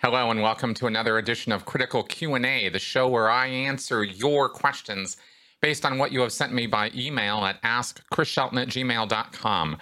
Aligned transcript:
Hello 0.00 0.30
and 0.30 0.42
welcome 0.42 0.74
to 0.74 0.86
another 0.86 1.16
edition 1.16 1.52
of 1.52 1.64
Critical 1.64 2.02
Q&A, 2.02 2.68
the 2.68 2.78
show 2.78 3.08
where 3.08 3.30
I 3.30 3.46
answer 3.46 4.04
your 4.04 4.50
questions 4.50 5.16
based 5.62 5.86
on 5.86 5.96
what 5.96 6.12
you 6.12 6.20
have 6.20 6.34
sent 6.34 6.52
me 6.52 6.66
by 6.66 6.90
email 6.94 7.38
at 7.46 7.62
askchrisshelton 7.62 8.60
at 8.60 8.68
gmail.com. 8.68 9.78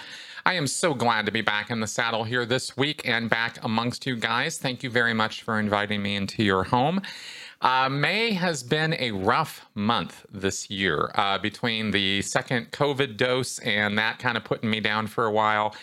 I 0.46 0.54
am 0.54 0.68
so 0.68 0.94
glad 0.94 1.26
to 1.26 1.32
be 1.32 1.40
back 1.40 1.68
in 1.68 1.80
the 1.80 1.88
saddle 1.88 2.22
here 2.22 2.46
this 2.46 2.76
week 2.76 3.02
and 3.04 3.28
back 3.28 3.58
amongst 3.64 4.06
you 4.06 4.14
guys. 4.14 4.56
Thank 4.56 4.84
you 4.84 4.88
very 4.88 5.14
much 5.14 5.42
for 5.42 5.58
inviting 5.58 6.00
me 6.00 6.14
into 6.14 6.44
your 6.44 6.62
home. 6.62 7.02
Uh, 7.60 7.88
May 7.88 8.34
has 8.34 8.62
been 8.62 8.94
a 9.00 9.10
rough 9.10 9.66
month 9.74 10.26
this 10.30 10.70
year 10.70 11.10
uh, 11.16 11.38
between 11.38 11.90
the 11.90 12.22
second 12.22 12.70
COVID 12.70 13.16
dose 13.16 13.58
and 13.58 13.98
that 13.98 14.20
kind 14.20 14.36
of 14.36 14.44
putting 14.44 14.70
me 14.70 14.78
down 14.78 15.08
for 15.08 15.26
a 15.26 15.32
while. 15.32 15.74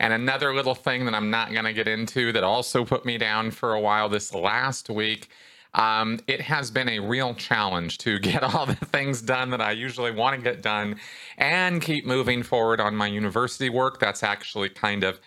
And 0.00 0.12
another 0.12 0.54
little 0.54 0.74
thing 0.74 1.04
that 1.04 1.14
I'm 1.14 1.30
not 1.30 1.52
going 1.52 1.64
to 1.64 1.72
get 1.72 1.88
into 1.88 2.32
that 2.32 2.44
also 2.44 2.84
put 2.84 3.04
me 3.04 3.18
down 3.18 3.50
for 3.50 3.74
a 3.74 3.80
while 3.80 4.08
this 4.08 4.34
last 4.34 4.90
week. 4.90 5.28
Um, 5.74 6.20
it 6.28 6.40
has 6.40 6.70
been 6.70 6.88
a 6.88 7.00
real 7.00 7.34
challenge 7.34 7.98
to 7.98 8.18
get 8.18 8.42
all 8.54 8.66
the 8.66 8.74
things 8.74 9.22
done 9.22 9.50
that 9.50 9.60
I 9.60 9.72
usually 9.72 10.12
want 10.12 10.36
to 10.36 10.42
get 10.42 10.62
done 10.62 10.96
and 11.36 11.82
keep 11.82 12.06
moving 12.06 12.42
forward 12.42 12.80
on 12.80 12.94
my 12.94 13.06
university 13.06 13.68
work. 13.68 13.98
That's 14.00 14.22
actually 14.22 14.68
kind 14.68 15.04
of 15.04 15.20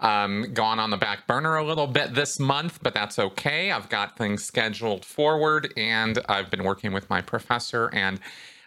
um, 0.00 0.52
gone 0.52 0.78
on 0.78 0.90
the 0.90 0.96
back 0.96 1.26
burner 1.26 1.56
a 1.56 1.64
little 1.64 1.86
bit 1.86 2.14
this 2.14 2.40
month, 2.40 2.80
but 2.82 2.94
that's 2.94 3.18
okay. 3.18 3.70
I've 3.70 3.88
got 3.88 4.16
things 4.16 4.44
scheduled 4.44 5.04
forward, 5.04 5.72
and 5.76 6.18
I've 6.28 6.50
been 6.50 6.64
working 6.64 6.92
with 6.92 7.08
my 7.08 7.20
professor 7.20 7.90
and 7.92 8.18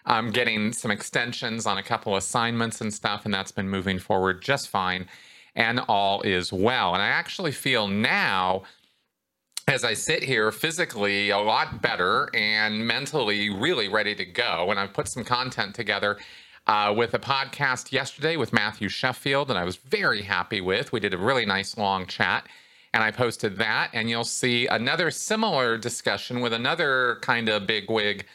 um, 0.06 0.30
getting 0.30 0.72
some 0.72 0.90
extensions 0.90 1.66
on 1.66 1.76
a 1.76 1.82
couple 1.82 2.16
assignments 2.16 2.80
and 2.80 2.92
stuff, 2.92 3.24
and 3.24 3.32
that's 3.32 3.52
been 3.52 3.68
moving 3.68 3.98
forward 3.98 4.42
just 4.42 4.68
fine. 4.68 5.06
And 5.54 5.80
all 5.88 6.22
is 6.22 6.52
well. 6.52 6.94
And 6.94 7.02
I 7.02 7.08
actually 7.08 7.52
feel 7.52 7.88
now, 7.88 8.62
as 9.66 9.84
I 9.84 9.94
sit 9.94 10.22
here 10.22 10.52
physically, 10.52 11.30
a 11.30 11.38
lot 11.38 11.82
better 11.82 12.28
and 12.34 12.86
mentally 12.86 13.50
really 13.50 13.88
ready 13.88 14.14
to 14.14 14.24
go. 14.24 14.70
And 14.70 14.78
I've 14.78 14.92
put 14.92 15.08
some 15.08 15.24
content 15.24 15.74
together 15.74 16.18
uh, 16.68 16.92
with 16.94 17.14
a 17.14 17.18
podcast 17.18 17.92
yesterday 17.92 18.36
with 18.36 18.52
Matthew 18.52 18.88
Sheffield, 18.88 19.48
and 19.50 19.58
I 19.58 19.64
was 19.64 19.76
very 19.76 20.22
happy 20.22 20.60
with. 20.60 20.92
We 20.92 21.00
did 21.00 21.14
a 21.14 21.18
really 21.18 21.46
nice 21.46 21.78
long 21.78 22.06
chat, 22.06 22.46
and 22.92 23.02
I 23.02 23.10
posted 23.10 23.56
that. 23.56 23.90
And 23.94 24.10
you'll 24.10 24.24
see 24.24 24.66
another 24.66 25.10
similar 25.10 25.78
discussion 25.78 26.40
with 26.40 26.52
another 26.52 27.18
kind 27.22 27.48
of 27.48 27.66
bigwig 27.66 28.26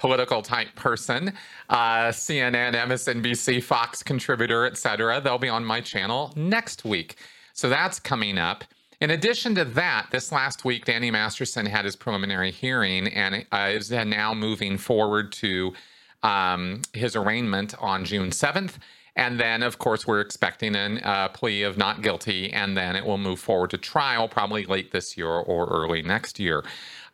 political 0.00 0.40
type 0.40 0.74
person, 0.74 1.34
uh, 1.68 2.08
CNN, 2.08 2.74
MSNBC, 2.74 3.62
Fox 3.62 4.02
contributor, 4.02 4.64
etc. 4.66 5.20
They'll 5.20 5.38
be 5.38 5.50
on 5.50 5.64
my 5.64 5.82
channel 5.82 6.32
next 6.34 6.84
week. 6.84 7.16
So 7.52 7.68
that's 7.68 8.00
coming 8.00 8.38
up. 8.38 8.64
In 9.00 9.10
addition 9.10 9.54
to 9.56 9.64
that, 9.66 10.08
this 10.10 10.32
last 10.32 10.64
week, 10.64 10.86
Danny 10.86 11.10
Masterson 11.10 11.66
had 11.66 11.84
his 11.84 11.96
preliminary 11.96 12.50
hearing 12.50 13.08
and 13.08 13.46
uh, 13.52 13.70
is 13.72 13.90
now 13.90 14.34
moving 14.34 14.78
forward 14.78 15.32
to 15.32 15.74
um, 16.22 16.80
his 16.92 17.14
arraignment 17.14 17.74
on 17.78 18.04
June 18.04 18.30
7th. 18.30 18.74
And 19.20 19.38
then, 19.38 19.62
of 19.62 19.76
course, 19.76 20.06
we're 20.06 20.22
expecting 20.22 20.74
a 20.74 20.98
uh, 21.04 21.28
plea 21.28 21.62
of 21.62 21.76
not 21.76 22.00
guilty, 22.00 22.50
and 22.50 22.74
then 22.74 22.96
it 22.96 23.04
will 23.04 23.18
move 23.18 23.38
forward 23.38 23.68
to 23.70 23.76
trial 23.76 24.28
probably 24.28 24.64
late 24.64 24.92
this 24.92 25.14
year 25.14 25.28
or 25.28 25.66
early 25.66 26.00
next 26.00 26.40
year, 26.40 26.64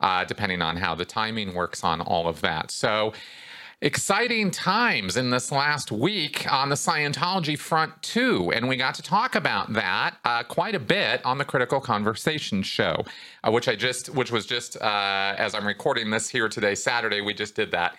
uh, 0.01 0.25
depending 0.25 0.63
on 0.63 0.77
how 0.77 0.95
the 0.95 1.05
timing 1.05 1.53
works 1.53 1.83
on 1.83 2.01
all 2.01 2.29
of 2.29 2.43
that. 2.43 2.71
So, 2.71 3.13
exciting 3.83 4.53
times 4.53 5.17
in 5.17 5.31
this 5.31 5.51
last 5.51 5.91
week 5.91 6.47
on 6.51 6.69
the 6.69 6.77
Scientology 6.77 7.59
front, 7.59 8.01
too. 8.03 8.53
And 8.53 8.69
we 8.69 8.77
got 8.77 8.95
to 8.95 9.03
talk 9.03 9.35
about 9.35 9.73
that 9.73 10.15
uh, 10.25 10.45
quite 10.45 10.77
a 10.77 10.81
bit 10.81 11.21
on 11.27 11.39
the 11.39 11.45
Critical 11.45 11.81
Conversation 11.81 12.63
show, 12.63 13.05
uh, 13.43 13.51
which 13.51 13.67
I 13.67 13.75
just, 13.75 14.15
which 14.15 14.31
was 14.31 14.47
just, 14.47 14.81
uh, 14.81 15.35
as 15.37 15.57
I'm 15.57 15.67
recording 15.67 16.11
this 16.11 16.29
here 16.29 16.49
today, 16.49 16.77
Saturday, 16.77 17.21
we 17.21 17.35
just 17.35 17.57
did 17.57 17.73
that 17.73 17.97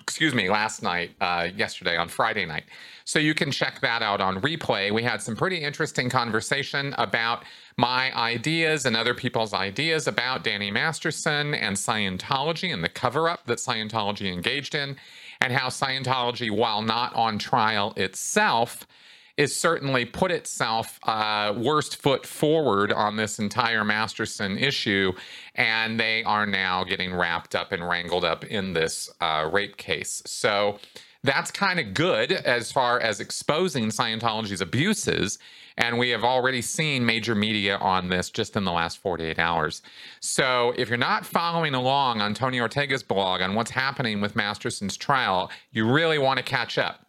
excuse 0.00 0.34
me, 0.34 0.48
last 0.50 0.82
night, 0.82 1.12
uh, 1.20 1.48
yesterday 1.56 1.96
on 1.96 2.08
Friday 2.08 2.44
night. 2.44 2.64
So 3.06 3.20
you 3.20 3.34
can 3.34 3.52
check 3.52 3.80
that 3.82 4.02
out 4.02 4.20
on 4.20 4.40
replay. 4.40 4.92
We 4.92 5.04
had 5.04 5.22
some 5.22 5.36
pretty 5.36 5.58
interesting 5.58 6.10
conversation 6.10 6.92
about 6.98 7.44
my 7.76 8.12
ideas 8.16 8.84
and 8.84 8.96
other 8.96 9.14
people's 9.14 9.54
ideas 9.54 10.08
about 10.08 10.42
Danny 10.42 10.72
Masterson 10.72 11.54
and 11.54 11.76
Scientology 11.76 12.74
and 12.74 12.82
the 12.82 12.88
cover 12.88 13.28
up 13.28 13.46
that 13.46 13.58
Scientology 13.58 14.32
engaged 14.32 14.74
in, 14.74 14.96
and 15.40 15.52
how 15.52 15.68
Scientology, 15.68 16.50
while 16.50 16.82
not 16.82 17.14
on 17.14 17.38
trial 17.38 17.92
itself, 17.96 18.88
is 19.36 19.54
certainly 19.54 20.04
put 20.04 20.32
itself 20.32 20.98
uh, 21.04 21.54
worst 21.56 22.02
foot 22.02 22.26
forward 22.26 22.90
on 22.90 23.14
this 23.14 23.38
entire 23.38 23.84
Masterson 23.84 24.58
issue, 24.58 25.12
and 25.54 26.00
they 26.00 26.24
are 26.24 26.46
now 26.46 26.82
getting 26.82 27.14
wrapped 27.14 27.54
up 27.54 27.70
and 27.70 27.86
wrangled 27.86 28.24
up 28.24 28.44
in 28.44 28.72
this 28.72 29.10
uh, 29.20 29.48
rape 29.52 29.76
case. 29.76 30.24
So 30.26 30.80
that's 31.26 31.50
kind 31.50 31.78
of 31.80 31.94
good 31.94 32.32
as 32.32 32.72
far 32.72 33.00
as 33.00 33.20
exposing 33.20 33.88
Scientology's 33.88 34.60
abuses. 34.60 35.38
And 35.76 35.98
we 35.98 36.10
have 36.10 36.24
already 36.24 36.62
seen 36.62 37.04
major 37.04 37.34
media 37.34 37.76
on 37.76 38.08
this 38.08 38.30
just 38.30 38.56
in 38.56 38.64
the 38.64 38.72
last 38.72 38.98
48 38.98 39.38
hours. 39.38 39.82
So 40.20 40.72
if 40.78 40.88
you're 40.88 40.96
not 40.96 41.26
following 41.26 41.74
along 41.74 42.22
on 42.22 42.32
Tony 42.32 42.58
Ortega's 42.60 43.02
blog 43.02 43.42
on 43.42 43.54
what's 43.54 43.70
happening 43.70 44.20
with 44.20 44.36
Masterson's 44.36 44.96
trial, 44.96 45.50
you 45.72 45.90
really 45.90 46.18
want 46.18 46.38
to 46.38 46.44
catch 46.44 46.78
up 46.78 47.06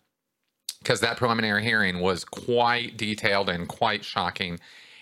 because 0.79 0.99
that 1.01 1.17
preliminary 1.17 1.63
hearing 1.63 1.99
was 1.99 2.25
quite 2.25 2.97
detailed 2.97 3.49
and 3.49 3.67
quite 3.67 4.03
shocking. 4.03 4.59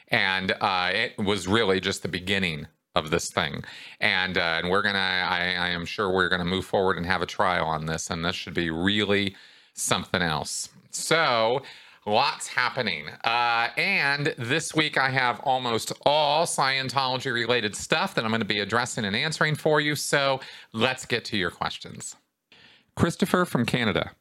And 0.10 0.52
uh, 0.62 0.92
it 0.94 1.18
was 1.18 1.48
really 1.48 1.80
just 1.80 2.04
the 2.04 2.08
beginning 2.08 2.68
of 2.96 3.12
this 3.12 3.30
thing. 3.30 3.64
And, 4.00 4.38
uh, 4.38 4.60
and 4.62 4.70
we're 4.70 4.82
going 4.82 4.96
to, 4.96 5.00
I 5.00 5.70
am 5.70 5.86
sure 5.86 6.10
we're 6.10 6.30
to 6.40 6.46
move 6.46 6.66
forward 6.66 6.98
and 6.98 7.06
have 7.06 7.22
a 7.22 7.26
trial 7.26 7.66
on 7.66 7.86
this. 7.86 8.10
And 8.10 8.24
this 8.24 8.36
should 8.36 8.54
be 8.54 8.70
really 8.70 9.36
something 9.74 10.22
else. 10.22 10.70
So, 10.92 11.62
lots 12.06 12.48
happening. 12.48 13.08
Uh, 13.24 13.70
and 13.78 14.34
this 14.38 14.74
week 14.74 14.98
I 14.98 15.10
have 15.10 15.40
almost 15.42 15.92
all 16.06 16.46
Scientology 16.46 17.34
related 17.34 17.76
stuff 17.76 18.16
that 18.16 18.24
I'm 18.24 18.32
going 18.32 18.42
to 18.42 18.46
be 18.46 18.60
addressing 18.60 19.06
and 19.06 19.16
answering 19.16 19.56
for 19.56 19.82
you. 19.82 19.96
So, 19.96 20.40
let's 20.72 21.06
get 21.06 21.26
to 21.26 21.38
your 21.38 21.52
questions. 21.52 22.16
Christopher 22.96 23.44
from 23.46 23.66
Canada. 23.66 24.12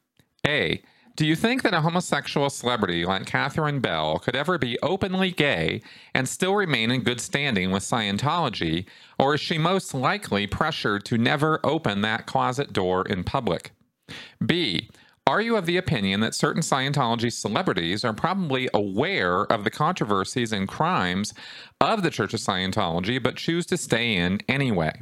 A. 0.45 0.83
Do 1.15 1.25
you 1.25 1.37
think 1.37 1.63
that 1.63 1.73
a 1.73 1.79
homosexual 1.79 2.49
celebrity 2.49 3.05
like 3.05 3.25
Catherine 3.25 3.79
Bell 3.79 4.19
could 4.19 4.35
ever 4.35 4.57
be 4.57 4.77
openly 4.83 5.31
gay 5.31 5.81
and 6.13 6.27
still 6.27 6.55
remain 6.55 6.91
in 6.91 7.03
good 7.03 7.21
standing 7.21 7.71
with 7.71 7.83
Scientology, 7.83 8.85
or 9.17 9.35
is 9.35 9.39
she 9.39 9.57
most 9.57 9.93
likely 9.93 10.45
pressured 10.45 11.05
to 11.05 11.17
never 11.17 11.61
open 11.63 12.01
that 12.01 12.25
closet 12.25 12.73
door 12.73 13.07
in 13.07 13.23
public? 13.23 13.71
B. 14.45 14.89
Are 15.25 15.39
you 15.39 15.55
of 15.55 15.65
the 15.65 15.77
opinion 15.77 16.19
that 16.19 16.35
certain 16.35 16.61
Scientology 16.61 17.31
celebrities 17.31 18.03
are 18.03 18.13
probably 18.13 18.69
aware 18.73 19.43
of 19.43 19.63
the 19.63 19.71
controversies 19.71 20.51
and 20.51 20.67
crimes 20.67 21.33
of 21.79 22.03
the 22.03 22.11
Church 22.11 22.33
of 22.33 22.41
Scientology 22.41 23.23
but 23.23 23.37
choose 23.37 23.65
to 23.67 23.77
stay 23.77 24.15
in 24.17 24.41
anyway? 24.49 25.01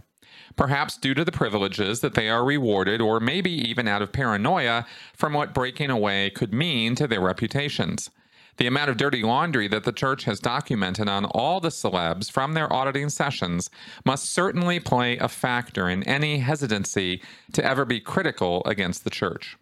Perhaps 0.55 0.97
due 0.97 1.13
to 1.13 1.25
the 1.25 1.31
privileges 1.31 2.01
that 2.01 2.13
they 2.13 2.29
are 2.29 2.43
rewarded, 2.43 3.01
or 3.01 3.19
maybe 3.19 3.51
even 3.51 3.87
out 3.87 4.01
of 4.01 4.11
paranoia 4.11 4.85
from 5.13 5.33
what 5.33 5.53
breaking 5.53 5.89
away 5.89 6.29
could 6.29 6.53
mean 6.53 6.95
to 6.95 7.07
their 7.07 7.21
reputations. 7.21 8.09
The 8.57 8.67
amount 8.67 8.91
of 8.91 8.97
dirty 8.97 9.23
laundry 9.23 9.67
that 9.69 9.83
the 9.83 9.91
church 9.91 10.25
has 10.25 10.39
documented 10.39 11.09
on 11.09 11.25
all 11.25 11.59
the 11.59 11.69
celebs 11.69 12.31
from 12.31 12.53
their 12.53 12.71
auditing 12.71 13.09
sessions 13.09 13.69
must 14.05 14.31
certainly 14.31 14.79
play 14.79 15.17
a 15.17 15.27
factor 15.27 15.89
in 15.89 16.03
any 16.03 16.37
hesitancy 16.37 17.21
to 17.53 17.65
ever 17.65 17.83
be 17.83 17.99
critical 17.99 18.61
against 18.65 19.03
the 19.03 19.09
church. 19.09 19.57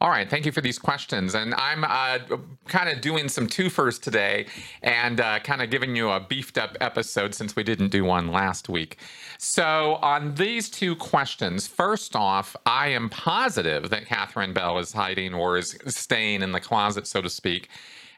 All 0.00 0.10
right, 0.10 0.28
thank 0.28 0.44
you 0.44 0.52
for 0.52 0.60
these 0.60 0.78
questions. 0.78 1.34
And 1.34 1.54
I'm 1.54 1.84
uh, 1.84 2.18
kind 2.66 2.88
of 2.88 3.00
doing 3.00 3.28
some 3.28 3.46
twofers 3.46 4.00
today 4.00 4.46
and 4.82 5.20
uh, 5.20 5.38
kind 5.40 5.62
of 5.62 5.70
giving 5.70 5.94
you 5.94 6.10
a 6.10 6.20
beefed 6.20 6.58
up 6.58 6.76
episode 6.80 7.34
since 7.34 7.56
we 7.56 7.62
didn't 7.62 7.88
do 7.88 8.04
one 8.04 8.28
last 8.28 8.68
week. 8.68 8.98
So, 9.38 9.98
on 10.02 10.34
these 10.34 10.68
two 10.68 10.96
questions, 10.96 11.66
first 11.66 12.16
off, 12.16 12.56
I 12.66 12.88
am 12.88 13.08
positive 13.08 13.90
that 13.90 14.06
Catherine 14.06 14.52
Bell 14.52 14.78
is 14.78 14.92
hiding 14.92 15.32
or 15.32 15.56
is 15.56 15.76
staying 15.86 16.42
in 16.42 16.52
the 16.52 16.60
closet, 16.60 17.06
so 17.06 17.22
to 17.22 17.30
speak 17.30 17.68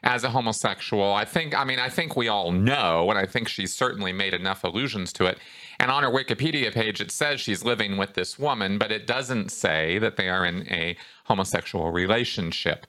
as 0.03 0.23
a 0.23 0.29
homosexual. 0.29 1.13
I 1.13 1.25
think, 1.25 1.57
I 1.57 1.63
mean, 1.63 1.79
I 1.79 1.89
think 1.89 2.15
we 2.15 2.27
all 2.27 2.51
know, 2.51 3.09
and 3.09 3.19
I 3.19 3.25
think 3.25 3.47
she's 3.47 3.73
certainly 3.73 4.13
made 4.13 4.33
enough 4.33 4.63
allusions 4.63 5.11
to 5.13 5.25
it. 5.25 5.39
And 5.79 5.91
on 5.91 6.03
her 6.03 6.09
Wikipedia 6.09 6.73
page, 6.73 7.01
it 7.01 7.11
says 7.11 7.39
she's 7.39 7.63
living 7.63 7.97
with 7.97 8.13
this 8.13 8.39
woman, 8.39 8.77
but 8.77 8.91
it 8.91 9.07
doesn't 9.07 9.51
say 9.51 9.99
that 9.99 10.17
they 10.17 10.29
are 10.29 10.45
in 10.45 10.67
a 10.71 10.97
homosexual 11.25 11.91
relationship. 11.91 12.85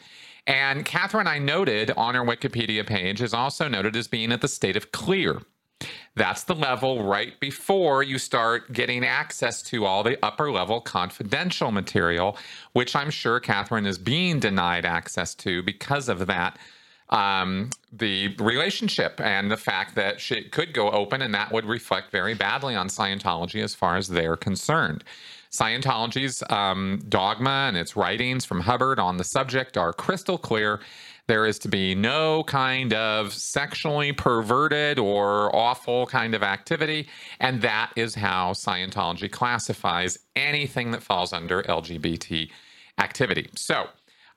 And 0.47 0.85
Catherine, 0.85 1.27
I 1.27 1.39
noted 1.39 1.91
on 1.91 2.15
her 2.15 2.23
Wikipedia 2.23 2.87
page, 2.87 3.21
is 3.21 3.35
also 3.35 3.69
noted 3.69 3.95
as 3.97 4.09
being 4.09 4.33
at 4.33 4.41
the 4.41 4.49
state 4.49 4.77
of 4.77 4.93
clear. 4.93 5.43
That's 6.17 6.43
the 6.43 6.55
level 6.55 7.05
right 7.05 7.39
before 7.39 8.03
you 8.03 8.19
start 8.19 8.73
getting 8.73 9.05
access 9.05 9.63
to 9.65 9.85
all 9.85 10.03
the 10.03 10.19
upper 10.25 10.51
level 10.51 10.81
confidential 10.81 11.71
material, 11.71 12.37
which 12.73 12.97
I'm 12.97 13.11
sure 13.11 13.39
Catherine 13.39 13.87
is 13.87 13.99
being 13.99 14.41
denied 14.41 14.85
access 14.85 15.35
to 15.37 15.63
because 15.63 16.09
of 16.09 16.27
that 16.27 16.59
um, 17.11 17.71
the 17.93 18.35
relationship 18.37 19.21
and 19.21 19.51
the 19.51 19.57
fact 19.57 19.95
that 19.95 20.21
she 20.21 20.45
could 20.45 20.75
go 20.75 20.91
open, 20.91 21.23
and 21.23 21.35
that 21.35 21.53
would 21.53 21.65
reflect 21.65 22.11
very 22.11 22.35
badly 22.35 22.75
on 22.75 22.89
Scientology 22.89 23.63
as 23.63 23.75
far 23.75 23.97
as 23.97 24.09
they're 24.09 24.37
concerned. 24.37 25.05
Scientology's 25.51 26.43
um, 26.51 27.03
dogma 27.09 27.67
and 27.69 27.77
its 27.77 27.97
writings 27.97 28.45
from 28.45 28.61
Hubbard 28.61 28.99
on 28.99 29.17
the 29.17 29.25
subject 29.25 29.77
are 29.79 29.93
crystal 29.93 30.37
clear. 30.37 30.81
There 31.27 31.47
is 31.47 31.59
to 31.61 31.69
be 31.69 31.95
no 31.95 32.43
kind 32.45 32.95
of 32.95 33.33
sexually 33.35 34.13
perverted 34.13 34.99
or 34.99 35.55
awful 35.55 36.07
kind 36.07 36.35
of 36.35 36.43
activity. 36.43 37.09
And 37.41 37.61
that 37.63 37.93
is 37.97 38.15
how 38.15 38.53
Scientology 38.53 39.31
classifies 39.31 40.19
anything 40.37 40.91
that 40.93 41.03
falls 41.03 41.33
under 41.33 41.63
LGBT 41.63 42.51
activity. 42.99 43.49
So, 43.55 43.89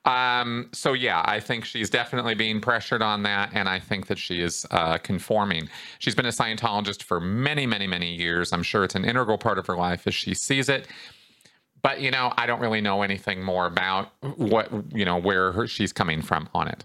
um, 0.04 0.68
so 0.72 0.94
yeah, 0.94 1.22
I 1.24 1.38
think 1.38 1.64
she's 1.64 1.88
definitely 1.88 2.34
being 2.34 2.60
pressured 2.60 3.02
on 3.02 3.22
that, 3.22 3.50
and 3.54 3.68
I 3.68 3.78
think 3.78 4.08
that 4.08 4.18
she 4.18 4.40
is 4.40 4.66
uh, 4.70 4.98
conforming. 4.98 5.68
She's 5.98 6.14
been 6.14 6.26
a 6.26 6.30
Scientologist 6.30 7.02
for 7.02 7.20
many, 7.20 7.66
many, 7.66 7.86
many 7.86 8.14
years. 8.14 8.52
I'm 8.52 8.64
sure 8.64 8.82
it's 8.82 8.96
an 8.96 9.04
integral 9.04 9.38
part 9.38 9.58
of 9.58 9.66
her 9.66 9.76
life 9.76 10.06
as 10.06 10.14
she 10.14 10.34
sees 10.34 10.68
it. 10.68 10.88
But 11.82 12.00
you 12.00 12.10
know, 12.10 12.32
I 12.36 12.46
don't 12.46 12.60
really 12.60 12.80
know 12.80 13.02
anything 13.02 13.42
more 13.42 13.66
about 13.66 14.12
what 14.36 14.70
you 14.92 15.04
know 15.04 15.18
where 15.18 15.52
her, 15.52 15.66
she's 15.66 15.92
coming 15.92 16.22
from 16.22 16.48
on 16.54 16.68
it. 16.68 16.84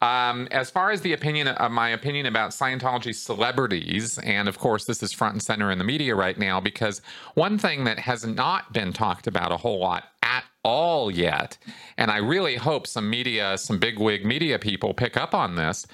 Um, 0.00 0.48
as 0.50 0.70
far 0.70 0.90
as 0.90 1.00
the 1.00 1.14
opinion, 1.14 1.48
uh, 1.48 1.68
my 1.70 1.90
opinion 1.90 2.26
about 2.26 2.50
Scientology 2.50 3.14
celebrities, 3.14 4.18
and 4.18 4.48
of 4.48 4.58
course, 4.58 4.84
this 4.84 5.02
is 5.02 5.12
front 5.12 5.34
and 5.34 5.42
center 5.42 5.70
in 5.70 5.78
the 5.78 5.84
media 5.84 6.14
right 6.14 6.38
now 6.38 6.60
because 6.60 7.00
one 7.34 7.58
thing 7.58 7.84
that 7.84 7.98
has 7.98 8.26
not 8.26 8.72
been 8.72 8.92
talked 8.92 9.26
about 9.26 9.50
a 9.50 9.56
whole 9.56 9.78
lot 9.78 10.04
at 10.22 10.44
all 10.64 11.10
yet. 11.10 11.58
And 11.96 12.10
I 12.10 12.18
really 12.18 12.56
hope 12.56 12.86
some 12.86 13.08
media, 13.08 13.56
some 13.58 13.78
bigwig 13.78 14.24
media 14.24 14.58
people 14.58 14.94
pick 14.94 15.16
up 15.16 15.34
on 15.34 15.56
this 15.56 15.86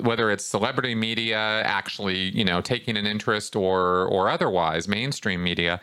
whether 0.00 0.30
it's 0.30 0.44
celebrity 0.44 0.94
media 0.94 1.38
actually, 1.38 2.30
you 2.30 2.44
know, 2.44 2.60
taking 2.60 2.96
an 2.96 3.06
interest 3.06 3.54
or 3.54 4.06
or 4.06 4.28
otherwise, 4.28 4.88
mainstream 4.88 5.42
media, 5.42 5.80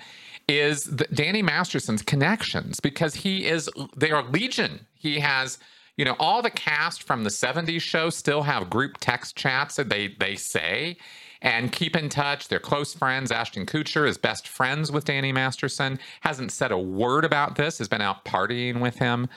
is 0.48 0.84
Danny 1.14 1.42
Masterson's 1.42 2.02
connections 2.02 2.80
because 2.80 3.16
he 3.16 3.46
is 3.46 3.70
they 3.96 4.12
are 4.12 4.24
legion. 4.24 4.86
He 4.96 5.20
has 5.20 5.58
you 5.96 6.06
know 6.06 6.16
all 6.20 6.42
the 6.42 6.50
cast 6.50 7.04
from 7.04 7.24
the 7.24 7.30
70s 7.30 7.82
show 7.82 8.10
still 8.10 8.44
have 8.44 8.70
group 8.70 8.98
text 9.00 9.36
chats 9.36 9.76
that 9.78 9.90
they 9.90 10.10
they 10.20 10.36
say 10.36 10.98
and 11.44 11.72
keep 11.72 11.96
in 11.96 12.10
touch. 12.10 12.48
They're 12.48 12.60
close 12.60 12.94
friends. 12.94 13.32
Ashton 13.32 13.66
Kutcher 13.66 14.08
is 14.08 14.18
best 14.18 14.48
friends 14.48 14.92
with 14.92 15.06
Danny 15.06 15.32
Masterson. 15.32 16.00
Hasn't 16.22 16.52
said 16.52 16.72
a 16.72 16.78
word 16.80 17.26
about 17.26 17.56
this. 17.56 17.78
Has 17.78 17.88
been 17.88 18.02
out 18.02 18.26
partying 18.26 18.80
with 18.80 18.96
him. 18.96 19.28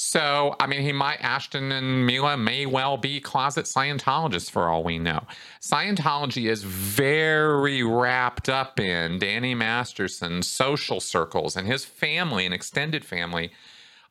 So, 0.00 0.54
I 0.60 0.68
mean, 0.68 0.82
he 0.82 0.92
might, 0.92 1.18
Ashton 1.20 1.72
and 1.72 2.06
Mila 2.06 2.36
may 2.36 2.66
well 2.66 2.96
be 2.96 3.20
closet 3.20 3.64
Scientologists 3.64 4.48
for 4.48 4.68
all 4.68 4.84
we 4.84 4.96
know. 4.96 5.24
Scientology 5.60 6.48
is 6.48 6.62
very 6.62 7.82
wrapped 7.82 8.48
up 8.48 8.78
in 8.78 9.18
Danny 9.18 9.56
Masterson's 9.56 10.46
social 10.46 11.00
circles, 11.00 11.56
and 11.56 11.66
his 11.66 11.84
family 11.84 12.44
and 12.44 12.54
extended 12.54 13.04
family 13.04 13.50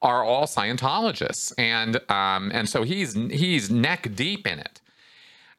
are 0.01 0.25
all 0.25 0.43
Scientologists. 0.43 1.53
And, 1.57 2.01
um, 2.11 2.51
and 2.53 2.67
so 2.67 2.83
he's, 2.83 3.13
he's 3.13 3.71
neck 3.71 4.13
deep 4.13 4.45
in 4.45 4.59
it. 4.59 4.81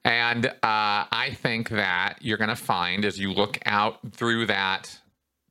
And 0.04 0.46
uh, 0.46 0.52
I 0.62 1.36
think 1.42 1.68
that 1.70 2.18
you're 2.20 2.38
going 2.38 2.48
to 2.48 2.56
find 2.56 3.04
as 3.04 3.18
you 3.18 3.32
look 3.32 3.58
out 3.66 3.98
through 4.12 4.46
that 4.46 4.98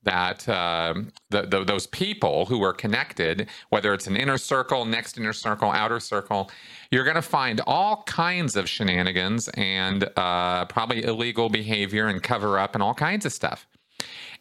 that 0.08 0.48
uh, 0.48 0.94
the, 1.32 1.42
the, 1.42 1.66
those 1.66 1.86
people 1.88 2.46
who 2.46 2.64
are 2.64 2.72
connected, 2.72 3.50
whether 3.70 3.94
it's 3.94 4.08
an 4.08 4.16
inner 4.16 4.38
circle, 4.38 4.86
next 4.86 5.18
inner 5.18 5.34
circle, 5.34 5.70
outer 5.70 6.00
circle, 6.00 6.50
you're 6.92 7.04
going 7.04 7.16
to 7.16 7.22
find 7.22 7.60
all 7.68 8.04
kinds 8.04 8.56
of 8.56 8.70
shenanigans 8.70 9.50
and 9.56 10.10
uh, 10.16 10.64
probably 10.66 11.04
illegal 11.04 11.50
behavior 11.50 12.08
and 12.08 12.24
cover 12.24 12.58
up 12.58 12.74
and 12.74 12.82
all 12.82 12.94
kinds 12.94 13.26
of 13.26 13.34
stuff. 13.34 13.68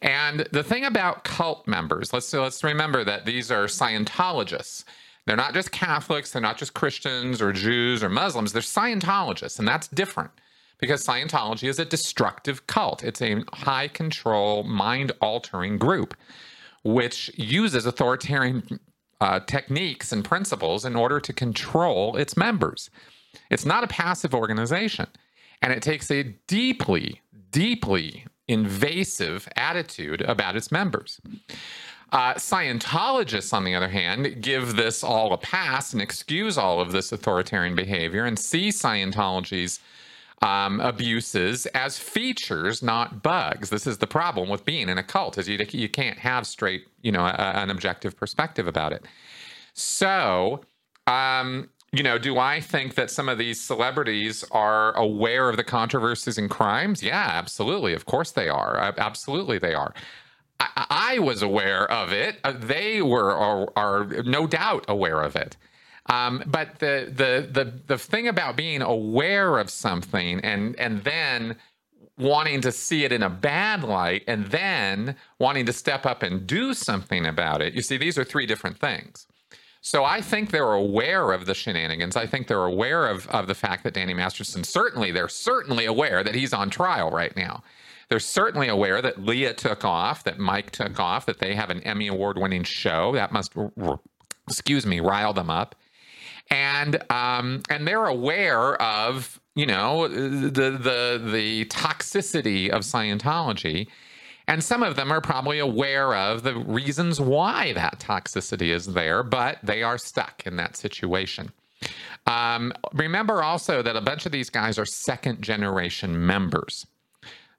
And 0.01 0.47
the 0.53 0.63
thing 0.63 0.85
about 0.85 1.25
cult 1.25 1.67
members, 1.67 2.13
let's 2.13 2.31
let's 2.31 2.63
remember 2.63 3.03
that 3.03 3.25
these 3.25 3.51
are 3.51 3.65
Scientologists. 3.65 4.85
They're 5.27 5.35
not 5.35 5.53
just 5.53 5.71
Catholics, 5.71 6.31
they're 6.31 6.41
not 6.41 6.57
just 6.57 6.73
Christians 6.73 7.41
or 7.41 7.53
Jews 7.53 8.01
or 8.01 8.09
Muslims, 8.09 8.53
they're 8.53 8.61
Scientologists, 8.63 9.59
and 9.59 9.67
that's 9.67 9.87
different 9.89 10.31
because 10.79 11.05
Scientology 11.05 11.67
is 11.67 11.77
a 11.77 11.85
destructive 11.85 12.65
cult. 12.65 13.03
It's 13.03 13.21
a 13.21 13.43
high 13.53 13.89
control, 13.89 14.63
mind 14.63 15.11
altering 15.21 15.77
group 15.77 16.15
which 16.83 17.29
uses 17.37 17.85
authoritarian 17.85 18.79
uh, 19.19 19.41
techniques 19.41 20.13
and 20.13 20.23
principles 20.23 20.85
in 20.85 20.95
order 20.95 21.19
to 21.19 21.33
control 21.33 22.15
its 22.15 22.37
members. 22.37 22.89
It's 23.49 23.65
not 23.65 23.83
a 23.83 23.87
passive 23.87 24.33
organization, 24.33 25.07
and 25.61 25.73
it 25.73 25.81
takes 25.81 26.09
a 26.09 26.23
deeply, 26.47 27.21
deeply 27.51 28.25
invasive 28.47 29.49
attitude 29.57 30.21
about 30.21 30.55
its 30.55 30.71
members. 30.71 31.19
Uh, 32.11 32.33
Scientologists, 32.35 33.53
on 33.53 33.65
the 33.65 33.75
other 33.75 33.89
hand, 33.89 34.41
give 34.41 34.75
this 34.75 35.03
all 35.03 35.33
a 35.33 35.37
pass 35.37 35.91
and 35.91 36.01
excuse 36.01 36.57
all 36.57 36.79
of 36.79 36.91
this 36.91 37.11
authoritarian 37.11 37.75
behavior 37.75 38.25
and 38.25 38.39
see 38.39 38.69
Scientology's 38.69 39.81
um, 40.41 40.79
abuses 40.79 41.65
as 41.67 41.97
features, 41.97 42.81
not 42.81 43.23
bugs. 43.23 43.69
This 43.69 43.87
is 43.87 43.97
the 43.97 44.07
problem 44.07 44.49
with 44.49 44.63
being 44.63 44.87
in 44.87 44.97
a 44.97 45.03
cult 45.03 45.37
is 45.37 45.49
you, 45.49 45.57
you 45.71 45.89
can't 45.89 46.17
have 46.19 46.47
straight, 46.47 46.87
you 47.01 47.11
know, 47.11 47.25
a, 47.25 47.33
an 47.33 47.69
objective 47.69 48.15
perspective 48.15 48.67
about 48.67 48.93
it. 48.93 49.03
So, 49.73 50.61
um, 51.07 51.69
you 51.91 52.03
know, 52.03 52.17
do 52.17 52.37
I 52.37 52.61
think 52.61 52.95
that 52.95 53.09
some 53.09 53.29
of 53.29 53.37
these 53.37 53.59
celebrities 53.59 54.45
are 54.51 54.95
aware 54.95 55.49
of 55.49 55.57
the 55.57 55.63
controversies 55.63 56.37
and 56.37 56.49
crimes? 56.49 57.01
Yeah, 57.01 57.29
absolutely. 57.33 57.93
Of 57.93 58.05
course 58.05 58.31
they 58.31 58.49
are. 58.49 58.93
Absolutely 58.97 59.57
they 59.57 59.73
are. 59.73 59.93
I, 60.59 60.85
I 60.89 61.19
was 61.19 61.41
aware 61.41 61.89
of 61.91 62.11
it. 62.11 62.37
Uh, 62.43 62.53
they 62.57 63.01
were 63.01 63.33
are, 63.33 63.67
are, 63.75 64.05
no 64.23 64.47
doubt 64.47 64.85
aware 64.87 65.21
of 65.21 65.35
it. 65.35 65.57
Um, 66.07 66.43
but 66.47 66.79
the, 66.79 67.11
the 67.13 67.47
the 67.51 67.73
the 67.87 67.97
thing 67.97 68.27
about 68.27 68.55
being 68.55 68.81
aware 68.81 69.57
of 69.57 69.69
something 69.69 70.39
and 70.39 70.75
and 70.79 71.03
then 71.03 71.57
wanting 72.17 72.61
to 72.61 72.71
see 72.71 73.03
it 73.03 73.11
in 73.11 73.21
a 73.21 73.29
bad 73.29 73.83
light 73.83 74.23
and 74.27 74.47
then 74.47 75.15
wanting 75.39 75.65
to 75.67 75.73
step 75.73 76.05
up 76.05 76.23
and 76.23 76.47
do 76.47 76.73
something 76.73 77.25
about 77.25 77.61
it. 77.61 77.73
You 77.73 77.81
see, 77.81 77.97
these 77.97 78.17
are 78.17 78.23
three 78.23 78.45
different 78.45 78.79
things. 78.79 79.27
So 79.81 80.03
I 80.03 80.21
think 80.21 80.51
they're 80.51 80.73
aware 80.73 81.31
of 81.31 81.45
the 81.45 81.53
shenanigans. 81.53 82.15
I 82.15 82.25
think 82.25 82.47
they're 82.47 82.65
aware 82.65 83.07
of, 83.07 83.27
of 83.27 83.47
the 83.47 83.55
fact 83.55 83.83
that 83.83 83.93
Danny 83.93 84.13
Masterson 84.13 84.63
certainly, 84.63 85.11
they're 85.11 85.29
certainly 85.29 85.85
aware 85.85 86.23
that 86.23 86.35
he's 86.35 86.53
on 86.53 86.69
trial 86.69 87.11
right 87.11 87.35
now. 87.37 87.63
They're 88.09 88.19
certainly 88.19 88.69
aware 88.69 89.01
that 89.01 89.23
Leah 89.23 89.53
took 89.53 89.83
off, 89.83 90.23
that 90.23 90.39
Mike 90.39 90.71
took 90.71 90.99
off, 90.99 91.25
that 91.25 91.39
they 91.39 91.55
have 91.55 91.69
an 91.69 91.81
Emmy 91.81 92.07
award 92.07 92.37
winning 92.37 92.63
show. 92.63 93.13
That 93.13 93.31
must, 93.31 93.53
excuse 94.47 94.85
me, 94.85 94.99
rile 94.99 95.33
them 95.33 95.49
up. 95.49 95.75
And 96.49 97.03
um, 97.11 97.63
and 97.69 97.85
they're 97.85 98.05
aware 98.05 98.81
of 98.81 99.41
you 99.55 99.65
know 99.65 100.07
the 100.07 100.69
the 100.71 101.21
the 101.21 101.65
toxicity 101.65 102.69
of 102.69 102.83
Scientology. 102.83 103.87
And 104.49 104.63
some 104.63 104.81
of 104.81 104.95
them 104.95 105.11
are 105.11 105.19
probably 105.19 105.59
aware 105.59 106.15
of 106.15 106.43
the 106.43 106.55
reasons 106.55 107.19
why 107.19 107.73
that 107.73 107.99
toxicity 107.99 108.73
is 108.73 108.85
there, 108.85 109.21
but 109.21 109.57
they 109.61 109.83
are 109.83 109.97
stuck 109.97 110.47
in 110.47 110.55
that 110.55 110.77
situation. 110.77 111.51
Um, 112.27 112.71
remember 112.93 113.43
also 113.43 113.81
that 113.81 113.97
a 113.97 114.01
bunch 114.01 114.25
of 114.25 114.31
these 114.31 114.49
guys 114.49 114.79
are 114.79 114.85
second 114.85 115.41
generation 115.41 116.25
members. 116.25 116.85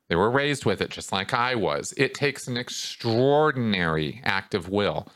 They 0.08 0.16
were 0.16 0.30
raised 0.30 0.64
with 0.64 0.80
it 0.80 0.90
just 0.90 1.12
like 1.12 1.34
I 1.34 1.54
was. 1.54 1.92
It 1.96 2.14
takes 2.14 2.48
an 2.48 2.56
extraordinary 2.56 4.20
act 4.24 4.54
of 4.54 4.68
will 4.68 5.08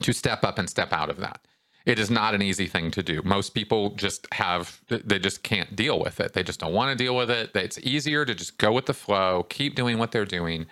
to 0.00 0.12
step 0.12 0.44
up 0.44 0.58
and 0.58 0.68
step 0.68 0.92
out 0.92 1.10
of 1.10 1.16
that. 1.18 1.40
It 1.86 1.98
is 1.98 2.10
not 2.10 2.34
an 2.34 2.42
easy 2.42 2.66
thing 2.66 2.90
to 2.90 3.02
do. 3.02 3.22
Most 3.24 3.54
people 3.54 3.90
just 3.94 4.26
have, 4.32 4.80
they 4.88 5.20
just 5.20 5.44
can't 5.44 5.76
deal 5.76 6.00
with 6.00 6.20
it. 6.20 6.32
They 6.32 6.42
just 6.42 6.60
don't 6.60 6.72
want 6.72 6.96
to 6.96 7.02
deal 7.02 7.16
with 7.16 7.30
it. 7.30 7.52
It's 7.54 7.78
easier 7.78 8.24
to 8.24 8.34
just 8.34 8.58
go 8.58 8.72
with 8.72 8.86
the 8.86 8.94
flow, 8.94 9.46
keep 9.48 9.76
doing 9.76 9.98
what 9.98 10.10
they're 10.10 10.24
doing. 10.24 10.66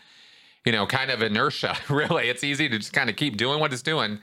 You 0.67 0.73
know, 0.73 0.87
kind 0.87 1.11
of 1.11 1.23
inertia, 1.23 1.77
really. 1.89 2.29
It's 2.29 2.43
easy 2.43 2.69
to 2.69 2.79
just 2.79 2.93
kind 2.93 3.09
of 3.09 3.17
keep 3.17 3.37
doing 3.37 3.61
what 3.61 3.73
it's 3.73 3.83
doing 3.83 4.21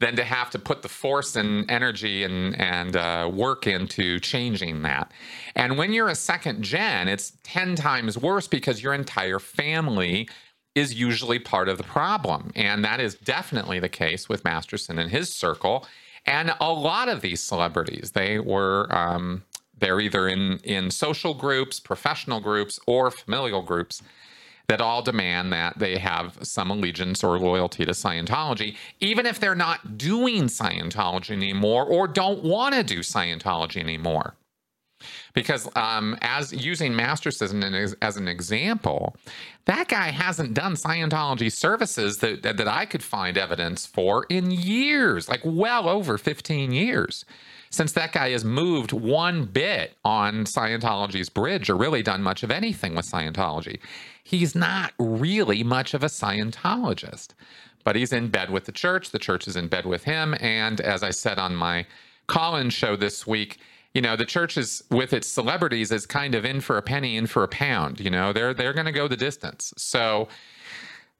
than 0.00 0.16
to 0.16 0.24
have 0.24 0.50
to 0.50 0.58
put 0.58 0.82
the 0.82 0.88
force 0.88 1.36
and 1.36 1.70
energy 1.70 2.24
and 2.24 2.58
and 2.60 2.96
uh, 2.96 3.30
work 3.32 3.66
into 3.66 4.20
changing 4.20 4.82
that. 4.82 5.12
And 5.54 5.78
when 5.78 5.92
you're 5.92 6.08
a 6.08 6.14
second 6.14 6.62
gen, 6.62 7.08
it's 7.08 7.32
ten 7.42 7.76
times 7.76 8.18
worse 8.18 8.48
because 8.48 8.82
your 8.82 8.94
entire 8.94 9.38
family 9.38 10.28
is 10.74 10.94
usually 10.94 11.38
part 11.38 11.68
of 11.68 11.78
the 11.78 11.84
problem, 11.84 12.50
and 12.56 12.84
that 12.84 13.00
is 13.00 13.14
definitely 13.14 13.78
the 13.78 13.88
case 13.88 14.28
with 14.28 14.44
Masterson 14.44 14.98
and 14.98 15.10
his 15.10 15.32
circle, 15.32 15.86
and 16.26 16.54
a 16.60 16.72
lot 16.72 17.08
of 17.08 17.20
these 17.20 17.42
celebrities. 17.42 18.12
They 18.12 18.38
were. 18.38 18.88
Um, 18.94 19.44
they're 19.76 20.00
either 20.00 20.28
in 20.28 20.58
in 20.58 20.90
social 20.90 21.34
groups, 21.34 21.80
professional 21.80 22.40
groups, 22.40 22.78
or 22.86 23.10
familial 23.10 23.62
groups 23.62 24.02
that 24.68 24.80
all 24.80 25.02
demand 25.02 25.52
that 25.52 25.78
they 25.78 25.98
have 25.98 26.38
some 26.42 26.70
allegiance 26.70 27.22
or 27.22 27.38
loyalty 27.38 27.84
to 27.84 27.92
Scientology, 27.92 28.76
even 29.00 29.26
if 29.26 29.38
they're 29.38 29.54
not 29.54 29.98
doing 29.98 30.44
Scientology 30.44 31.30
anymore 31.30 31.84
or 31.84 32.08
don't 32.08 32.42
want 32.42 32.74
to 32.74 32.82
do 32.82 33.00
Scientology 33.00 33.76
anymore. 33.76 34.34
Because 35.34 35.68
um, 35.76 36.16
as 36.22 36.52
using 36.52 36.96
Masters 36.96 37.42
as 37.42 37.52
an, 37.52 37.94
as 38.00 38.16
an 38.16 38.26
example, 38.26 39.16
that 39.66 39.88
guy 39.88 40.10
hasn't 40.10 40.54
done 40.54 40.74
Scientology 40.74 41.52
services 41.52 42.18
that, 42.18 42.42
that 42.42 42.68
I 42.68 42.86
could 42.86 43.02
find 43.02 43.36
evidence 43.36 43.84
for 43.84 44.24
in 44.30 44.50
years, 44.50 45.28
like 45.28 45.42
well 45.44 45.88
over 45.90 46.16
15 46.16 46.72
years 46.72 47.26
since 47.74 47.92
that 47.92 48.12
guy 48.12 48.30
has 48.30 48.44
moved 48.44 48.92
one 48.92 49.46
bit 49.46 49.96
on 50.04 50.44
Scientology's 50.44 51.28
bridge 51.28 51.68
or 51.68 51.76
really 51.76 52.04
done 52.04 52.22
much 52.22 52.44
of 52.44 52.50
anything 52.52 52.94
with 52.94 53.10
Scientology. 53.10 53.80
He's 54.24 54.54
not 54.54 54.92
really 54.98 55.62
much 55.62 55.94
of 55.94 56.02
a 56.02 56.08
Scientologist, 56.08 57.28
but 57.84 57.94
he's 57.94 58.12
in 58.12 58.28
bed 58.28 58.50
with 58.50 58.64
the 58.64 58.72
church. 58.72 59.10
The 59.10 59.18
church 59.18 59.46
is 59.46 59.54
in 59.54 59.68
bed 59.68 59.86
with 59.86 60.04
him. 60.04 60.34
And 60.40 60.80
as 60.80 61.02
I 61.02 61.10
said 61.10 61.38
on 61.38 61.54
my 61.54 61.86
call-in 62.26 62.70
show 62.70 62.96
this 62.96 63.26
week, 63.26 63.58
you 63.92 64.02
know 64.02 64.16
the 64.16 64.24
church 64.24 64.56
is 64.56 64.82
with 64.90 65.12
its 65.12 65.28
celebrities 65.28 65.92
is 65.92 66.04
kind 66.04 66.34
of 66.34 66.44
in 66.44 66.60
for 66.60 66.76
a 66.76 66.82
penny 66.82 67.16
in 67.16 67.28
for 67.28 67.44
a 67.44 67.48
pound 67.48 68.00
you 68.00 68.10
know 68.10 68.32
they're 68.32 68.52
they're 68.52 68.72
going 68.72 68.86
to 68.86 68.90
go 68.90 69.06
the 69.06 69.16
distance 69.16 69.72
so 69.76 70.26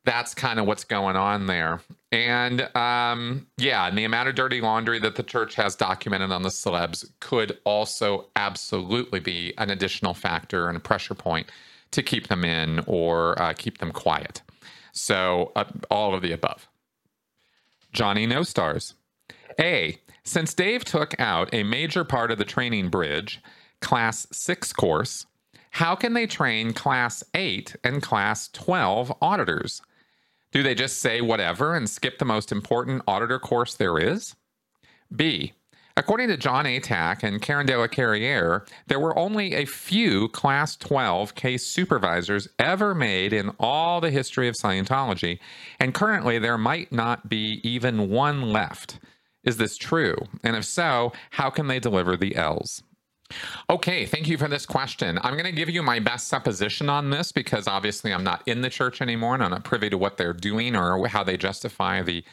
that's 0.05 0.35
kind 0.35 0.61
of 0.61 0.67
what's 0.67 0.85
going 0.85 1.17
on 1.17 1.47
there. 1.47 1.81
And 2.13 2.61
um, 2.77 3.47
yeah, 3.57 3.89
and 3.89 3.97
the 3.99 4.05
amount 4.05 4.29
of 4.29 4.35
dirty 4.35 4.61
laundry 4.61 4.99
that 5.01 5.17
the 5.17 5.23
church 5.23 5.55
has 5.57 5.75
documented 5.75 6.31
on 6.31 6.43
the 6.43 6.51
celebs 6.51 7.11
could 7.21 7.59
also 7.65 8.27
absolutely 8.37 9.21
be 9.21 9.55
an 9.59 9.71
additional 9.71 10.15
factor 10.15 10.69
and 10.69 10.77
a 10.77 10.81
pressure 10.81 11.15
point 11.15 11.51
to 11.95 12.03
keep 12.03 12.29
them 12.29 12.45
in 12.45 12.81
or 12.87 13.41
uh, 13.41 13.53
keep 13.55 13.79
them 13.79 13.93
quiet. 13.93 14.43
So, 14.93 15.53
uh, 15.57 15.65
all 15.91 16.15
of 16.15 16.23
the 16.23 16.33
above. 16.33 16.69
Johnny 17.93 18.27
No 18.27 18.43
Stars. 18.43 18.95
A. 19.59 19.99
Since 20.25 20.55
Dave 20.55 20.85
took 20.85 21.19
out 21.21 21.53
a 21.53 21.63
major 21.63 22.05
part 22.05 22.31
of 22.31 22.39
the 22.39 22.45
training 22.45 22.89
bridge, 22.89 23.41
Class 23.81 24.27
6 24.33 24.73
course, 24.73 25.27
how 25.71 25.95
can 25.95 26.15
they 26.15 26.27
train 26.27 26.73
Class 26.73 27.23
8 27.35 27.77
and 27.85 28.03
Class 28.03 28.49
12 28.49 29.13
auditors? 29.21 29.83
Do 30.53 30.63
they 30.63 30.75
just 30.75 30.99
say 30.99 31.21
whatever 31.21 31.75
and 31.75 31.91
skip 31.91 32.19
the 32.19 32.25
most 32.25 32.53
important 32.53 33.03
auditor 33.09 33.39
course 33.39 33.75
there 33.75 33.99
is? 33.99 34.37
B. 35.15 35.53
According 35.97 36.27
to 36.29 36.37
John 36.37 36.65
Atack 36.65 37.23
and 37.23 37.41
Karen 37.41 37.67
de 37.67 37.79
la 37.79 37.87
Carriere, 37.87 38.65
there 38.89 38.99
were 38.99 39.17
only 39.17 39.55
a 39.55 39.65
few 39.65 40.27
Class 40.29 40.75
12 40.75 41.37
case 41.37 41.65
supervisors 41.67 42.49
ever 42.59 42.97
made 42.97 43.33
in 43.33 43.53
all 43.61 44.01
the 44.01 44.11
history 44.11 44.49
of 44.49 44.57
Scientology, 44.57 45.39
and 45.79 45.95
currently 45.95 46.41
there 46.41 46.59
might 46.59 46.91
not 46.91 47.29
be 47.29 47.61
even 47.63 48.11
one 48.11 48.43
left. 48.43 48.99
Is 49.45 49.57
this 49.57 49.77
true? 49.77 50.17
And 50.43 50.57
if 50.57 50.65
so, 50.65 51.13
how 51.31 51.49
can 51.49 51.69
they 51.69 51.79
deliver 51.79 52.17
the 52.17 52.35
L's? 52.35 52.83
Okay, 53.71 54.05
thank 54.05 54.27
you 54.27 54.37
for 54.37 54.49
this 54.49 54.67
question. 54.67 55.21
I'm 55.23 55.35
going 55.35 55.45
to 55.45 55.53
give 55.53 55.71
you 55.71 55.83
my 55.83 56.01
best 56.01 56.27
supposition 56.27 56.89
on 56.91 57.11
this 57.11 57.31
because 57.31 57.69
obviously 57.69 58.13
I'm 58.13 58.25
not 58.25 58.43
in 58.47 58.63
the 58.63 58.71
church 58.71 59.01
anymore 59.01 59.35
and 59.35 59.45
I'm 59.45 59.51
not 59.51 59.65
privy 59.65 59.91
to 59.91 59.99
what 59.99 60.17
they're 60.17 60.33
doing 60.33 60.75
or 60.75 61.07
how 61.07 61.23
they 61.23 61.37
justify 61.37 62.03
the 62.03 62.25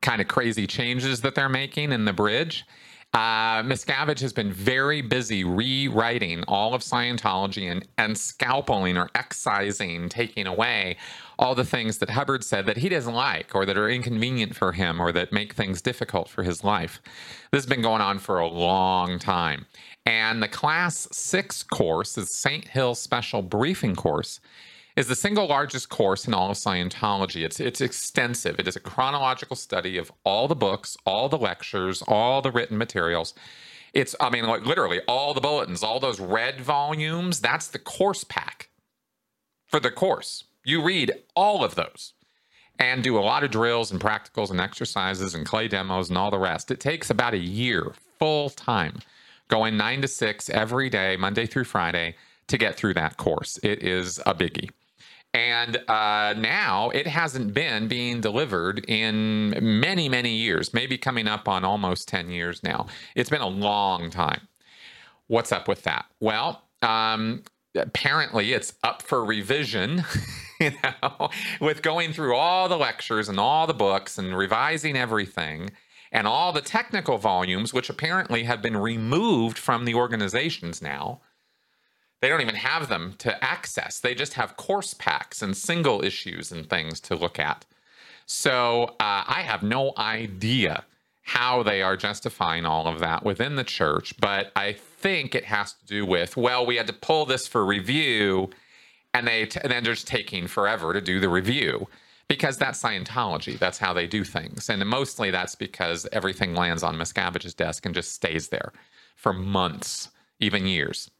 kind 0.00 0.20
of 0.20 0.28
crazy 0.28 0.68
changes 0.68 1.22
that 1.22 1.34
they're 1.34 1.48
making 1.48 1.90
in 1.90 2.04
the 2.04 2.12
bridge. 2.12 2.64
Uh, 3.12 3.60
Miscavige 3.64 4.20
has 4.20 4.32
been 4.32 4.52
very 4.52 5.02
busy 5.02 5.42
rewriting 5.42 6.44
all 6.46 6.74
of 6.74 6.82
Scientology 6.82 7.70
and, 7.70 7.84
and 7.98 8.16
scalping 8.16 8.96
or 8.96 9.10
excising, 9.16 10.08
taking 10.08 10.46
away 10.46 10.96
all 11.36 11.56
the 11.56 11.64
things 11.64 11.98
that 11.98 12.10
Hubbard 12.10 12.44
said 12.44 12.66
that 12.66 12.76
he 12.76 12.88
doesn't 12.88 13.14
like 13.14 13.52
or 13.52 13.66
that 13.66 13.76
are 13.76 13.88
inconvenient 13.88 14.54
for 14.54 14.72
him 14.72 15.00
or 15.00 15.10
that 15.10 15.32
make 15.32 15.54
things 15.54 15.82
difficult 15.82 16.28
for 16.28 16.44
his 16.44 16.62
life. 16.62 17.02
This 17.50 17.64
has 17.64 17.66
been 17.66 17.82
going 17.82 18.00
on 18.00 18.20
for 18.20 18.38
a 18.38 18.46
long 18.46 19.18
time. 19.18 19.66
And 20.06 20.40
the 20.40 20.48
Class 20.48 21.08
6 21.10 21.64
course, 21.64 22.14
the 22.14 22.26
St. 22.26 22.68
Hill 22.68 22.94
Special 22.94 23.42
Briefing 23.42 23.96
Course, 23.96 24.38
is 24.96 25.08
the 25.08 25.16
single 25.16 25.46
largest 25.46 25.88
course 25.88 26.26
in 26.26 26.34
all 26.34 26.50
of 26.50 26.56
Scientology. 26.56 27.44
It's, 27.44 27.60
it's 27.60 27.80
extensive. 27.80 28.58
It 28.58 28.68
is 28.68 28.76
a 28.76 28.80
chronological 28.80 29.56
study 29.56 29.96
of 29.98 30.12
all 30.24 30.48
the 30.48 30.56
books, 30.56 30.96
all 31.06 31.28
the 31.28 31.38
lectures, 31.38 32.02
all 32.06 32.42
the 32.42 32.50
written 32.50 32.76
materials. 32.76 33.34
It's, 33.92 34.14
I 34.20 34.30
mean, 34.30 34.46
like 34.46 34.66
literally 34.66 35.00
all 35.08 35.34
the 35.34 35.40
bulletins, 35.40 35.82
all 35.82 36.00
those 36.00 36.20
red 36.20 36.60
volumes, 36.60 37.40
that's 37.40 37.68
the 37.68 37.78
course 37.78 38.24
pack 38.24 38.68
for 39.66 39.80
the 39.80 39.90
course. 39.90 40.44
You 40.64 40.82
read 40.82 41.12
all 41.34 41.64
of 41.64 41.74
those 41.74 42.12
and 42.78 43.02
do 43.02 43.18
a 43.18 43.20
lot 43.20 43.44
of 43.44 43.50
drills 43.50 43.90
and 43.90 44.00
practicals 44.00 44.50
and 44.50 44.60
exercises 44.60 45.34
and 45.34 45.46
clay 45.46 45.68
demos 45.68 46.08
and 46.08 46.18
all 46.18 46.30
the 46.30 46.38
rest. 46.38 46.70
It 46.70 46.80
takes 46.80 47.10
about 47.10 47.34
a 47.34 47.38
year 47.38 47.92
full 48.18 48.50
time 48.50 48.98
going 49.48 49.76
nine 49.76 50.00
to 50.02 50.08
six 50.08 50.48
every 50.50 50.88
day, 50.88 51.16
Monday 51.16 51.46
through 51.46 51.64
Friday, 51.64 52.16
to 52.46 52.56
get 52.56 52.76
through 52.76 52.94
that 52.94 53.16
course. 53.16 53.58
It 53.62 53.82
is 53.82 54.18
a 54.26 54.34
biggie. 54.34 54.70
And 55.32 55.76
uh, 55.88 56.34
now 56.36 56.90
it 56.90 57.06
hasn't 57.06 57.54
been 57.54 57.86
being 57.86 58.20
delivered 58.20 58.84
in 58.88 59.50
many, 59.80 60.08
many 60.08 60.34
years, 60.34 60.74
maybe 60.74 60.98
coming 60.98 61.28
up 61.28 61.46
on 61.46 61.64
almost 61.64 62.08
10 62.08 62.30
years 62.30 62.62
now. 62.64 62.86
It's 63.14 63.30
been 63.30 63.40
a 63.40 63.48
long 63.48 64.10
time. 64.10 64.48
What's 65.28 65.52
up 65.52 65.68
with 65.68 65.84
that? 65.84 66.06
Well, 66.18 66.64
um, 66.82 67.44
apparently 67.76 68.52
it's 68.52 68.74
up 68.82 69.02
for 69.02 69.24
revision, 69.24 70.04
you 70.60 70.72
know, 70.82 71.30
with 71.60 71.82
going 71.82 72.12
through 72.12 72.34
all 72.34 72.68
the 72.68 72.76
lectures 72.76 73.28
and 73.28 73.38
all 73.38 73.68
the 73.68 73.74
books 73.74 74.18
and 74.18 74.36
revising 74.36 74.96
everything 74.96 75.70
and 76.10 76.26
all 76.26 76.52
the 76.52 76.60
technical 76.60 77.18
volumes, 77.18 77.72
which 77.72 77.88
apparently 77.88 78.44
have 78.44 78.60
been 78.60 78.76
removed 78.76 79.58
from 79.58 79.84
the 79.84 79.94
organizations 79.94 80.82
now. 80.82 81.20
They 82.20 82.28
don't 82.28 82.42
even 82.42 82.54
have 82.54 82.88
them 82.88 83.14
to 83.18 83.42
access. 83.42 83.98
They 83.98 84.14
just 84.14 84.34
have 84.34 84.56
course 84.56 84.94
packs 84.94 85.42
and 85.42 85.56
single 85.56 86.04
issues 86.04 86.52
and 86.52 86.68
things 86.68 87.00
to 87.00 87.14
look 87.16 87.38
at. 87.38 87.64
So 88.26 88.94
uh, 89.00 89.24
I 89.26 89.42
have 89.44 89.62
no 89.62 89.92
idea 89.96 90.84
how 91.22 91.62
they 91.62 91.82
are 91.82 91.96
justifying 91.96 92.66
all 92.66 92.86
of 92.86 92.98
that 93.00 93.24
within 93.24 93.56
the 93.56 93.64
church, 93.64 94.14
but 94.20 94.52
I 94.56 94.72
think 94.72 95.34
it 95.34 95.44
has 95.44 95.72
to 95.74 95.86
do 95.86 96.04
with 96.04 96.36
well, 96.36 96.66
we 96.66 96.76
had 96.76 96.86
to 96.88 96.92
pull 96.92 97.24
this 97.24 97.46
for 97.46 97.64
review, 97.64 98.50
and 99.14 99.26
they 99.26 99.46
t- 99.46 99.60
and 99.62 99.70
then 99.70 99.84
just 99.84 100.06
taking 100.06 100.46
forever 100.46 100.92
to 100.92 101.00
do 101.00 101.20
the 101.20 101.28
review 101.28 101.88
because 102.28 102.56
that's 102.56 102.80
Scientology. 102.80 103.58
That's 103.58 103.78
how 103.78 103.92
they 103.92 104.06
do 104.06 104.22
things. 104.22 104.68
And 104.68 104.84
mostly 104.86 105.30
that's 105.32 105.56
because 105.56 106.06
everything 106.12 106.54
lands 106.54 106.84
on 106.84 106.96
Miscavige's 106.96 107.54
desk 107.54 107.84
and 107.84 107.94
just 107.94 108.12
stays 108.12 108.48
there 108.48 108.72
for 109.16 109.32
months, 109.32 110.10
even 110.38 110.66
years. 110.66 111.10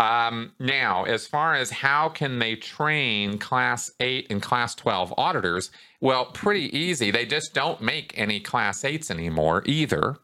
Um, 0.00 0.52
now, 0.58 1.04
as 1.04 1.26
far 1.26 1.54
as 1.54 1.70
how 1.70 2.08
can 2.08 2.38
they 2.38 2.56
train 2.56 3.36
class 3.38 3.90
8 4.00 4.28
and 4.30 4.40
class 4.40 4.74
12 4.74 5.12
auditors, 5.18 5.70
well, 6.00 6.24
pretty 6.24 6.74
easy. 6.76 7.10
They 7.10 7.26
just 7.26 7.52
don't 7.52 7.82
make 7.82 8.14
any 8.16 8.40
class 8.40 8.82
8s 8.82 9.10
anymore 9.10 9.62
either. 9.66 10.16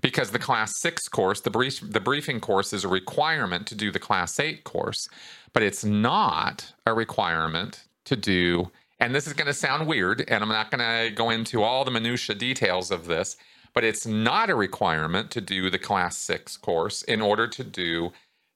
Because 0.00 0.30
the 0.30 0.38
class 0.38 0.80
6 0.80 1.08
course, 1.08 1.42
the 1.42 1.50
brief, 1.50 1.78
the 1.82 2.00
briefing 2.00 2.40
course 2.40 2.72
is 2.72 2.84
a 2.84 2.88
requirement 2.88 3.66
to 3.66 3.74
do 3.74 3.92
the 3.92 3.98
class 3.98 4.40
8 4.40 4.64
course, 4.64 5.06
but 5.52 5.62
it's 5.62 5.84
not 5.84 6.72
a 6.86 6.94
requirement 6.94 7.84
to 8.06 8.16
do 8.16 8.70
and 9.00 9.14
this 9.14 9.26
is 9.26 9.32
going 9.32 9.46
to 9.46 9.54
sound 9.54 9.88
weird, 9.88 10.24
and 10.28 10.42
I'm 10.42 10.50
not 10.50 10.70
going 10.70 10.80
to 10.80 11.14
go 11.14 11.30
into 11.30 11.62
all 11.62 11.84
the 11.84 11.90
minutia 11.90 12.34
details 12.34 12.90
of 12.90 13.06
this, 13.06 13.36
but 13.72 13.82
it's 13.82 14.06
not 14.06 14.50
a 14.50 14.54
requirement 14.54 15.30
to 15.30 15.40
do 15.40 15.70
the 15.70 15.78
class 15.78 16.18
six 16.18 16.58
course 16.58 17.02
in 17.02 17.22
order 17.22 17.48
to 17.48 17.64
do 17.64 18.12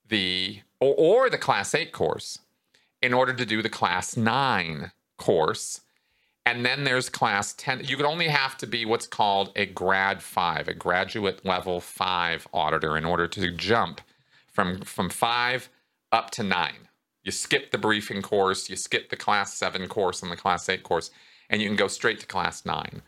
the 0.08 0.60
or, 0.80 0.94
or 0.96 1.30
the 1.30 1.38
class 1.38 1.74
eight 1.74 1.92
course 1.92 2.38
in 3.02 3.12
order 3.12 3.32
to 3.32 3.44
do 3.44 3.62
the 3.62 3.68
class 3.68 4.16
nine 4.16 4.92
course. 5.18 5.80
And 6.46 6.64
then 6.64 6.84
there's 6.84 7.08
class 7.08 7.54
10. 7.54 7.84
You 7.84 7.96
could 7.96 8.04
only 8.04 8.28
have 8.28 8.58
to 8.58 8.66
be 8.66 8.84
what's 8.84 9.06
called 9.06 9.50
a 9.56 9.64
grad 9.64 10.22
five, 10.22 10.68
a 10.68 10.74
graduate 10.74 11.44
level 11.44 11.80
five 11.80 12.46
auditor 12.52 12.98
in 12.98 13.04
order 13.06 13.26
to 13.28 13.50
jump 13.50 14.02
from, 14.52 14.80
from 14.82 15.08
five 15.08 15.70
up 16.12 16.30
to 16.32 16.42
nine. 16.42 16.88
You 17.22 17.32
skip 17.32 17.70
the 17.70 17.78
briefing 17.78 18.20
course, 18.20 18.68
you 18.68 18.76
skip 18.76 19.08
the 19.08 19.16
class 19.16 19.54
seven 19.54 19.88
course 19.88 20.22
and 20.22 20.30
the 20.30 20.36
class 20.36 20.68
eight 20.68 20.82
course, 20.82 21.10
and 21.48 21.62
you 21.62 21.68
can 21.68 21.76
go 21.76 21.88
straight 21.88 22.20
to 22.20 22.26
class 22.26 22.66
nine. 22.66 23.00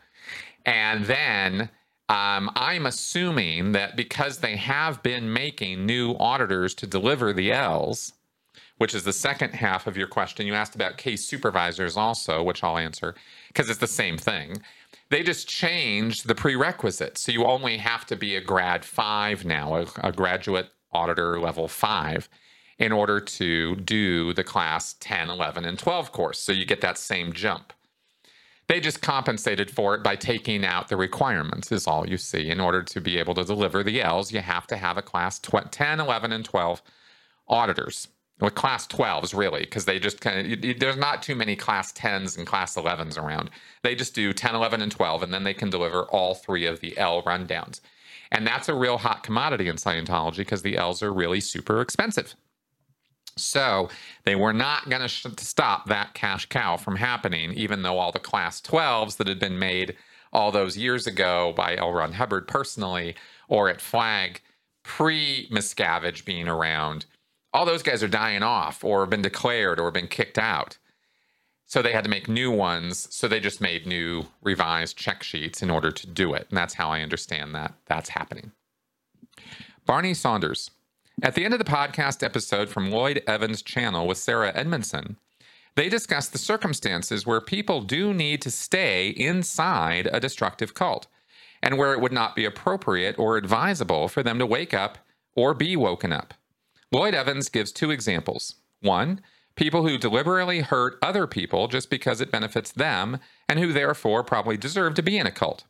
And 0.65 1.05
then 1.05 1.69
um, 2.09 2.49
I'm 2.55 2.85
assuming 2.85 3.73
that 3.73 3.95
because 3.95 4.37
they 4.37 4.55
have 4.55 5.03
been 5.03 5.31
making 5.31 5.85
new 5.85 6.13
auditors 6.19 6.73
to 6.75 6.87
deliver 6.87 7.33
the 7.33 7.51
L's, 7.51 8.13
which 8.77 8.95
is 8.95 9.03
the 9.03 9.13
second 9.13 9.53
half 9.53 9.87
of 9.87 9.97
your 9.97 10.07
question, 10.07 10.47
you 10.47 10.53
asked 10.53 10.75
about 10.75 10.97
case 10.97 11.25
supervisors 11.25 11.97
also, 11.97 12.41
which 12.43 12.63
I'll 12.63 12.77
answer 12.77 13.15
because 13.47 13.69
it's 13.69 13.79
the 13.79 13.87
same 13.87 14.17
thing. 14.17 14.61
They 15.09 15.23
just 15.23 15.47
changed 15.47 16.27
the 16.27 16.35
prerequisites. 16.35 17.21
So 17.21 17.31
you 17.31 17.45
only 17.45 17.77
have 17.77 18.05
to 18.07 18.15
be 18.15 18.35
a 18.35 18.41
grad 18.41 18.85
five 18.85 19.45
now, 19.45 19.75
a, 19.75 19.87
a 20.03 20.11
graduate 20.11 20.69
auditor 20.91 21.39
level 21.39 21.67
five 21.67 22.29
in 22.79 22.91
order 22.91 23.19
to 23.19 23.75
do 23.77 24.33
the 24.33 24.43
class 24.43 24.95
10, 24.99 25.29
11, 25.29 25.65
and 25.65 25.79
12 25.79 26.11
course. 26.11 26.39
So 26.39 26.51
you 26.51 26.65
get 26.65 26.81
that 26.81 26.97
same 26.97 27.33
jump. 27.33 27.73
They 28.67 28.81
just 28.81 29.01
compensated 29.01 29.71
for 29.71 29.95
it 29.95 30.03
by 30.03 30.17
taking 30.17 30.65
out 30.65 30.89
the 30.89 30.97
requirements, 30.97 31.71
is 31.71 31.87
all 31.87 32.07
you 32.07 32.17
see. 32.17 32.49
In 32.49 32.59
order 32.59 32.83
to 32.83 32.99
be 32.99 33.17
able 33.17 33.33
to 33.35 33.45
deliver 33.45 33.81
the 33.81 34.01
L's, 34.01 34.33
you 34.33 34.41
have 34.41 34.67
to 34.67 34.77
have 34.77 34.97
a 34.97 35.01
class 35.01 35.39
10, 35.39 35.99
11, 35.99 36.31
and 36.33 36.43
12 36.43 36.81
auditors. 37.47 38.09
With 38.39 38.53
class 38.53 38.85
12s, 38.85 39.35
really, 39.35 39.61
because 39.61 39.85
they 39.85 39.97
just 39.97 40.21
kind 40.21 40.53
of, 40.53 40.79
there's 40.79 40.97
not 40.97 41.23
too 41.23 41.33
many 41.33 41.55
class 41.55 41.91
10s 41.93 42.37
and 42.37 42.45
class 42.45 42.75
11s 42.75 43.17
around. 43.17 43.49
They 43.81 43.95
just 43.95 44.13
do 44.13 44.31
10, 44.31 44.53
11, 44.53 44.81
and 44.81 44.91
12, 44.91 45.23
and 45.23 45.33
then 45.33 45.43
they 45.43 45.55
can 45.55 45.71
deliver 45.71 46.03
all 46.03 46.35
three 46.35 46.65
of 46.67 46.79
the 46.79 46.95
L 46.97 47.23
rundowns. 47.23 47.79
And 48.31 48.45
that's 48.45 48.69
a 48.69 48.75
real 48.75 48.97
hot 48.97 49.23
commodity 49.23 49.69
in 49.69 49.77
Scientology 49.77 50.37
because 50.37 50.61
the 50.61 50.77
L's 50.77 51.01
are 51.01 51.13
really 51.13 51.39
super 51.39 51.81
expensive. 51.81 52.35
So 53.37 53.89
they 54.23 54.35
were 54.35 54.53
not 54.53 54.89
going 54.89 55.01
to 55.01 55.07
sh- 55.07 55.25
stop 55.37 55.87
that 55.87 56.13
cash 56.13 56.47
cow 56.47 56.77
from 56.77 56.95
happening, 56.95 57.53
even 57.53 57.81
though 57.81 57.97
all 57.97 58.11
the 58.11 58.19
class 58.19 58.61
12s 58.61 59.17
that 59.17 59.27
had 59.27 59.39
been 59.39 59.59
made 59.59 59.95
all 60.33 60.51
those 60.51 60.77
years 60.77 61.07
ago 61.07 61.53
by 61.55 61.75
L. 61.75 61.91
Ron 61.91 62.13
Hubbard 62.13 62.47
personally 62.47 63.15
or 63.47 63.69
at 63.69 63.81
Flag 63.81 64.41
pre 64.83 65.47
Miscavige 65.51 66.25
being 66.25 66.47
around, 66.47 67.05
all 67.53 67.65
those 67.65 67.83
guys 67.83 68.03
are 68.03 68.07
dying 68.07 68.43
off 68.43 68.83
or 68.83 69.01
have 69.01 69.09
been 69.09 69.21
declared 69.21 69.79
or 69.79 69.91
been 69.91 70.07
kicked 70.07 70.37
out. 70.37 70.77
So 71.65 71.81
they 71.81 71.91
had 71.91 72.05
to 72.05 72.09
make 72.09 72.29
new 72.29 72.49
ones. 72.49 73.13
So 73.13 73.27
they 73.27 73.41
just 73.41 73.59
made 73.59 73.85
new 73.85 74.27
revised 74.41 74.97
check 74.97 75.21
sheets 75.21 75.61
in 75.61 75.69
order 75.69 75.91
to 75.91 76.07
do 76.07 76.33
it. 76.33 76.47
And 76.49 76.57
that's 76.57 76.75
how 76.75 76.89
I 76.89 77.01
understand 77.01 77.53
that 77.55 77.73
that's 77.85 78.09
happening. 78.09 78.51
Barney 79.85 80.13
Saunders. 80.13 80.71
At 81.23 81.33
the 81.33 81.43
end 81.43 81.53
of 81.55 81.57
the 81.57 81.65
podcast 81.65 82.21
episode 82.21 82.69
from 82.69 82.91
Lloyd 82.91 83.23
Evans' 83.25 83.63
channel 83.63 84.05
with 84.05 84.19
Sarah 84.19 84.51
Edmondson, 84.53 85.17
they 85.73 85.89
discuss 85.89 86.27
the 86.27 86.37
circumstances 86.37 87.25
where 87.25 87.41
people 87.41 87.81
do 87.81 88.13
need 88.13 88.39
to 88.43 88.51
stay 88.51 89.09
inside 89.09 90.07
a 90.13 90.19
destructive 90.19 90.75
cult 90.75 91.07
and 91.63 91.75
where 91.75 91.93
it 91.93 92.01
would 92.01 92.11
not 92.11 92.35
be 92.35 92.45
appropriate 92.45 93.17
or 93.17 93.35
advisable 93.35 94.07
for 94.07 94.21
them 94.21 94.37
to 94.37 94.45
wake 94.45 94.75
up 94.75 94.99
or 95.35 95.55
be 95.55 95.75
woken 95.75 96.13
up. 96.13 96.35
Lloyd 96.91 97.15
Evans 97.15 97.49
gives 97.49 97.71
two 97.71 97.89
examples. 97.89 98.53
One, 98.81 99.19
people 99.55 99.87
who 99.87 99.97
deliberately 99.97 100.61
hurt 100.61 100.99
other 101.01 101.25
people 101.25 101.67
just 101.67 101.89
because 101.89 102.21
it 102.21 102.31
benefits 102.31 102.71
them 102.71 103.17
and 103.49 103.57
who 103.57 103.73
therefore 103.73 104.23
probably 104.23 104.55
deserve 104.55 104.93
to 104.93 105.01
be 105.01 105.17
in 105.17 105.25
a 105.25 105.31
cult. 105.31 105.63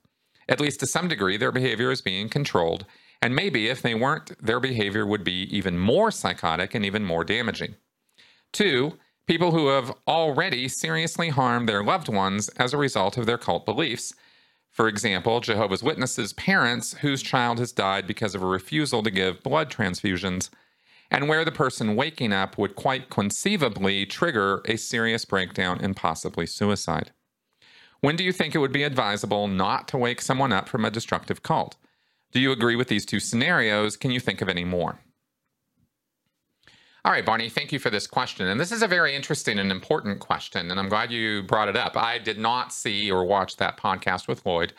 At 0.49 0.59
least 0.59 0.81
to 0.81 0.87
some 0.87 1.07
degree, 1.07 1.37
their 1.37 1.53
behavior 1.53 1.89
is 1.89 2.01
being 2.01 2.27
controlled 2.27 2.85
and 3.21 3.35
maybe 3.35 3.67
if 3.67 3.81
they 3.81 3.95
weren't, 3.95 4.31
their 4.43 4.59
behavior 4.59 5.05
would 5.05 5.23
be 5.23 5.43
even 5.55 5.77
more 5.77 6.11
psychotic 6.11 6.75
and 6.75 6.85
even 6.85 7.03
more 7.03 7.23
damaging. 7.23 7.75
Two, 8.53 8.97
people 9.27 9.51
who 9.51 9.67
have 9.67 9.93
already 10.07 10.67
seriously 10.67 11.29
harmed 11.29 11.67
their 11.67 11.83
loved 11.83 12.09
ones 12.09 12.49
as 12.57 12.73
a 12.73 12.77
result 12.77 13.17
of 13.17 13.25
their 13.25 13.37
cult 13.37 13.65
beliefs. 13.65 14.13
For 14.69 14.87
example, 14.87 15.39
Jehovah's 15.39 15.83
Witnesses' 15.83 16.33
parents 16.33 16.93
whose 16.95 17.23
child 17.23 17.59
has 17.59 17.71
died 17.71 18.05
because 18.05 18.35
of 18.35 18.43
a 18.43 18.47
refusal 18.47 19.01
to 19.03 19.11
give 19.11 19.43
blood 19.43 19.71
transfusions, 19.71 20.49
and 21.09 21.27
where 21.27 21.43
the 21.43 21.51
person 21.51 21.95
waking 21.95 22.33
up 22.33 22.57
would 22.57 22.75
quite 22.75 23.09
conceivably 23.09 24.05
trigger 24.05 24.61
a 24.65 24.77
serious 24.77 25.25
breakdown 25.25 25.79
and 25.81 25.95
possibly 25.95 26.45
suicide. 26.45 27.11
When 28.01 28.15
do 28.15 28.23
you 28.23 28.31
think 28.31 28.53
it 28.53 28.59
would 28.59 28.71
be 28.71 28.83
advisable 28.83 29.47
not 29.47 29.87
to 29.89 29.97
wake 29.97 30.21
someone 30.21 30.53
up 30.53 30.69
from 30.69 30.85
a 30.85 30.91
destructive 30.91 31.41
cult? 31.41 31.75
Do 32.31 32.39
you 32.39 32.51
agree 32.51 32.75
with 32.75 32.87
these 32.87 33.05
two 33.05 33.19
scenarios? 33.19 33.97
Can 33.97 34.11
you 34.11 34.19
think 34.19 34.41
of 34.41 34.49
any 34.49 34.65
more? 34.65 34.99
All 37.05 37.13
right, 37.13 37.25
Barney, 37.25 37.47
thank 37.47 37.71
you 37.71 37.79
for 37.79 37.89
this 37.89 38.05
question. 38.05 38.47
And 38.47 38.59
this 38.59 38.71
is 38.71 38.81
a 38.81 38.87
very 38.87 39.15
interesting 39.15 39.59
and 39.59 39.71
important 39.71 40.19
question, 40.19 40.69
and 40.69 40.77
I'm 40.77 40.89
glad 40.89 41.09
you 41.09 41.41
brought 41.43 41.69
it 41.69 41.77
up. 41.77 41.95
I 41.95 42.17
did 42.17 42.37
not 42.37 42.73
see 42.73 43.09
or 43.09 43.23
watch 43.23 43.55
that 43.57 43.77
podcast 43.77 44.27
with 44.27 44.45
Lloyd, 44.45 44.73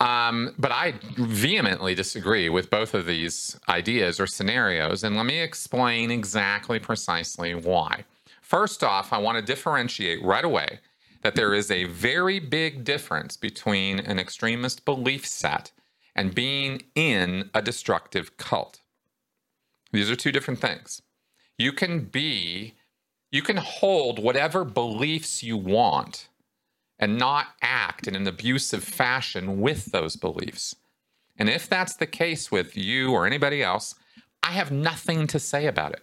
um, 0.00 0.54
but 0.58 0.72
I 0.72 0.94
vehemently 1.16 1.94
disagree 1.94 2.48
with 2.48 2.68
both 2.68 2.94
of 2.94 3.06
these 3.06 3.58
ideas 3.68 4.18
or 4.18 4.26
scenarios. 4.26 5.04
And 5.04 5.16
let 5.16 5.24
me 5.24 5.38
explain 5.38 6.10
exactly 6.10 6.80
precisely 6.80 7.54
why. 7.54 8.04
First 8.42 8.82
off, 8.82 9.12
I 9.12 9.18
want 9.18 9.38
to 9.38 9.42
differentiate 9.42 10.24
right 10.24 10.44
away 10.44 10.80
that 11.22 11.36
there 11.36 11.54
is 11.54 11.70
a 11.70 11.84
very 11.84 12.40
big 12.40 12.82
difference 12.82 13.36
between 13.36 14.00
an 14.00 14.18
extremist 14.18 14.84
belief 14.84 15.24
set 15.24 15.70
and 16.16 16.34
being 16.34 16.82
in 16.94 17.50
a 17.54 17.62
destructive 17.62 18.36
cult. 18.38 18.80
These 19.92 20.10
are 20.10 20.16
two 20.16 20.32
different 20.32 20.60
things. 20.60 21.02
You 21.58 21.72
can 21.72 22.06
be, 22.06 22.74
you 23.30 23.42
can 23.42 23.58
hold 23.58 24.18
whatever 24.18 24.64
beliefs 24.64 25.42
you 25.42 25.56
want 25.56 26.28
and 26.98 27.18
not 27.18 27.48
act 27.60 28.08
in 28.08 28.16
an 28.16 28.26
abusive 28.26 28.82
fashion 28.82 29.60
with 29.60 29.86
those 29.92 30.16
beliefs. 30.16 30.74
And 31.36 31.50
if 31.50 31.68
that's 31.68 31.94
the 31.94 32.06
case 32.06 32.50
with 32.50 32.76
you 32.76 33.12
or 33.12 33.26
anybody 33.26 33.62
else, 33.62 33.94
I 34.42 34.52
have 34.52 34.70
nothing 34.70 35.26
to 35.28 35.38
say 35.38 35.66
about 35.66 35.92
it 35.92 36.02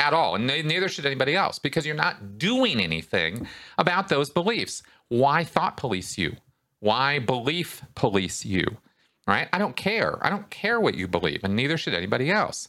at 0.00 0.12
all. 0.12 0.34
And 0.34 0.46
neither 0.46 0.88
should 0.88 1.06
anybody 1.06 1.36
else 1.36 1.60
because 1.60 1.86
you're 1.86 1.94
not 1.94 2.36
doing 2.36 2.80
anything 2.80 3.46
about 3.78 4.08
those 4.08 4.28
beliefs. 4.28 4.82
Why 5.08 5.44
thought 5.44 5.76
police 5.76 6.18
you? 6.18 6.36
Why 6.80 7.20
belief 7.20 7.82
police 7.94 8.44
you? 8.44 8.78
Right? 9.26 9.48
I 9.52 9.58
don't 9.58 9.76
care. 9.76 10.24
I 10.24 10.30
don't 10.30 10.48
care 10.50 10.80
what 10.80 10.94
you 10.94 11.08
believe, 11.08 11.40
and 11.44 11.56
neither 11.56 11.76
should 11.76 11.94
anybody 11.94 12.30
else. 12.30 12.68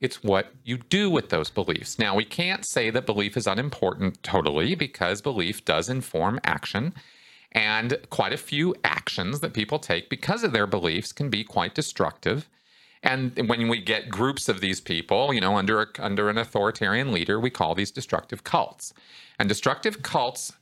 It's 0.00 0.22
what 0.22 0.52
you 0.62 0.76
do 0.76 1.10
with 1.10 1.30
those 1.30 1.50
beliefs. 1.50 1.98
Now, 1.98 2.14
we 2.14 2.24
can't 2.24 2.66
say 2.66 2.90
that 2.90 3.06
belief 3.06 3.36
is 3.36 3.46
unimportant 3.46 4.22
totally 4.22 4.74
because 4.74 5.22
belief 5.22 5.64
does 5.64 5.88
inform 5.88 6.38
action. 6.44 6.92
And 7.52 7.96
quite 8.10 8.34
a 8.34 8.38
few 8.38 8.74
actions 8.84 9.40
that 9.40 9.54
people 9.54 9.78
take 9.78 10.10
because 10.10 10.44
of 10.44 10.52
their 10.52 10.66
beliefs 10.66 11.12
can 11.12 11.30
be 11.30 11.42
quite 11.42 11.74
destructive. 11.74 12.50
And 13.02 13.48
when 13.48 13.68
we 13.68 13.80
get 13.80 14.10
groups 14.10 14.48
of 14.48 14.60
these 14.60 14.80
people, 14.80 15.32
you 15.32 15.40
know, 15.40 15.56
under 15.56 15.80
a, 15.80 15.86
under 15.98 16.28
an 16.28 16.36
authoritarian 16.36 17.12
leader, 17.12 17.40
we 17.40 17.50
call 17.50 17.74
these 17.74 17.90
destructive 17.90 18.44
cults. 18.44 18.92
And 19.38 19.48
destructive 19.48 20.02
cults 20.02 20.52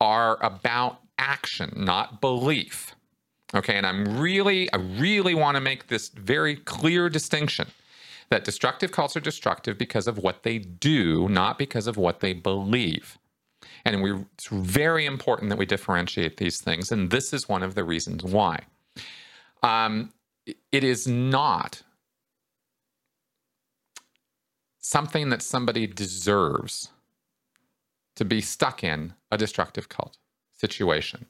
are 0.00 0.42
about 0.42 1.00
action, 1.18 1.72
not 1.76 2.22
belief. 2.22 2.94
Okay, 3.54 3.76
and 3.76 3.86
I'm 3.86 4.18
really, 4.18 4.72
I 4.72 4.76
really 4.76 5.34
want 5.34 5.56
to 5.56 5.60
make 5.60 5.88
this 5.88 6.08
very 6.08 6.56
clear 6.56 7.08
distinction 7.08 7.68
that 8.30 8.44
destructive 8.44 8.92
cults 8.92 9.16
are 9.16 9.20
destructive 9.20 9.76
because 9.76 10.06
of 10.06 10.18
what 10.18 10.44
they 10.44 10.58
do, 10.58 11.28
not 11.28 11.58
because 11.58 11.88
of 11.88 11.96
what 11.96 12.20
they 12.20 12.32
believe. 12.32 13.18
And 13.84 14.02
we, 14.02 14.12
it's 14.34 14.46
very 14.46 15.04
important 15.04 15.50
that 15.50 15.58
we 15.58 15.66
differentiate 15.66 16.36
these 16.36 16.60
things, 16.60 16.92
and 16.92 17.10
this 17.10 17.32
is 17.32 17.48
one 17.48 17.62
of 17.62 17.74
the 17.74 17.82
reasons 17.82 18.22
why. 18.22 18.60
Um, 19.62 20.12
it 20.70 20.84
is 20.84 21.08
not 21.08 21.82
something 24.78 25.28
that 25.30 25.42
somebody 25.42 25.86
deserves 25.86 26.90
to 28.14 28.24
be 28.24 28.40
stuck 28.40 28.84
in 28.84 29.14
a 29.30 29.36
destructive 29.36 29.88
cult 29.88 30.18
situation 30.52 31.26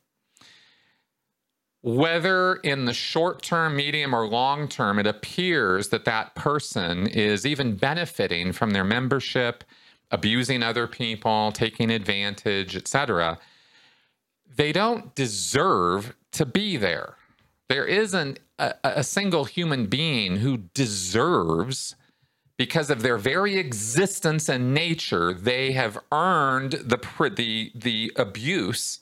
whether 1.82 2.56
in 2.56 2.84
the 2.84 2.92
short 2.92 3.42
term, 3.42 3.76
medium, 3.76 4.14
or 4.14 4.26
long 4.26 4.68
term, 4.68 4.98
it 4.98 5.06
appears 5.06 5.88
that 5.88 6.04
that 6.04 6.34
person 6.34 7.06
is 7.06 7.46
even 7.46 7.76
benefiting 7.76 8.52
from 8.52 8.70
their 8.70 8.84
membership, 8.84 9.64
abusing 10.10 10.62
other 10.62 10.86
people, 10.86 11.52
taking 11.52 11.90
advantage, 11.90 12.76
etc., 12.76 13.38
they 14.56 14.72
don't 14.72 15.14
deserve 15.14 16.14
to 16.32 16.44
be 16.44 16.76
there. 16.76 17.14
There 17.68 17.86
isn't 17.86 18.40
a, 18.58 18.74
a 18.82 19.04
single 19.04 19.44
human 19.44 19.86
being 19.86 20.36
who 20.36 20.58
deserves 20.74 21.94
because 22.60 22.90
of 22.90 23.00
their 23.00 23.16
very 23.16 23.56
existence 23.56 24.46
and 24.50 24.74
nature, 24.74 25.32
they 25.32 25.72
have 25.72 25.98
earned 26.12 26.72
the 26.72 26.98
the 27.34 27.72
the 27.74 28.12
abuse 28.16 29.00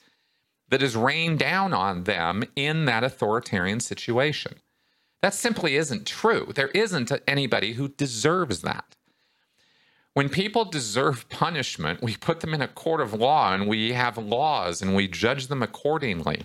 that 0.71 0.83
is 0.83 0.97
rained 0.97 1.39
down 1.39 1.73
on 1.73 2.05
them 2.05 2.45
in 2.57 2.85
that 2.85 3.05
authoritarian 3.05 3.81
situation. 3.81 4.55
That 5.23 5.35
simply 5.35 5.77
isn't 5.77 6.07
true. 6.07 6.53
There 6.55 6.69
isn't 6.69 7.11
anybody 7.27 7.73
who 7.73 7.89
deserves 7.89 8.63
that. 8.63 8.97
When 10.15 10.29
people 10.29 10.65
deserve 10.65 11.29
punishment, 11.29 12.03
we 12.03 12.17
put 12.17 12.41
them 12.41 12.55
in 12.55 12.63
a 12.63 12.69
court 12.69 13.01
of 13.01 13.13
law 13.13 13.53
and 13.53 13.69
we 13.69 13.93
have 13.93 14.19
laws 14.19 14.83
and 14.83 14.95
we 14.95 15.07
judge 15.07 15.47
them 15.47 15.63
accordingly. 15.63 16.43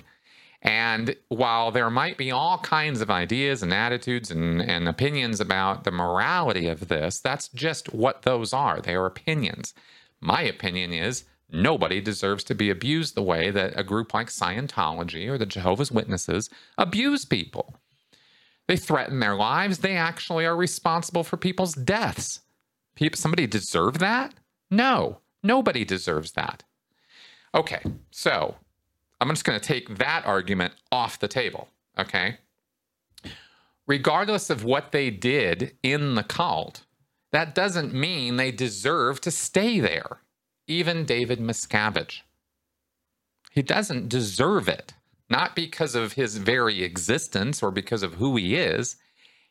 And 0.62 1.16
while 1.28 1.72
there 1.72 1.90
might 1.90 2.18
be 2.18 2.32
all 2.32 2.60
kinds 2.60 3.02
of 3.02 3.10
ideas 3.10 3.62
and 3.62 3.74
attitudes 3.74 4.32
and, 4.32 4.62
and 4.62 4.88
opinions 4.88 5.42
about 5.42 5.84
the 5.84 5.92
morality 5.92 6.68
of 6.68 6.88
this, 6.88 7.20
that's 7.20 7.50
just 7.50 7.94
what 7.94 8.22
those 8.22 8.54
are. 8.54 8.80
They 8.80 8.96
are 8.96 9.06
opinions. 9.06 9.74
My 10.22 10.42
opinion 10.44 10.94
is 10.94 11.26
Nobody 11.52 12.02
deserves 12.02 12.44
to 12.46 12.56
be 12.56 12.70
abused 12.70 13.16
the 13.16 13.24
way 13.24 13.52
that 13.52 13.78
a 13.78 13.84
group 13.84 14.14
like 14.14 14.28
Scientology 14.28 15.28
or 15.28 15.38
the 15.38 15.46
Jehovah's 15.46 15.92
Witnesses 15.92 16.50
abuse 16.78 17.26
people. 17.26 17.76
They 18.68 18.78
threaten 18.78 19.20
their 19.20 19.36
lives. 19.36 19.80
They 19.80 19.96
actually 19.96 20.46
are 20.46 20.56
responsible 20.56 21.24
for 21.24 21.38
people's 21.38 21.74
deaths 21.74 22.40
People, 22.96 23.18
somebody 23.18 23.48
deserve 23.48 24.00
that? 24.00 24.34
No, 24.70 25.20
nobody 25.42 25.84
deserves 25.84 26.34
that. 26.34 26.64
Okay, 27.56 27.82
so 28.12 28.56
I'm 29.20 29.30
just 29.30 29.46
going 29.46 29.60
to 29.60 29.66
take 29.66 29.98
that 29.98 30.26
argument 30.26 30.74
off 30.92 31.20
the 31.20 31.28
table. 31.28 31.70
Okay. 31.98 32.38
Regardless 33.86 34.50
of 34.50 34.64
what 34.64 34.92
they 34.92 35.10
did 35.10 35.76
in 35.84 36.16
the 36.16 36.24
cult, 36.24 36.84
that 37.32 37.54
doesn't 37.54 37.94
mean 37.94 38.38
they 38.38 38.52
deserve 38.52 39.20
to 39.22 39.32
stay 39.32 39.80
there. 39.80 40.20
Even 40.68 41.06
David 41.06 41.40
Miscavige. 41.40 42.22
He 43.52 43.62
doesn't 43.62 44.10
deserve 44.10 44.68
it, 44.68 44.94
not 45.30 45.56
because 45.56 45.96
of 45.96 46.14
his 46.14 46.38
very 46.38 46.84
existence 46.84 47.62
or 47.62 47.72
because 47.72 48.04
of 48.04 48.16
who 48.16 48.36
he 48.36 48.56
is. 48.56 48.96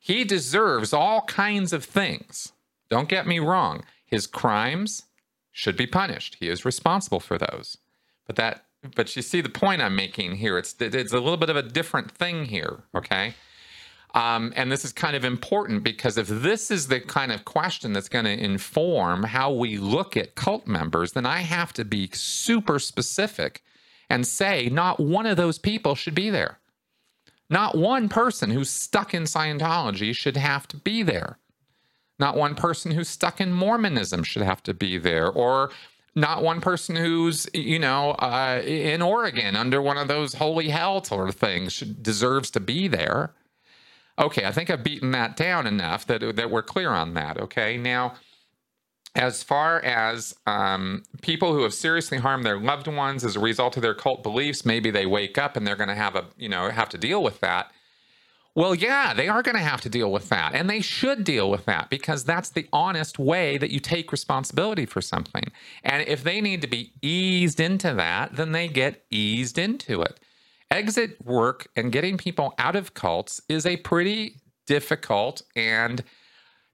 He 0.01 0.25
deserves 0.25 0.93
all 0.93 1.23
kinds 1.23 1.73
of 1.73 1.85
things. 1.85 2.53
Don't 2.91 3.09
get 3.09 3.27
me 3.27 3.39
wrong. 3.39 3.85
His 4.05 4.27
crimes 4.27 5.05
should 5.53 5.77
be 5.77 5.87
punished. 5.87 6.37
He 6.41 6.49
is 6.49 6.65
responsible 6.65 7.21
for 7.21 7.39
those. 7.39 7.79
But 8.27 8.37
that 8.37 8.65
but 8.97 9.15
you 9.15 9.23
see 9.23 9.41
the 9.41 9.49
point 9.49 9.81
I'm 9.81 9.95
making 9.95 10.37
here. 10.37 10.59
It's 10.59 10.75
it's 10.81 11.13
a 11.13 11.21
little 11.21 11.37
bit 11.37 11.51
of 11.51 11.57
a 11.57 11.63
different 11.63 12.11
thing 12.11 12.47
here, 12.47 12.83
okay? 12.95 13.35
Um, 14.15 14.53
and 14.57 14.71
this 14.71 14.85
is 14.85 14.93
kind 14.93 15.17
of 15.17 15.25
important 15.25 15.83
because 15.83 16.19
if 16.19 16.29
this 16.29 16.71
is 16.71 16.89
the 16.89 17.01
kind 17.01 17.33
of 17.33 17.45
question 17.47 17.93
that's 17.93 18.11
going 18.11 18.27
to 18.27 18.45
inform 18.45 19.23
how 19.23 19.53
we 19.53 19.79
look 19.79 20.17
at 20.17 20.35
cult 20.35 20.67
members, 20.67 21.13
then 21.13 21.25
I 21.25 21.39
have 21.39 21.73
to 21.75 21.85
be 21.85 22.11
super 22.13 22.79
specific 22.79 23.63
and 24.11 24.27
say 24.27 24.69
not 24.69 25.01
one 25.01 25.25
of 25.25 25.39
those 25.39 25.59
people 25.59 25.95
should 25.95 26.15
be 26.15 26.29
there. 26.29 26.59
Not 27.49 27.77
one 27.77 28.09
person 28.09 28.51
who's 28.51 28.71
stuck 28.71 29.15
in 29.15 29.25
Scientology 29.25 30.15
should 30.15 30.37
have 30.37 30.69
to 30.69 30.77
be 30.77 31.03
there. 31.03 31.39
Not 32.19 32.37
one 32.37 32.55
person 32.55 32.93
who's 32.93 33.09
stuck 33.09 33.41
in 33.41 33.53
Mormonism 33.53 34.23
should 34.23 34.43
have 34.43 34.63
to 34.65 34.75
be 34.75 34.99
there, 34.99 35.29
or 35.29 35.71
not 36.15 36.43
one 36.43 36.61
person 36.61 36.97
who's 36.97 37.49
you 37.55 37.79
know 37.79 38.13
uh, 38.13 38.63
in 38.65 39.03
Oregon 39.03 39.57
under 39.57 39.81
one 39.83 39.97
of 39.97 40.09
those 40.09 40.35
holy 40.35 40.69
hell 40.69 41.03
sort 41.03 41.29
of 41.29 41.35
things 41.35 41.73
should, 41.73 42.03
deserves 42.03 42.51
to 42.53 42.61
be 42.61 42.89
there. 42.89 43.33
Okay, 44.19 44.45
I 44.45 44.53
think 44.53 44.71
I've 44.71 44.85
beaten 44.85 45.11
that 45.13 45.37
down 45.37 45.67
enough 45.67 46.07
that 46.07 46.37
that 46.37 46.51
we're 46.51 46.63
clear 46.63 46.91
on 46.91 47.15
that. 47.15 47.39
Okay, 47.39 47.77
now 47.77 48.15
as 49.15 49.43
far 49.43 49.81
as 49.81 50.35
um, 50.47 51.03
people 51.21 51.53
who 51.53 51.63
have 51.63 51.75
seriously 51.75 52.19
harmed 52.19 52.45
their 52.45 52.59
loved 52.59 52.87
ones 52.87 53.25
as 53.25 53.37
a 53.37 53.41
result 53.41 53.77
of 53.77 53.83
their 53.83 53.95
cult 53.95 54.23
beliefs, 54.23 54.65
maybe 54.65 54.91
they 54.91 55.05
wake 55.05 55.37
up 55.37 55.57
and 55.57 55.67
they're 55.67 55.77
going 55.77 55.89
to 55.89 55.95
have 55.95 56.17
a 56.17 56.27
you 56.37 56.49
know 56.49 56.71
have 56.71 56.89
to 56.91 56.99
deal 56.99 57.23
with 57.23 57.41
that. 57.41 57.71
Well, 58.55 58.75
yeah, 58.75 59.15
they 59.15 59.29
are 59.29 59.43
going 59.43 59.57
to 59.57 59.63
have 59.63 59.81
to 59.81 59.89
deal 59.89 60.13
with 60.13 60.29
that. 60.29 60.55
And 60.55 60.69
they 60.69 60.83
should 60.83 61.25
deal 61.25 61.51
with 61.51 61.65
that 61.65 61.89
because 61.89 62.23
that's 62.23 62.51
the 62.51 62.69
honest 62.71 63.19
way 63.19 63.57
that 63.57 63.71
you 63.71 63.81
take 63.81 64.13
responsibility 64.13 64.85
for 64.85 65.01
something. 65.01 65.45
And 65.83 66.07
if 66.07 66.23
they 66.23 66.43
need 66.43 66.61
to 66.61 66.67
be 66.67 66.93
eased 67.01 67.61
into 67.61 67.95
that, 67.95 68.37
then 68.37 68.53
they 68.53 68.69
get 68.69 69.05
eased 69.11 69.57
into 69.57 70.03
it. 70.03 70.21
Exit 70.73 71.23
work 71.23 71.69
and 71.77 71.93
getting 71.93 72.17
people 72.17 72.55
out 72.57 72.77
of 72.77 72.95
cults 72.95 73.43
is 73.47 73.67
a 73.67 73.77
pretty 73.77 74.37
difficult 74.67 75.43
and 75.55 76.03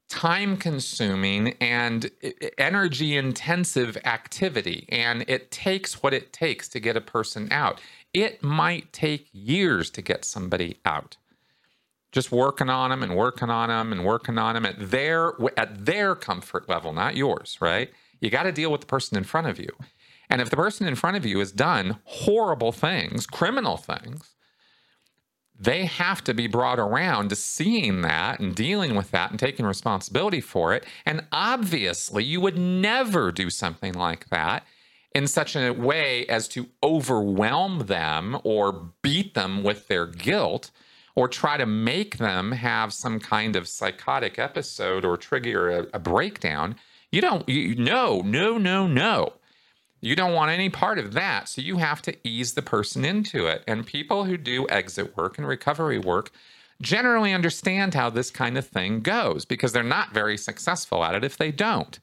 time 0.09 0.57
consuming 0.57 1.55
and 1.61 2.09
energy 2.57 3.17
intensive 3.17 3.99
activity. 4.05 4.87
And 4.89 5.25
it 5.27 5.51
takes 5.51 6.01
what 6.01 6.15
it 6.15 6.33
takes 6.33 6.69
to 6.69 6.81
get 6.81 6.97
a 6.97 7.01
person 7.01 7.49
out. 7.51 7.81
It 8.15 8.41
might 8.41 8.93
take 8.93 9.29
years 9.33 9.91
to 9.91 10.01
get 10.01 10.25
somebody 10.25 10.79
out 10.85 11.17
just 12.13 12.33
working 12.33 12.71
on 12.71 12.91
them 12.91 13.03
and 13.03 13.17
working 13.17 13.51
on 13.51 13.69
them 13.69 13.93
and 13.93 14.05
working 14.05 14.39
on 14.39 14.55
them 14.55 14.65
at 14.65 14.91
their 14.91 15.33
at 15.57 15.85
their 15.85 16.15
comfort 16.15 16.69
level, 16.69 16.93
not 16.93 17.17
yours, 17.17 17.59
right? 17.61 17.91
You 18.21 18.31
got 18.31 18.45
to 18.45 18.53
deal 18.53 18.73
with 18.73 18.81
the 18.81 18.87
person 18.87 19.19
in 19.19 19.25
front 19.25 19.47
of 19.47 19.59
you. 19.59 19.69
And 20.31 20.41
if 20.41 20.51
the 20.51 20.57
person 20.57 20.87
in 20.87 20.95
front 20.95 21.17
of 21.17 21.25
you 21.25 21.39
has 21.39 21.53
done 21.53 21.99
horrible 22.05 22.73
things, 22.73 23.27
criminal 23.27 23.77
things, 23.77 24.35
they 25.59 25.87
have 25.87 26.23
to 26.25 26.35
be 26.35 26.47
brought 26.47 26.79
around 26.79 27.31
to 27.31 27.37
seeing 27.37 28.03
that 28.03 28.39
and 28.39 28.55
dealing 28.55 28.95
with 28.95 29.11
that 29.11 29.31
and 29.31 29.41
taking 29.41 29.67
responsibility 29.67 30.41
for 30.41 30.73
it. 30.73 30.87
And 31.05 31.25
obviously, 31.33 32.23
you 32.23 32.41
would 32.41 32.57
never 32.57 33.33
do 33.33 33.51
something 33.51 33.93
like 33.95 34.29
that 34.29 34.65
in 35.15 35.27
such 35.27 35.57
a 35.57 35.73
way 35.73 36.27
as 36.27 36.47
to 36.49 36.69
overwhelm 36.83 37.87
them 37.87 38.39
or 38.45 38.93
beat 39.03 39.35
them 39.35 39.65
with 39.65 39.89
their 39.89 40.07
guilt 40.07 40.71
or 41.17 41.27
try 41.27 41.57
to 41.57 41.67
make 41.67 42.19
them 42.19 42.53
have 42.53 42.93
some 42.93 43.19
kind 43.19 43.57
of 43.57 43.67
psychotic 43.67 44.39
episode 44.39 45.05
or 45.05 45.17
trigger 45.17 45.71
a, 45.71 45.87
a 45.95 45.99
breakdown. 45.99 46.77
You 47.11 47.21
don't, 47.21 47.49
you, 47.49 47.75
no, 47.75 48.21
no, 48.21 48.59
no, 48.59 48.87
no. 48.87 49.33
You 50.01 50.15
don't 50.15 50.35
want 50.35 50.51
any 50.51 50.69
part 50.69 50.99
of 50.99 51.13
that. 51.15 51.49
So 51.49 51.61
you 51.61 51.79
have 51.79 52.03
to 52.03 52.17
ease 52.27 52.55
the 52.55 52.63
person 52.63 53.05
into 53.05 53.47
it. 53.47 53.65
And 53.67 53.87
people 53.87 54.25
who 54.25 54.37
do 54.37 54.67
exit 54.69 55.17
work 55.17 55.39
and 55.39 55.47
recovery 55.47 55.99
work 55.99 56.31
generally 56.81 57.33
understand 57.33 57.95
how 57.95 58.11
this 58.11 58.31
kind 58.31 58.57
of 58.57 58.67
thing 58.67 59.01
goes 59.01 59.45
because 59.45 59.73
they're 59.73 59.83
not 59.83 60.13
very 60.13 60.37
successful 60.37 61.03
at 61.03 61.15
it 61.15 61.25
if 61.25 61.37
they 61.37 61.51
don't. 61.51 61.99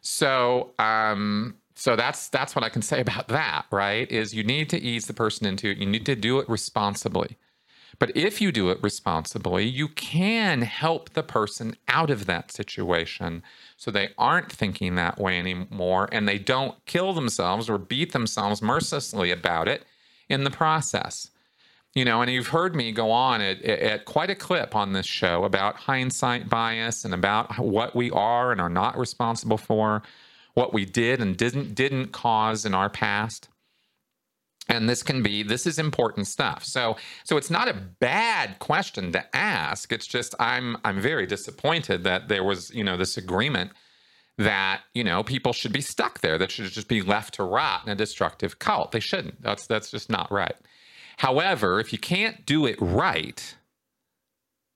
So, 0.00 0.72
um, 0.78 1.56
so 1.74 1.96
that's 1.96 2.28
that's 2.28 2.54
what 2.54 2.64
I 2.64 2.68
can 2.68 2.82
say 2.82 3.00
about 3.00 3.28
that, 3.28 3.66
right? 3.72 4.10
Is 4.10 4.32
you 4.32 4.44
need 4.44 4.70
to 4.70 4.80
ease 4.80 5.06
the 5.06 5.12
person 5.12 5.46
into 5.46 5.68
it. 5.70 5.78
You 5.78 5.86
need 5.86 6.06
to 6.06 6.14
do 6.14 6.38
it 6.38 6.48
responsibly. 6.48 7.36
But 7.98 8.16
if 8.16 8.40
you 8.40 8.52
do 8.52 8.70
it 8.70 8.82
responsibly, 8.82 9.64
you 9.64 9.88
can 9.88 10.62
help 10.62 11.10
the 11.10 11.22
person 11.22 11.76
out 11.88 12.10
of 12.10 12.26
that 12.26 12.50
situation 12.50 13.42
so 13.76 13.90
they 13.90 14.10
aren't 14.18 14.50
thinking 14.50 14.94
that 14.94 15.18
way 15.18 15.38
anymore 15.38 16.08
and 16.12 16.26
they 16.26 16.38
don't 16.38 16.84
kill 16.86 17.12
themselves 17.12 17.68
or 17.68 17.78
beat 17.78 18.12
themselves 18.12 18.62
mercilessly 18.62 19.30
about 19.30 19.68
it 19.68 19.84
in 20.28 20.44
the 20.44 20.50
process. 20.50 21.30
You 21.94 22.04
know, 22.04 22.22
and 22.22 22.30
you've 22.30 22.48
heard 22.48 22.74
me 22.74 22.90
go 22.90 23.12
on 23.12 23.40
at, 23.40 23.62
at 23.62 24.04
quite 24.04 24.30
a 24.30 24.34
clip 24.34 24.74
on 24.74 24.92
this 24.92 25.06
show 25.06 25.44
about 25.44 25.76
hindsight 25.76 26.48
bias 26.48 27.04
and 27.04 27.14
about 27.14 27.56
what 27.58 27.94
we 27.94 28.10
are 28.10 28.50
and 28.50 28.60
are 28.60 28.68
not 28.68 28.98
responsible 28.98 29.58
for, 29.58 30.02
what 30.54 30.72
we 30.72 30.84
did 30.84 31.20
and 31.20 31.36
didn't 31.36 31.74
didn't 31.74 32.08
cause 32.08 32.64
in 32.64 32.74
our 32.74 32.90
past 32.90 33.48
and 34.68 34.88
this 34.88 35.02
can 35.02 35.22
be 35.22 35.42
this 35.42 35.66
is 35.66 35.78
important 35.78 36.26
stuff. 36.26 36.64
So 36.64 36.96
so 37.24 37.36
it's 37.36 37.50
not 37.50 37.68
a 37.68 37.74
bad 37.74 38.58
question 38.58 39.12
to 39.12 39.36
ask. 39.36 39.92
It's 39.92 40.06
just 40.06 40.34
i'm 40.38 40.76
i'm 40.84 41.00
very 41.00 41.26
disappointed 41.26 42.04
that 42.04 42.28
there 42.28 42.44
was 42.44 42.70
you 42.70 42.84
know 42.84 42.96
this 42.96 43.16
agreement 43.16 43.72
that 44.38 44.82
you 44.94 45.04
know 45.04 45.22
people 45.22 45.52
should 45.52 45.72
be 45.72 45.80
stuck 45.80 46.20
there 46.20 46.38
that 46.38 46.50
should 46.50 46.70
just 46.70 46.88
be 46.88 47.02
left 47.02 47.34
to 47.34 47.44
rot 47.44 47.82
in 47.84 47.92
a 47.92 47.96
destructive 47.96 48.58
cult. 48.58 48.92
They 48.92 49.00
shouldn't. 49.00 49.42
That's 49.42 49.66
that's 49.66 49.90
just 49.90 50.10
not 50.10 50.30
right. 50.32 50.56
However 51.18 51.80
if 51.80 51.92
you 51.92 51.98
can't 51.98 52.44
do 52.46 52.66
it 52.66 52.76
right 52.80 53.56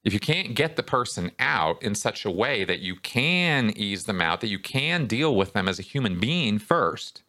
if 0.05 0.15
you 0.15 0.21
can't 0.21 0.55
get 0.55 0.77
the 0.77 0.83
person 0.83 1.33
out 1.39 1.83
in 1.83 1.95
such 1.95 2.25
a 2.25 2.31
way 2.31 2.65
that 2.65 2.79
you 2.79 2.95
can 2.97 3.73
ease 3.77 4.05
them 4.05 4.21
out 4.21 4.41
that 4.41 4.49
you 4.49 4.59
can 4.59 5.07
deal 5.07 5.35
with 5.35 5.53
them 5.55 5.69
as 5.69 5.79
a 5.79 5.83
human 5.83 6.21
being 6.21 6.59
first 6.59 7.23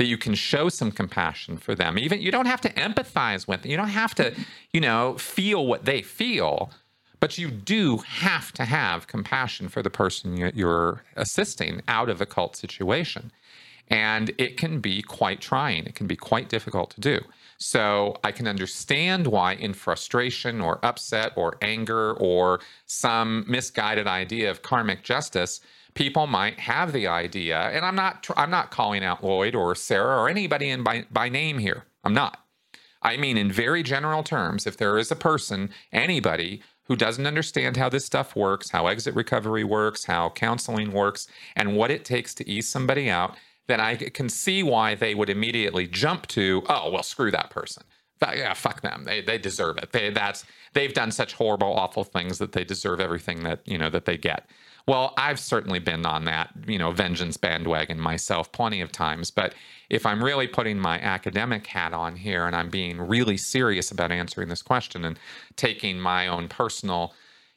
that 0.00 0.06
you 0.06 0.16
can 0.16 0.34
show 0.34 0.70
some 0.70 0.90
compassion 0.90 1.58
for 1.58 1.74
them. 1.74 1.98
Even 1.98 2.22
you 2.22 2.30
don't 2.30 2.46
have 2.46 2.62
to 2.62 2.70
empathize 2.70 3.46
with 3.46 3.60
them. 3.60 3.70
You 3.70 3.76
don't 3.76 3.88
have 3.88 4.14
to, 4.14 4.34
you 4.72 4.80
know, 4.80 5.18
feel 5.18 5.66
what 5.66 5.84
they 5.84 6.00
feel, 6.00 6.70
but 7.20 7.36
you 7.36 7.50
do 7.50 7.98
have 7.98 8.50
to 8.52 8.64
have 8.64 9.06
compassion 9.08 9.68
for 9.68 9.82
the 9.82 9.90
person 9.90 10.52
you're 10.54 11.02
assisting 11.16 11.82
out 11.86 12.08
of 12.08 12.22
a 12.22 12.24
cult 12.24 12.56
situation. 12.56 13.30
And 13.88 14.32
it 14.38 14.56
can 14.56 14.80
be 14.80 15.02
quite 15.02 15.42
trying. 15.42 15.84
It 15.84 15.96
can 15.96 16.06
be 16.06 16.16
quite 16.16 16.48
difficult 16.48 16.92
to 16.92 17.00
do. 17.02 17.20
So 17.58 18.16
I 18.24 18.32
can 18.32 18.48
understand 18.48 19.26
why, 19.26 19.52
in 19.52 19.74
frustration 19.74 20.62
or 20.62 20.82
upset 20.82 21.34
or 21.36 21.58
anger 21.60 22.14
or 22.14 22.60
some 22.86 23.44
misguided 23.46 24.06
idea 24.06 24.50
of 24.50 24.62
karmic 24.62 25.02
justice, 25.02 25.60
people 25.94 26.26
might 26.26 26.60
have 26.60 26.92
the 26.92 27.06
idea, 27.06 27.58
and 27.58 27.84
I'm 27.84 27.96
not 27.96 28.26
I'm 28.36 28.50
not 28.50 28.70
calling 28.70 29.04
out 29.04 29.24
Lloyd 29.24 29.54
or 29.54 29.74
Sarah 29.74 30.18
or 30.18 30.28
anybody 30.28 30.70
in 30.70 30.82
by, 30.82 31.06
by 31.10 31.28
name 31.28 31.58
here. 31.58 31.84
I'm 32.04 32.14
not. 32.14 32.38
I 33.02 33.16
mean, 33.16 33.36
in 33.38 33.50
very 33.50 33.82
general 33.82 34.22
terms, 34.22 34.66
if 34.66 34.76
there 34.76 34.98
is 34.98 35.10
a 35.10 35.16
person, 35.16 35.70
anybody 35.92 36.62
who 36.84 36.96
doesn't 36.96 37.26
understand 37.26 37.76
how 37.76 37.88
this 37.88 38.04
stuff 38.04 38.36
works, 38.36 38.70
how 38.70 38.88
exit 38.88 39.14
recovery 39.14 39.64
works, 39.64 40.04
how 40.04 40.30
counseling 40.30 40.92
works, 40.92 41.28
and 41.56 41.76
what 41.76 41.90
it 41.90 42.04
takes 42.04 42.34
to 42.34 42.48
ease 42.48 42.68
somebody 42.68 43.08
out, 43.08 43.36
then 43.68 43.80
I 43.80 43.94
can 43.94 44.28
see 44.28 44.62
why 44.62 44.96
they 44.96 45.14
would 45.14 45.30
immediately 45.30 45.86
jump 45.86 46.26
to, 46.28 46.62
oh, 46.68 46.90
well, 46.90 47.02
screw 47.02 47.30
that 47.30 47.50
person. 47.50 47.84
Yeah, 48.22 48.52
fuck 48.52 48.82
them. 48.82 49.04
They 49.04 49.22
they 49.22 49.38
deserve 49.38 49.78
it. 49.78 49.92
They 49.92 50.10
that's 50.10 50.44
they've 50.74 50.92
done 50.92 51.10
such 51.10 51.32
horrible, 51.32 51.72
awful 51.72 52.04
things 52.04 52.36
that 52.38 52.52
they 52.52 52.64
deserve 52.64 53.00
everything 53.00 53.44
that 53.44 53.60
you 53.64 53.78
know 53.78 53.88
that 53.88 54.04
they 54.04 54.18
get. 54.18 54.46
Well, 54.86 55.14
I've 55.16 55.38
certainly 55.38 55.78
been 55.78 56.06
on 56.06 56.24
that, 56.24 56.50
you 56.66 56.78
know, 56.78 56.90
vengeance 56.90 57.36
bandwagon 57.36 58.00
myself 58.00 58.50
plenty 58.52 58.80
of 58.80 58.90
times. 58.92 59.30
But 59.30 59.54
if 59.88 60.06
I'm 60.06 60.22
really 60.22 60.46
putting 60.46 60.78
my 60.78 60.98
academic 61.00 61.66
hat 61.66 61.92
on 61.92 62.16
here 62.16 62.46
and 62.46 62.56
I'm 62.56 62.70
being 62.70 63.00
really 63.00 63.36
serious 63.36 63.90
about 63.90 64.12
answering 64.12 64.48
this 64.48 64.62
question 64.62 65.04
and 65.04 65.18
taking 65.56 66.00
my 66.00 66.26
own 66.28 66.48
personal, 66.48 67.14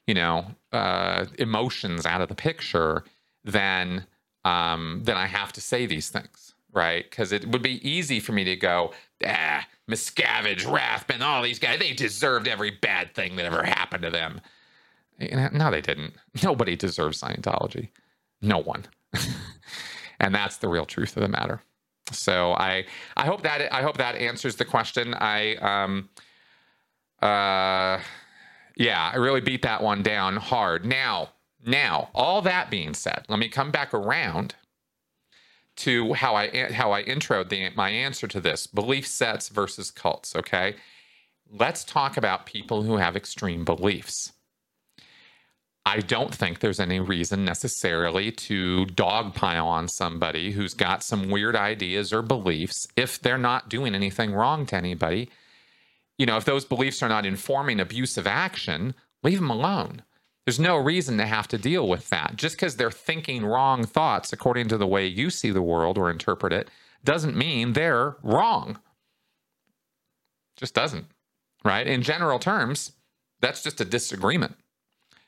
you 0.08 0.14
know, 0.14 0.46
uh, 0.72 1.26
emotions 1.40 2.06
out 2.06 2.22
of 2.22 2.30
the 2.30 2.36
picture, 2.36 3.04
then 3.44 4.06
um, 4.46 5.02
then 5.04 5.16
I 5.16 5.26
have 5.28 5.54
to 5.54 5.62
say 5.62 5.86
these 5.86 6.10
things, 6.10 6.54
right? 6.74 7.10
Because 7.10 7.32
it 7.32 7.48
would 7.48 7.62
be 7.62 7.88
easy 7.88 8.20
for 8.20 8.34
me 8.34 8.44
to 8.44 8.56
go, 8.56 8.94
ah, 9.26 9.66
Miscavige, 9.90 10.70
Rathbun, 10.70 11.22
all 11.22 11.42
these 11.42 11.60
guys, 11.60 11.80
they 11.80 11.94
deserved 11.94 12.48
every 12.48 12.72
bad 12.72 13.14
thing 13.16 13.36
that 13.38 13.46
ever 13.46 13.64
happened 13.64 14.04
to 14.04 14.10
them. 14.10 14.42
No, 15.20 15.72
they 15.72 15.82
didn't. 15.82 16.14
Nobody 16.44 16.76
deserves 16.76 17.22
Scientology. 17.22 17.90
No 18.42 18.60
one. 18.60 18.86
and 20.20 20.34
that's 20.34 20.58
the 20.58 20.68
real 20.68 20.86
truth 20.86 21.16
of 21.16 21.22
the 21.22 21.30
matter. 21.30 21.62
So 22.12 22.54
I 22.54 22.86
I 23.16 23.26
hope 23.26 23.44
that 23.44 23.74
I 23.74 23.82
hope 23.82 23.98
that 23.98 24.16
answers 24.16 24.58
the 24.58 24.66
question. 24.66 25.14
I 25.14 25.56
um 25.56 26.10
uh 27.22 28.00
yeah, 28.76 29.12
I 29.14 29.18
really 29.18 29.42
beat 29.42 29.62
that 29.62 29.84
one 29.84 30.02
down 30.02 30.38
hard. 30.38 30.86
Now, 30.86 31.30
now, 31.66 32.10
all 32.14 32.42
that 32.42 32.70
being 32.70 32.94
said, 32.94 33.24
let 33.30 33.40
me 33.40 33.48
come 33.48 33.72
back 33.72 33.94
around 33.94 34.56
to 35.78 36.14
how 36.14 36.36
I 36.36 36.72
how 36.72 36.92
I 36.92 37.04
introed 37.04 37.50
the, 37.50 37.70
my 37.76 37.90
answer 37.90 38.28
to 38.28 38.42
this 38.42 38.68
belief 38.68 39.08
sets 39.08 39.50
versus 39.50 39.92
cults. 39.92 40.36
Okay, 40.36 40.76
let's 41.50 41.84
talk 41.84 42.18
about 42.18 42.46
people 42.46 42.84
who 42.84 42.98
have 42.98 43.16
extreme 43.16 43.64
beliefs. 43.64 44.34
I 45.86 46.00
don't 46.00 46.34
think 46.34 46.60
there's 46.60 46.80
any 46.80 47.00
reason 47.00 47.44
necessarily 47.44 48.32
to 48.32 48.86
dogpile 48.86 49.66
on 49.66 49.90
somebody 49.90 50.52
who's 50.52 50.74
got 50.74 51.04
some 51.04 51.30
weird 51.30 51.56
ideas 51.56 52.14
or 52.14 52.22
beliefs 52.22 52.88
if 52.96 53.22
they're 53.22 53.38
not 53.38 53.70
doing 53.70 53.94
anything 53.94 54.34
wrong 54.34 54.66
to 54.68 54.78
anybody. 54.78 55.30
You 56.18 56.26
know, 56.26 56.38
if 56.38 56.46
those 56.46 56.64
beliefs 56.64 57.04
are 57.04 57.10
not 57.10 57.26
informing 57.26 57.82
abusive 57.82 58.26
action, 58.26 58.96
leave 59.24 59.40
them 59.40 59.50
alone. 59.50 60.04
There's 60.46 60.60
no 60.60 60.78
reason 60.78 61.18
to 61.18 61.26
have 61.26 61.48
to 61.50 61.58
deal 61.58 61.88
with 61.88 62.10
that. 62.10 62.36
Just 62.38 62.56
because 62.56 62.78
they're 62.78 62.92
thinking 62.92 63.46
wrong 63.46 63.86
thoughts 63.86 64.32
according 64.32 64.70
to 64.70 64.78
the 64.78 64.88
way 64.88 65.06
you 65.06 65.30
see 65.30 65.52
the 65.52 65.62
world 65.62 65.98
or 65.98 66.10
interpret 66.10 66.54
it 66.54 66.70
doesn't 67.04 67.36
mean 67.36 67.74
they're 67.74 68.16
wrong. 68.24 68.80
Just 70.56 70.74
doesn't, 70.74 71.08
right? 71.66 71.88
In 71.88 72.04
general 72.04 72.40
terms, 72.40 72.94
that's 73.42 73.64
just 73.64 73.82
a 73.82 73.86
disagreement. 73.86 74.56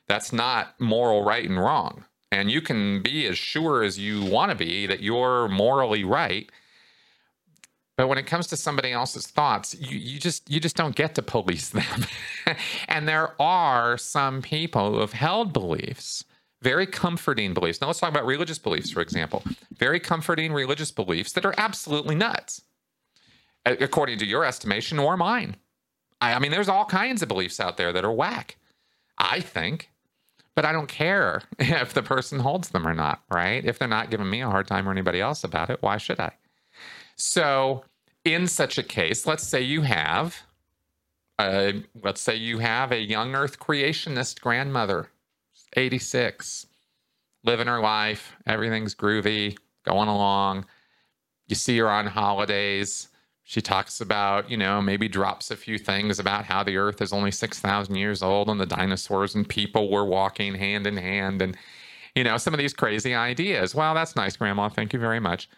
That's 0.08 0.32
not 0.32 0.78
moral 0.80 1.24
right 1.24 1.48
and 1.48 1.58
wrong. 1.58 2.04
And 2.32 2.50
you 2.50 2.60
can 2.60 3.02
be 3.02 3.26
as 3.26 3.38
sure 3.38 3.82
as 3.82 3.98
you 3.98 4.24
want 4.24 4.50
to 4.50 4.56
be 4.56 4.86
that 4.86 5.00
you're 5.00 5.48
morally 5.48 6.04
right 6.04 6.50
but 7.96 8.08
when 8.08 8.18
it 8.18 8.26
comes 8.26 8.46
to 8.48 8.56
somebody 8.56 8.92
else's 8.92 9.26
thoughts, 9.26 9.74
you, 9.74 9.96
you 9.96 10.20
just 10.20 10.48
you 10.50 10.60
just 10.60 10.76
don't 10.76 10.94
get 10.94 11.14
to 11.14 11.22
police 11.22 11.70
them. 11.70 12.06
and 12.88 13.08
there 13.08 13.40
are 13.40 13.96
some 13.96 14.42
people 14.42 14.92
who 14.92 15.00
have 15.00 15.14
held 15.14 15.52
beliefs, 15.52 16.24
very 16.60 16.86
comforting 16.86 17.54
beliefs. 17.54 17.80
Now 17.80 17.86
let's 17.86 18.00
talk 18.00 18.10
about 18.10 18.26
religious 18.26 18.58
beliefs, 18.58 18.90
for 18.90 19.00
example. 19.00 19.42
Very 19.74 19.98
comforting 19.98 20.52
religious 20.52 20.90
beliefs 20.90 21.32
that 21.32 21.46
are 21.46 21.54
absolutely 21.56 22.14
nuts, 22.14 22.60
according 23.64 24.18
to 24.18 24.26
your 24.26 24.44
estimation 24.44 24.98
or 24.98 25.16
mine. 25.16 25.56
I, 26.20 26.34
I 26.34 26.38
mean, 26.38 26.50
there's 26.50 26.68
all 26.68 26.84
kinds 26.84 27.22
of 27.22 27.28
beliefs 27.28 27.60
out 27.60 27.78
there 27.78 27.94
that 27.94 28.04
are 28.04 28.12
whack. 28.12 28.56
I 29.16 29.40
think 29.40 29.90
but 30.56 30.64
I 30.64 30.72
don't 30.72 30.88
care 30.88 31.42
if 31.60 31.94
the 31.94 32.02
person 32.02 32.40
holds 32.40 32.70
them 32.70 32.88
or 32.88 32.94
not, 32.94 33.22
right? 33.30 33.64
If 33.64 33.78
they're 33.78 33.86
not 33.86 34.10
giving 34.10 34.28
me 34.28 34.40
a 34.40 34.50
hard 34.50 34.66
time 34.66 34.88
or 34.88 34.90
anybody 34.90 35.20
else 35.20 35.44
about 35.44 35.70
it, 35.70 35.80
why 35.82 35.98
should 35.98 36.18
I? 36.18 36.32
So, 37.14 37.84
in 38.24 38.48
such 38.48 38.76
a 38.76 38.82
case, 38.82 39.26
let's 39.26 39.46
say 39.46 39.62
you 39.62 39.82
have, 39.82 40.42
uh, 41.38 41.72
let's 42.02 42.20
say 42.20 42.34
you 42.34 42.58
have 42.58 42.90
a 42.90 43.00
young 43.00 43.36
Earth 43.36 43.60
creationist 43.60 44.40
grandmother, 44.40 45.10
86, 45.76 46.66
living 47.44 47.68
her 47.68 47.80
life, 47.80 48.34
everything's 48.46 48.94
groovy, 48.94 49.56
going 49.84 50.08
along. 50.08 50.66
You 51.46 51.54
see 51.54 51.78
her 51.78 51.88
on 51.88 52.06
holidays. 52.06 53.08
She 53.48 53.62
talks 53.62 54.00
about, 54.00 54.50
you 54.50 54.56
know, 54.56 54.82
maybe 54.82 55.06
drops 55.06 55.52
a 55.52 55.56
few 55.56 55.78
things 55.78 56.18
about 56.18 56.44
how 56.44 56.64
the 56.64 56.76
Earth 56.76 57.00
is 57.00 57.12
only 57.12 57.30
6,000 57.30 57.94
years 57.94 58.20
old 58.20 58.50
and 58.50 58.60
the 58.60 58.66
dinosaurs 58.66 59.36
and 59.36 59.48
people 59.48 59.88
were 59.88 60.04
walking 60.04 60.56
hand 60.56 60.84
in 60.84 60.96
hand 60.96 61.40
and, 61.40 61.56
you 62.16 62.24
know, 62.24 62.38
some 62.38 62.52
of 62.52 62.58
these 62.58 62.74
crazy 62.74 63.14
ideas. 63.14 63.72
Well, 63.72 63.94
that's 63.94 64.16
nice, 64.16 64.36
Grandma. 64.36 64.68
Thank 64.68 64.92
you 64.92 64.98
very 64.98 65.20
much. 65.20 65.48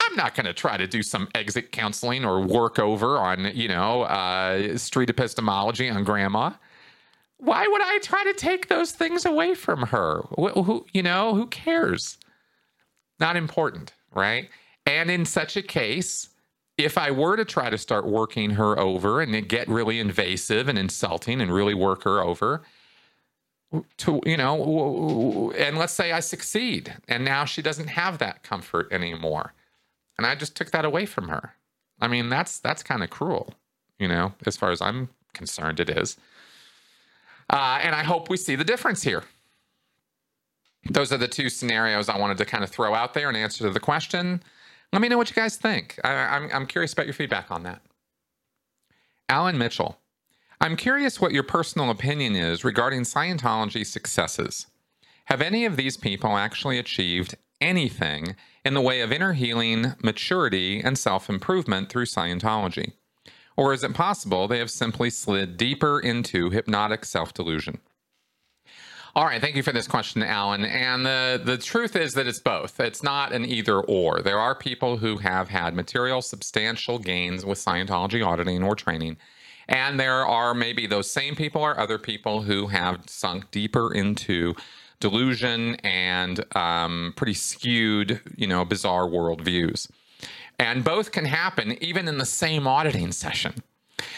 I'm 0.00 0.14
not 0.14 0.36
going 0.36 0.46
to 0.46 0.52
try 0.52 0.76
to 0.76 0.86
do 0.86 1.02
some 1.02 1.26
exit 1.34 1.72
counseling 1.72 2.24
or 2.24 2.40
work 2.40 2.78
over 2.78 3.18
on, 3.18 3.50
you 3.52 3.66
know, 3.66 4.02
uh, 4.02 4.78
street 4.78 5.10
epistemology 5.10 5.90
on 5.90 6.04
grandma. 6.04 6.52
Why 7.38 7.66
would 7.66 7.82
I 7.82 7.98
try 7.98 8.22
to 8.22 8.32
take 8.32 8.68
those 8.68 8.92
things 8.92 9.24
away 9.24 9.56
from 9.56 9.82
her? 9.82 10.22
Who, 10.36 10.86
you 10.92 11.02
know, 11.02 11.34
who 11.34 11.48
cares? 11.48 12.16
Not 13.18 13.34
important, 13.34 13.92
right? 14.12 14.48
And 14.86 15.10
in 15.10 15.24
such 15.24 15.56
a 15.56 15.62
case, 15.62 16.28
if 16.76 16.98
I 16.98 17.10
were 17.10 17.36
to 17.36 17.44
try 17.44 17.70
to 17.70 17.78
start 17.78 18.06
working 18.06 18.50
her 18.50 18.78
over 18.78 19.20
and 19.20 19.48
get 19.48 19.68
really 19.68 20.00
invasive 20.00 20.68
and 20.68 20.78
insulting 20.78 21.40
and 21.40 21.52
really 21.52 21.74
work 21.74 22.04
her 22.04 22.20
over, 22.20 22.62
to 23.96 24.20
you 24.24 24.36
know 24.36 25.52
and 25.58 25.76
let's 25.76 25.92
say 25.92 26.12
i 26.12 26.20
succeed 26.20 26.94
and 27.08 27.24
now 27.24 27.44
she 27.44 27.60
doesn't 27.60 27.88
have 27.88 28.18
that 28.18 28.44
comfort 28.44 28.86
anymore 28.92 29.52
and 30.16 30.26
I 30.26 30.34
just 30.34 30.56
took 30.56 30.70
that 30.70 30.84
away 30.84 31.06
from 31.06 31.28
her. 31.28 31.54
I 32.00 32.08
mean, 32.08 32.28
that's 32.28 32.58
that's 32.58 32.82
kind 32.82 33.02
of 33.02 33.10
cruel, 33.10 33.54
you 33.98 34.08
know, 34.08 34.34
as 34.46 34.56
far 34.56 34.70
as 34.70 34.80
I'm 34.80 35.08
concerned, 35.32 35.80
it 35.80 35.90
is. 35.90 36.16
Uh, 37.50 37.78
and 37.82 37.94
I 37.94 38.02
hope 38.02 38.30
we 38.30 38.36
see 38.36 38.56
the 38.56 38.64
difference 38.64 39.02
here. 39.02 39.24
Those 40.90 41.12
are 41.12 41.18
the 41.18 41.28
two 41.28 41.48
scenarios 41.48 42.08
I 42.08 42.18
wanted 42.18 42.38
to 42.38 42.44
kind 42.44 42.64
of 42.64 42.70
throw 42.70 42.94
out 42.94 43.14
there 43.14 43.28
in 43.30 43.36
answer 43.36 43.64
to 43.64 43.70
the 43.70 43.80
question. 43.80 44.42
Let 44.92 45.02
me 45.02 45.08
know 45.08 45.18
what 45.18 45.28
you 45.30 45.34
guys 45.34 45.56
think. 45.56 45.98
I, 46.04 46.12
I'm, 46.12 46.50
I'm 46.52 46.66
curious 46.66 46.92
about 46.92 47.06
your 47.06 47.14
feedback 47.14 47.50
on 47.50 47.62
that. 47.64 47.82
Alan 49.28 49.58
Mitchell, 49.58 49.98
I'm 50.60 50.76
curious 50.76 51.20
what 51.20 51.32
your 51.32 51.42
personal 51.42 51.90
opinion 51.90 52.36
is 52.36 52.64
regarding 52.64 53.02
Scientology 53.02 53.84
successes. 53.84 54.66
Have 55.26 55.40
any 55.40 55.64
of 55.64 55.76
these 55.76 55.96
people 55.96 56.36
actually 56.36 56.78
achieved 56.78 57.36
anything 57.60 58.36
in 58.64 58.74
the 58.74 58.80
way 58.80 59.00
of 59.00 59.10
inner 59.10 59.32
healing, 59.32 59.94
maturity, 60.02 60.80
and 60.80 60.98
self 60.98 61.28
improvement 61.28 61.88
through 61.88 62.06
Scientology? 62.06 62.92
Or 63.56 63.72
is 63.72 63.84
it 63.84 63.94
possible 63.94 64.46
they 64.46 64.58
have 64.58 64.70
simply 64.70 65.10
slid 65.10 65.56
deeper 65.56 66.00
into 66.00 66.50
hypnotic 66.50 67.04
self 67.04 67.32
delusion? 67.32 67.78
All 69.16 69.26
right, 69.26 69.40
thank 69.40 69.54
you 69.54 69.62
for 69.62 69.70
this 69.70 69.86
question, 69.86 70.24
Alan. 70.24 70.64
And 70.64 71.06
the, 71.06 71.40
the 71.42 71.56
truth 71.56 71.94
is 71.94 72.14
that 72.14 72.26
it's 72.26 72.40
both. 72.40 72.80
It's 72.80 73.00
not 73.00 73.32
an 73.32 73.44
either 73.44 73.78
or. 73.78 74.22
There 74.22 74.40
are 74.40 74.56
people 74.56 74.96
who 74.96 75.18
have 75.18 75.48
had 75.48 75.72
material, 75.72 76.20
substantial 76.20 76.98
gains 76.98 77.44
with 77.46 77.58
Scientology 77.58 78.26
auditing 78.26 78.64
or 78.64 78.74
training. 78.74 79.16
And 79.68 80.00
there 80.00 80.26
are 80.26 80.52
maybe 80.52 80.88
those 80.88 81.08
same 81.08 81.36
people 81.36 81.62
or 81.62 81.78
other 81.78 81.96
people 81.96 82.42
who 82.42 82.66
have 82.66 83.08
sunk 83.08 83.52
deeper 83.52 83.94
into 83.94 84.56
delusion 84.98 85.76
and 85.84 86.44
um, 86.56 87.12
pretty 87.14 87.34
skewed, 87.34 88.20
you 88.36 88.48
know, 88.48 88.64
bizarre 88.64 89.06
worldviews. 89.06 89.88
And 90.58 90.82
both 90.82 91.12
can 91.12 91.26
happen 91.26 91.80
even 91.80 92.08
in 92.08 92.18
the 92.18 92.26
same 92.26 92.66
auditing 92.66 93.12
session. 93.12 93.62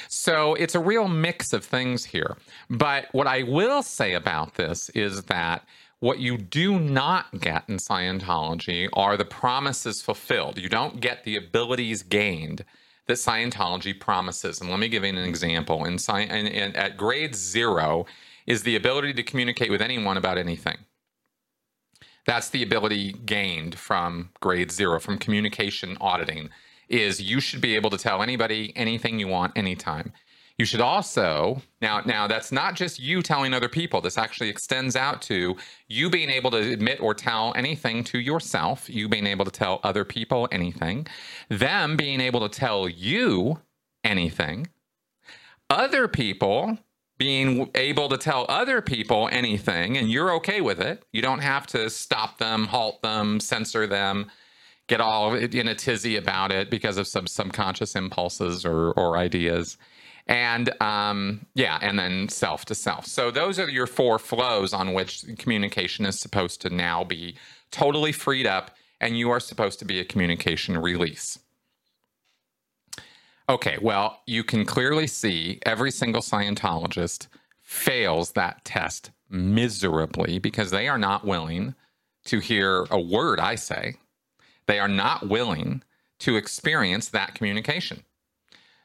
So 0.09 0.55
it's 0.55 0.75
a 0.75 0.81
real 0.81 1.09
mix 1.09 1.53
of 1.53 1.65
things 1.65 2.05
here. 2.05 2.37
But 2.71 3.07
what 3.13 3.27
I 3.27 3.43
will 3.43 3.83
say 3.83 4.15
about 4.15 4.55
this 4.55 4.89
is 4.91 5.25
that 5.25 5.65
what 6.01 6.19
you 6.19 6.37
do 6.37 6.79
not 6.79 7.41
get 7.41 7.65
in 7.69 7.77
Scientology 7.77 8.89
are 8.93 9.17
the 9.17 9.25
promises 9.25 10.03
fulfilled. 10.03 10.59
You 10.59 10.69
don't 10.69 11.01
get 11.01 11.25
the 11.25 11.37
abilities 11.37 12.03
gained 12.03 12.65
that 13.07 13.15
Scientology 13.15 13.99
promises. 13.99 14.61
And 14.61 14.69
let 14.69 14.79
me 14.79 14.89
give 14.89 15.05
you 15.05 15.11
an 15.11 15.19
example. 15.19 15.85
In, 15.85 15.99
in 16.19 16.77
at 16.77 16.97
grade 16.97 17.35
zero, 17.35 18.07
is 18.47 18.63
the 18.63 18.77
ability 18.77 19.13
to 19.15 19.23
communicate 19.23 19.71
with 19.71 19.83
anyone 19.83 20.17
about 20.17 20.39
anything. 20.39 20.79
That's 22.27 22.49
the 22.49 22.63
ability 22.63 23.13
gained 23.13 23.77
from 23.77 24.31
grade 24.41 24.71
zero, 24.73 24.99
from 24.99 25.19
communication 25.19 25.97
auditing, 26.01 26.51
is 26.89 27.21
you 27.21 27.41
should 27.41 27.61
be 27.61 27.75
able 27.75 27.91
to 27.91 27.99
tell 27.99 28.23
anybody 28.23 28.73
anything 28.77 29.19
you 29.19 29.29
want 29.29 29.57
anytime. 29.57 30.13
You 30.59 30.65
should 30.65 30.81
also 30.81 31.61
now 31.83 32.01
now 32.07 32.27
that's 32.27 32.51
not 32.51 32.75
just 32.75 32.99
you 32.99 33.21
telling 33.23 33.53
other 33.53 33.69
people. 33.69 34.01
This 34.01 34.17
actually 34.17 34.49
extends 34.49 34.97
out 34.97 35.21
to 35.23 35.55
you 35.89 36.09
being 36.09 36.31
able 36.31 36.51
to 36.53 36.73
admit 36.73 37.01
or 37.01 37.13
tell 37.13 37.53
anything 37.55 38.05
to 38.05 38.19
yourself, 38.19 38.89
you 38.89 39.09
being 39.09 39.27
able 39.27 39.45
to 39.45 39.51
tell 39.51 39.81
other 39.83 40.05
people 40.05 40.49
anything, 40.51 41.07
them 41.51 41.97
being 41.97 42.21
able 42.23 42.41
to 42.41 42.49
tell 42.49 42.89
you 42.89 43.61
anything, 44.03 44.69
other 45.69 46.09
people 46.09 46.79
being 47.19 47.71
able 47.75 48.09
to 48.09 48.17
tell 48.17 48.47
other 48.49 48.81
people 48.81 49.29
anything 49.33 49.97
and 49.97 50.11
you're 50.11 50.33
okay 50.35 50.61
with 50.61 50.81
it. 50.81 51.05
You 51.13 51.23
don't 51.23 51.41
have 51.41 51.67
to 51.69 51.91
stop 51.91 52.39
them, 52.39 52.67
halt 52.67 53.03
them, 53.03 53.41
censor 53.41 53.87
them, 53.87 54.31
get 54.89 55.01
all 55.01 55.35
in 55.35 55.69
a 55.69 55.75
tizzy 55.75 56.17
about 56.17 56.53
it 56.53 56.71
because 56.71 56.97
of 56.97 57.09
some 57.09 57.27
subconscious 57.27 57.97
impulses 57.97 58.65
or, 58.65 58.93
or 58.93 59.17
ideas. 59.17 59.77
And 60.29 60.71
um, 60.83 61.47
yeah, 61.55 61.79
and 61.81 61.99
then 61.99 62.29
self 62.29 62.65
to 62.67 62.75
self. 62.75 63.07
So 63.07 63.31
those 63.31 63.59
are 63.59 63.69
your 63.69 63.87
four 63.87 64.19
flows 64.19 64.73
on 64.73 64.93
which 64.93 65.25
communication 65.39 66.05
is 66.05 66.19
supposed 66.19 66.61
to 66.63 66.71
now 66.71 67.05
be 67.05 67.37
totally 67.71 68.13
freed 68.13 68.47
up, 68.47 68.73
and 69.01 69.17
you 69.17 69.31
are 69.31 69.41
supposed 69.41 69.79
to 69.81 69.85
be 69.85 70.01
a 70.01 70.05
communication 70.05 70.79
release. 70.79 71.39
Okay, 73.49 73.79
well, 73.81 74.23
you 74.27 74.43
can 74.43 74.65
clearly 74.65 75.07
see 75.07 75.61
every 75.65 75.93
single 75.93 76.23
Scientologist 76.23 77.29
fails 77.63 78.33
that 78.33 78.65
test 78.65 79.13
miserably 79.31 80.41
because 80.41 80.73
they 80.73 80.89
are 80.89 80.99
not 80.99 81.25
willing 81.25 81.75
to 82.25 82.41
hear 82.41 82.87
a 82.91 83.01
word 83.01 83.39
I 83.39 83.55
say. 83.55 83.97
They 84.67 84.79
are 84.79 84.89
not 84.89 85.29
willing 85.29 85.83
to 86.21 86.37
experience 86.37 87.09
that 87.09 87.35
communication. 87.35 88.05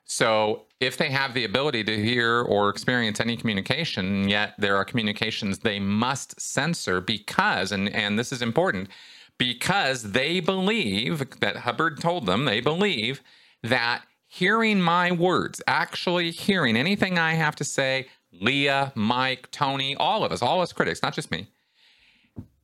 So, 0.03 0.63
if 0.81 0.97
they 0.97 1.09
have 1.11 1.33
the 1.33 1.45
ability 1.45 1.83
to 1.85 2.03
hear 2.03 2.41
or 2.41 2.69
experience 2.69 3.19
any 3.19 3.37
communication, 3.37 4.27
yet 4.27 4.55
there 4.57 4.75
are 4.75 4.83
communications 4.83 5.59
they 5.59 5.79
must 5.79 6.41
censor 6.41 6.99
because, 6.99 7.71
and, 7.71 7.87
and 7.89 8.17
this 8.17 8.31
is 8.31 8.41
important, 8.41 8.89
because 9.37 10.11
they 10.11 10.39
believe 10.39 11.39
that 11.39 11.57
Hubbard 11.57 12.01
told 12.01 12.25
them, 12.25 12.45
they 12.45 12.61
believe 12.61 13.21
that 13.63 14.03
hearing 14.27 14.81
my 14.81 15.11
words, 15.11 15.61
actually 15.67 16.31
hearing 16.31 16.75
anything 16.75 17.17
I 17.17 17.33
have 17.33 17.55
to 17.57 17.63
say, 17.63 18.07
Leah, 18.33 18.91
Mike, 18.95 19.49
Tony, 19.51 19.95
all 19.95 20.23
of 20.23 20.31
us, 20.31 20.41
all 20.41 20.61
us 20.61 20.73
critics, 20.73 21.01
not 21.01 21.13
just 21.13 21.31
me. 21.31 21.47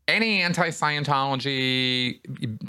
Any 0.08 0.41
anti 0.41 0.70
Scientology, 0.70 2.20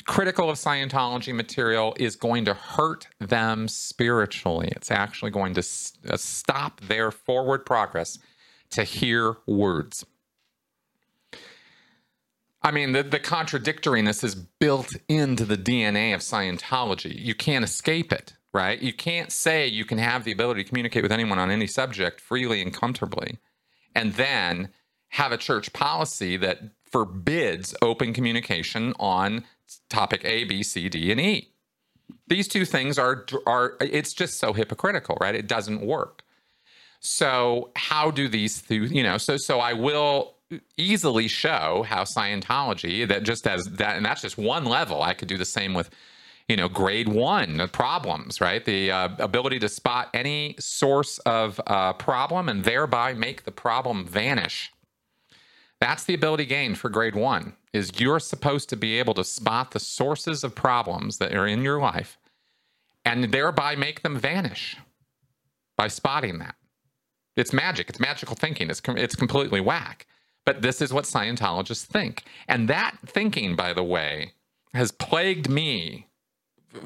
critical 0.05 0.51
of 0.51 0.57
Scientology 0.57 1.35
material 1.35 1.95
is 1.99 2.17
going 2.17 2.45
to 2.47 2.55
hurt 2.55 3.07
them 3.21 3.69
spiritually. 3.69 4.69
It's 4.73 4.91
actually 4.91 5.31
going 5.31 5.55
to 5.55 5.61
uh, 5.61 6.17
stop 6.17 6.81
their 6.81 7.11
forward 7.11 7.65
progress 7.65 8.19
to 8.71 8.83
hear 8.83 9.37
words. 9.47 10.05
I 12.61 12.73
mean, 12.73 12.91
the, 12.91 13.05
the 13.05 13.21
contradictoriness 13.21 14.25
is 14.25 14.35
built 14.35 14.97
into 15.09 15.45
the 15.45 15.57
DNA 15.57 16.13
of 16.13 16.21
Scientology. 16.21 17.17
You 17.17 17.37
can't 17.37 17.65
escape 17.65 18.13
it 18.13 18.35
right? 18.53 18.81
You 18.81 18.93
can't 18.93 19.31
say 19.31 19.67
you 19.67 19.85
can 19.85 19.99
have 19.99 20.25
the 20.25 20.33
ability 20.33 20.65
to 20.65 20.69
communicate 20.69 21.03
with 21.03 21.13
anyone 21.13 21.39
on 21.39 21.51
any 21.51 21.67
subject 21.67 22.21
freely 22.21 22.63
and 22.63 22.73
comfortably, 22.73 23.39
and 23.95 24.15
then 24.15 24.71
have 25.11 25.33
a 25.33 25.37
church 25.37 25.73
policy 25.73 26.37
that 26.37 26.63
forbids 26.91 27.75
open 27.83 28.13
communication 28.13 28.95
on 28.99 29.45
topic 29.89 30.23
A, 30.25 30.45
B, 30.45 30.63
C, 30.63 30.89
D, 30.89 31.11
and 31.11 31.21
E. 31.21 31.51
These 32.27 32.49
two 32.49 32.65
things 32.65 32.99
are 32.99 33.27
are 33.47 33.77
it's 33.81 34.13
just 34.13 34.39
so 34.39 34.53
hypocritical, 34.53 35.17
right? 35.21 35.35
It 35.35 35.47
doesn't 35.47 35.81
work. 35.81 36.23
So 37.01 37.71
how 37.77 38.11
do 38.11 38.29
these 38.29 38.63
th- 38.63 38.91
you 38.91 39.03
know, 39.03 39.19
so 39.19 39.37
so 39.37 39.61
I 39.61 39.73
will 39.73 40.35
easily 40.77 41.29
show 41.29 41.85
how 41.87 42.05
Scientology 42.05 43.07
that 43.07 43.23
just 43.23 43.47
as 43.47 43.67
that 43.67 43.97
and 43.97 44.05
that's 44.05 44.23
just 44.23 44.39
one 44.39 44.65
level. 44.65 45.03
I 45.03 45.15
could 45.15 45.29
do 45.29 45.37
the 45.37 45.45
same 45.45 45.75
with 45.75 45.91
you 46.49 46.57
know, 46.57 46.69
grade 46.69 47.09
one 47.09 47.69
problems, 47.69 48.41
right? 48.41 48.65
The 48.65 48.91
uh, 48.91 49.09
ability 49.19 49.59
to 49.61 49.69
spot 49.69 50.09
any 50.15 50.57
source 50.59 51.19
of 51.21 51.61
uh, 51.67 51.93
problem 51.93 52.49
and 52.49 52.65
thereby 52.65 53.13
make 53.13 53.45
the 53.45 53.53
problem 53.53 54.07
vanish. 54.07 54.73
That's 55.81 56.05
the 56.05 56.15
ability 56.15 56.47
gained 56.47 56.79
for 56.79 56.89
grade 56.89 57.15
one. 57.15 57.55
Is 57.73 58.01
you're 58.01 58.21
supposed 58.21 58.69
to 58.71 58.77
be 58.77 58.99
able 58.99 59.15
to 59.15 59.25
spot 59.25 59.71
the 59.71 59.81
sources 59.81 60.43
of 60.43 60.55
problems 60.55 61.19
that 61.19 61.35
are 61.35 61.47
in 61.47 61.63
your 61.63 61.81
life, 61.81 62.19
and 63.05 63.25
thereby 63.33 63.77
make 63.77 64.03
them 64.03 64.19
vanish 64.19 64.77
by 65.77 65.89
spotting 65.89 66.39
that. 66.39 66.57
It's 67.37 67.53
magic. 67.53 67.89
It's 67.89 68.01
magical 68.01 68.35
thinking. 68.35 68.71
It's 68.71 68.81
com- 68.81 68.99
it's 68.99 69.15
completely 69.15 69.61
whack. 69.61 70.07
But 70.45 70.63
this 70.63 70.81
is 70.81 70.93
what 70.93 71.05
Scientologists 71.05 71.85
think, 71.85 72.25
and 72.49 72.69
that 72.69 72.97
thinking, 73.05 73.55
by 73.55 73.75
the 73.75 73.85
way, 73.85 74.33
has 74.73 74.91
plagued 74.91 75.49
me 75.49 76.09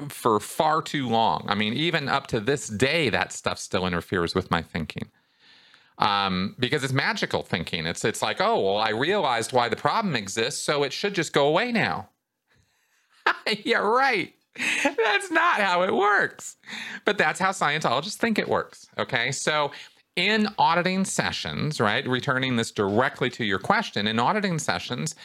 for 0.09 0.39
far 0.39 0.81
too 0.81 1.07
long. 1.07 1.45
I 1.47 1.55
mean, 1.55 1.73
even 1.73 2.09
up 2.09 2.27
to 2.27 2.39
this 2.39 2.67
day, 2.67 3.09
that 3.09 3.31
stuff 3.31 3.59
still 3.59 3.87
interferes 3.87 4.35
with 4.35 4.51
my 4.51 4.61
thinking. 4.61 5.11
Um, 5.99 6.55
because 6.57 6.83
it's 6.83 6.93
magical 6.93 7.43
thinking. 7.43 7.85
It's 7.85 8.03
it's 8.03 8.21
like, 8.21 8.41
oh 8.41 8.59
well, 8.59 8.77
I 8.77 8.89
realized 8.89 9.53
why 9.53 9.69
the 9.69 9.75
problem 9.75 10.15
exists, 10.15 10.61
so 10.61 10.83
it 10.83 10.91
should 10.91 11.13
just 11.13 11.33
go 11.33 11.47
away 11.47 11.71
now. 11.71 12.09
yeah, 13.63 13.77
right. 13.77 14.33
That's 14.83 15.31
not 15.31 15.59
how 15.59 15.83
it 15.83 15.93
works. 15.93 16.57
But 17.05 17.17
that's 17.17 17.39
how 17.39 17.51
Scientologists 17.51 18.17
think 18.17 18.37
it 18.37 18.47
works. 18.47 18.87
Okay. 18.97 19.31
So 19.31 19.71
in 20.15 20.47
auditing 20.59 21.05
sessions, 21.05 21.79
right, 21.79 22.07
returning 22.07 22.55
this 22.55 22.71
directly 22.71 23.29
to 23.31 23.43
your 23.43 23.57
question, 23.57 24.05
in 24.05 24.19
auditing 24.19 24.59
sessions, 24.59 25.15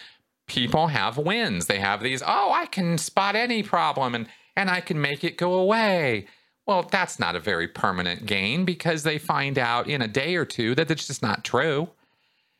people 0.46 0.86
have 0.86 1.18
wins. 1.18 1.66
They 1.66 1.78
have 1.78 2.02
these, 2.02 2.22
oh, 2.26 2.52
I 2.52 2.66
can 2.66 2.96
spot 2.96 3.36
any 3.36 3.62
problem. 3.62 4.14
And 4.14 4.28
and 4.58 4.68
I 4.68 4.80
can 4.80 5.00
make 5.00 5.22
it 5.22 5.36
go 5.36 5.54
away. 5.54 6.26
Well, 6.68 6.82
that's 6.82 7.18
not 7.18 7.34
a 7.34 7.40
very 7.40 7.66
permanent 7.66 8.26
gain 8.26 8.66
because 8.66 9.02
they 9.02 9.16
find 9.16 9.58
out 9.58 9.88
in 9.88 10.02
a 10.02 10.06
day 10.06 10.36
or 10.36 10.44
two 10.44 10.74
that 10.74 10.90
it's 10.90 11.06
just 11.06 11.22
not 11.22 11.42
true. 11.42 11.88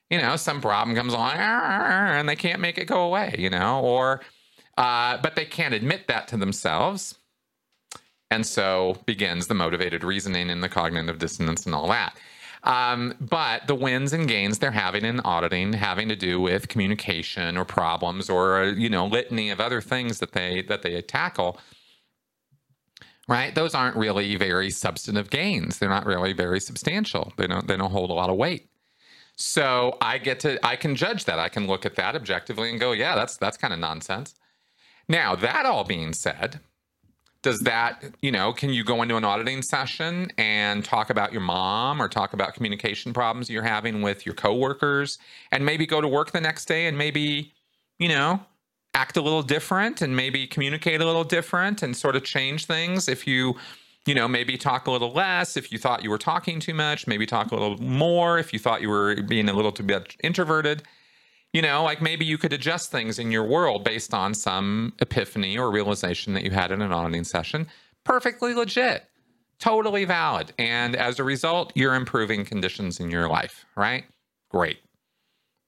You 0.08 0.18
know, 0.18 0.36
some 0.36 0.62
problem 0.62 0.96
comes 0.96 1.12
along 1.12 1.34
and 1.34 2.26
they 2.26 2.34
can't 2.34 2.58
make 2.58 2.78
it 2.78 2.86
go 2.86 3.02
away, 3.02 3.34
you 3.38 3.50
know, 3.50 3.80
or, 3.80 4.22
uh, 4.78 5.18
but 5.18 5.36
they 5.36 5.44
can't 5.44 5.74
admit 5.74 6.08
that 6.08 6.26
to 6.28 6.38
themselves. 6.38 7.16
And 8.30 8.46
so 8.46 8.96
begins 9.04 9.46
the 9.46 9.54
motivated 9.54 10.02
reasoning 10.02 10.48
and 10.48 10.62
the 10.62 10.70
cognitive 10.70 11.18
dissonance 11.18 11.66
and 11.66 11.74
all 11.74 11.88
that. 11.88 12.16
Um, 12.64 13.12
but 13.20 13.66
the 13.66 13.74
wins 13.74 14.14
and 14.14 14.26
gains 14.26 14.58
they're 14.58 14.70
having 14.70 15.04
in 15.04 15.20
auditing 15.20 15.74
having 15.74 16.08
to 16.08 16.16
do 16.16 16.40
with 16.40 16.68
communication 16.68 17.58
or 17.58 17.64
problems 17.66 18.28
or 18.30 18.74
you 18.76 18.88
know 18.88 19.06
litany 19.06 19.50
of 19.50 19.60
other 19.60 19.80
things 19.80 20.18
that 20.18 20.32
they 20.32 20.62
that 20.62 20.82
they 20.82 21.00
tackle 21.02 21.60
right? 23.28 23.54
Those 23.54 23.74
aren't 23.74 23.96
really 23.96 24.34
very 24.36 24.70
substantive 24.70 25.30
gains. 25.30 25.78
They're 25.78 25.88
not 25.88 26.06
really 26.06 26.32
very 26.32 26.60
substantial. 26.60 27.32
They 27.36 27.46
don't 27.46 27.68
they 27.68 27.76
don't 27.76 27.92
hold 27.92 28.10
a 28.10 28.14
lot 28.14 28.30
of 28.30 28.36
weight. 28.36 28.68
So 29.36 29.96
I 30.00 30.18
get 30.18 30.40
to 30.40 30.64
I 30.66 30.74
can 30.74 30.96
judge 30.96 31.26
that. 31.26 31.38
I 31.38 31.48
can 31.48 31.66
look 31.66 31.86
at 31.86 31.94
that 31.96 32.16
objectively 32.16 32.70
and 32.70 32.80
go, 32.80 32.92
yeah, 32.92 33.14
that's 33.14 33.36
that's 33.36 33.56
kind 33.56 33.72
of 33.72 33.78
nonsense. 33.78 34.34
Now, 35.08 35.34
that 35.36 35.64
all 35.64 35.84
being 35.84 36.12
said, 36.12 36.60
does 37.40 37.60
that, 37.60 38.04
you 38.20 38.32
know, 38.32 38.52
can 38.52 38.70
you 38.70 38.84
go 38.84 39.00
into 39.00 39.16
an 39.16 39.24
auditing 39.24 39.62
session 39.62 40.30
and 40.36 40.84
talk 40.84 41.08
about 41.08 41.32
your 41.32 41.40
mom 41.40 42.02
or 42.02 42.08
talk 42.08 42.32
about 42.32 42.52
communication 42.54 43.12
problems 43.12 43.48
you're 43.48 43.62
having 43.62 44.02
with 44.02 44.26
your 44.26 44.34
coworkers 44.34 45.18
and 45.52 45.64
maybe 45.64 45.86
go 45.86 46.00
to 46.00 46.08
work 46.08 46.32
the 46.32 46.40
next 46.40 46.66
day 46.66 46.86
and 46.88 46.98
maybe, 46.98 47.52
you 47.98 48.08
know, 48.08 48.40
act 48.98 49.16
a 49.16 49.22
little 49.22 49.44
different 49.44 50.02
and 50.02 50.16
maybe 50.16 50.44
communicate 50.44 51.00
a 51.00 51.06
little 51.06 51.22
different 51.22 51.84
and 51.84 51.96
sort 51.96 52.16
of 52.16 52.24
change 52.24 52.66
things. 52.66 53.08
If 53.08 53.26
you 53.28 53.54
you 54.06 54.14
know 54.14 54.26
maybe 54.26 54.56
talk 54.56 54.86
a 54.86 54.90
little 54.90 55.12
less 55.12 55.56
if 55.56 55.70
you 55.70 55.78
thought 55.78 56.02
you 56.02 56.10
were 56.10 56.18
talking 56.32 56.58
too 56.60 56.74
much 56.74 57.06
maybe 57.06 57.26
talk 57.26 57.52
a 57.52 57.54
little 57.54 57.78
more. 57.80 58.38
If 58.38 58.52
you 58.52 58.58
thought 58.58 58.82
you 58.82 58.88
were 58.88 59.22
being 59.22 59.48
a 59.48 59.52
little 59.52 59.70
too 59.70 59.84
bit 59.84 60.16
introverted 60.24 60.82
you 61.52 61.62
know 61.62 61.84
like 61.84 62.02
maybe 62.02 62.24
you 62.24 62.38
could 62.38 62.52
adjust 62.52 62.90
things 62.90 63.18
in 63.18 63.30
your 63.30 63.44
world 63.44 63.84
based 63.84 64.12
on 64.12 64.34
some 64.34 64.92
epiphany 65.00 65.56
or 65.56 65.70
realization 65.70 66.34
that 66.34 66.42
you 66.42 66.50
had 66.50 66.72
in 66.72 66.82
an 66.82 66.92
auditing 66.92 67.24
session. 67.24 67.66
Perfectly 68.04 68.52
legit. 68.54 69.04
Totally 69.58 70.04
valid. 70.04 70.52
And 70.58 70.96
as 70.96 71.18
a 71.20 71.24
result 71.24 71.72
you're 71.76 71.94
improving 71.94 72.44
conditions 72.44 72.98
in 72.98 73.10
your 73.10 73.28
life 73.28 73.64
right? 73.76 74.04
Great 74.50 74.78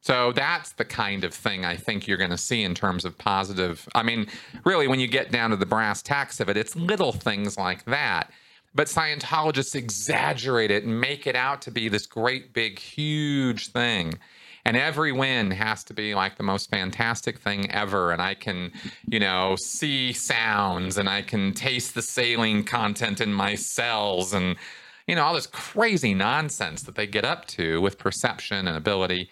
so 0.03 0.33
that's 0.33 0.73
the 0.73 0.85
kind 0.85 1.25
of 1.25 1.35
thing 1.35 1.65
I 1.65 1.77
think 1.77 2.09
you're 2.09 2.17
going 2.17 2.31
to 2.31 2.39
see 2.39 2.63
in 2.65 2.75
terms 2.75 3.05
of 3.05 3.19
positive. 3.19 3.87
I 3.95 4.03
mean, 4.03 4.27
really, 4.65 4.89
when 4.89 4.99
you 4.99 5.07
get 5.07 5.31
down 5.31 5.51
to 5.51 5.57
the 5.57 5.67
brass 5.67 6.01
tacks 6.01 6.41
of 6.41 6.49
it, 6.49 6.57
it's 6.57 6.75
little 6.75 7.13
things 7.13 7.59
like 7.59 7.85
that. 7.85 8.31
But 8.75 8.87
Scientologists 8.87 9.75
exaggerate 9.75 10.71
it 10.71 10.85
and 10.85 11.01
make 11.01 11.27
it 11.27 11.37
out 11.37 11.61
to 11.63 11.71
be 11.71 11.89
this 11.89 12.07
great, 12.07 12.55
big, 12.55 12.79
huge 12.79 13.69
thing. 13.73 14.19
And 14.65 14.77
every 14.77 15.13
win 15.13 15.51
has 15.51 15.85
to 15.85 15.95
be 15.95 16.15
like 16.15 16.37
the 16.37 16.45
most 16.45 16.71
fantastic 16.71 17.39
thing 17.39 17.71
ever. 17.71 18.13
And 18.13 18.23
I 18.23 18.35
can, 18.35 18.73
you 19.07 19.19
know, 19.19 19.57
see 19.57 20.13
sounds 20.13 20.96
and 20.96 21.09
I 21.09 21.23
can 21.23 21.53
taste 21.53 21.94
the 21.94 22.03
saline 22.03 22.63
content 22.63 23.21
in 23.21 23.33
my 23.33 23.55
cells 23.55 24.33
and, 24.33 24.57
you 25.07 25.15
know, 25.15 25.25
all 25.25 25.35
this 25.35 25.46
crazy 25.46 26.15
nonsense 26.15 26.83
that 26.83 26.94
they 26.94 27.07
get 27.07 27.25
up 27.25 27.46
to 27.48 27.81
with 27.81 27.98
perception 27.98 28.69
and 28.69 28.77
ability 28.77 29.31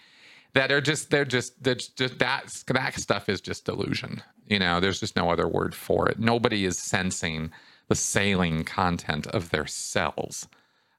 that 0.53 0.71
are 0.71 0.81
just 0.81 1.09
they're 1.11 1.25
just 1.25 1.61
they're 1.63 1.75
just 1.75 2.19
that 2.19 2.63
that 2.67 2.95
stuff 2.95 3.29
is 3.29 3.41
just 3.41 3.65
delusion. 3.65 4.23
You 4.47 4.59
know, 4.59 4.79
there's 4.79 4.99
just 4.99 5.15
no 5.15 5.29
other 5.29 5.47
word 5.47 5.75
for 5.75 6.09
it. 6.09 6.19
Nobody 6.19 6.65
is 6.65 6.77
sensing 6.77 7.51
the 7.87 7.95
saline 7.95 8.63
content 8.63 9.27
of 9.27 9.49
their 9.51 9.67
cells. 9.67 10.47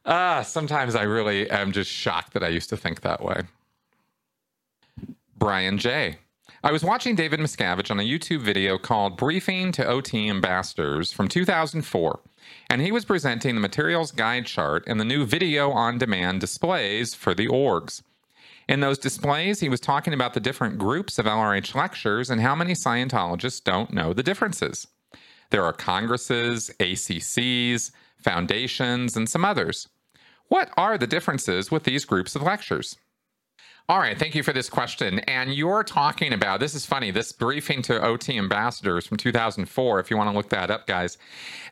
Ah, 0.06 0.42
sometimes 0.42 0.96
I 0.96 1.04
really 1.04 1.48
am 1.52 1.72
just 1.72 1.92
shocked 1.92 2.34
that 2.34 2.44
I 2.44 2.48
used 2.48 2.70
to 2.70 2.78
think 2.78 3.02
that 3.02 3.24
way. 3.24 3.44
Brian 5.38 5.78
J. 5.78 6.18
I 6.62 6.74
was 6.74 6.84
watching 6.84 7.16
David 7.16 7.40
Miscavige 7.40 7.90
on 7.90 8.02
a 8.02 8.04
YouTube 8.04 8.42
video 8.42 8.78
called 8.78 9.16
Briefing 9.16 9.72
to 9.72 9.88
OT 9.88 10.30
Ambassadors 10.30 11.10
from 11.10 11.30
2004, 11.30 12.20
and 12.70 12.82
he 12.82 12.92
was 12.92 13.06
presenting 13.06 13.56
the 13.56 13.62
materials 13.62 14.12
guide 14.12 14.46
chart 14.46 14.84
and 14.86 15.00
the 15.00 15.06
new 15.06 15.26
video 15.26 15.72
on 15.72 15.98
demand 15.98 16.42
displays 16.42 17.14
for 17.14 17.34
the 17.34 17.48
orgs. 17.48 18.02
In 18.68 18.82
those 18.82 19.00
displays, 19.00 19.62
he 19.62 19.70
was 19.70 19.80
talking 19.80 20.14
about 20.14 20.34
the 20.34 20.42
different 20.42 20.78
groups 20.78 21.18
of 21.18 21.26
LRH 21.26 21.76
lectures 21.76 22.30
and 22.30 22.42
how 22.42 22.56
many 22.56 22.74
Scientologists 22.74 23.64
don't 23.64 23.94
know 23.94 24.12
the 24.12 24.22
differences. 24.22 24.86
There 25.52 25.64
are 25.64 25.72
congresses, 25.72 26.72
ACCs, 26.82 27.92
foundations, 28.18 29.16
and 29.16 29.30
some 29.30 29.46
others. 29.46 29.88
What 30.50 30.72
are 30.76 30.98
the 30.98 31.08
differences 31.08 31.72
with 31.72 31.84
these 31.84 32.04
groups 32.04 32.36
of 32.36 32.42
lectures? 32.42 32.98
All 33.90 33.98
right, 33.98 34.16
thank 34.16 34.36
you 34.36 34.44
for 34.44 34.54
this 34.54 34.70
question. 34.70 35.18
And 35.22 35.52
you're 35.52 35.84
talking 35.84 36.32
about 36.32 36.60
this 36.60 36.76
is 36.76 36.86
funny, 36.86 37.10
this 37.10 37.32
briefing 37.32 37.82
to 37.82 38.00
OT 38.00 38.38
ambassadors 38.38 39.08
from 39.08 39.18
2004, 39.18 40.00
if 40.00 40.12
you 40.12 40.18
want 40.18 40.30
to 40.30 40.38
look 40.38 40.50
that 40.50 40.70
up, 40.70 40.86
guys. 40.86 41.18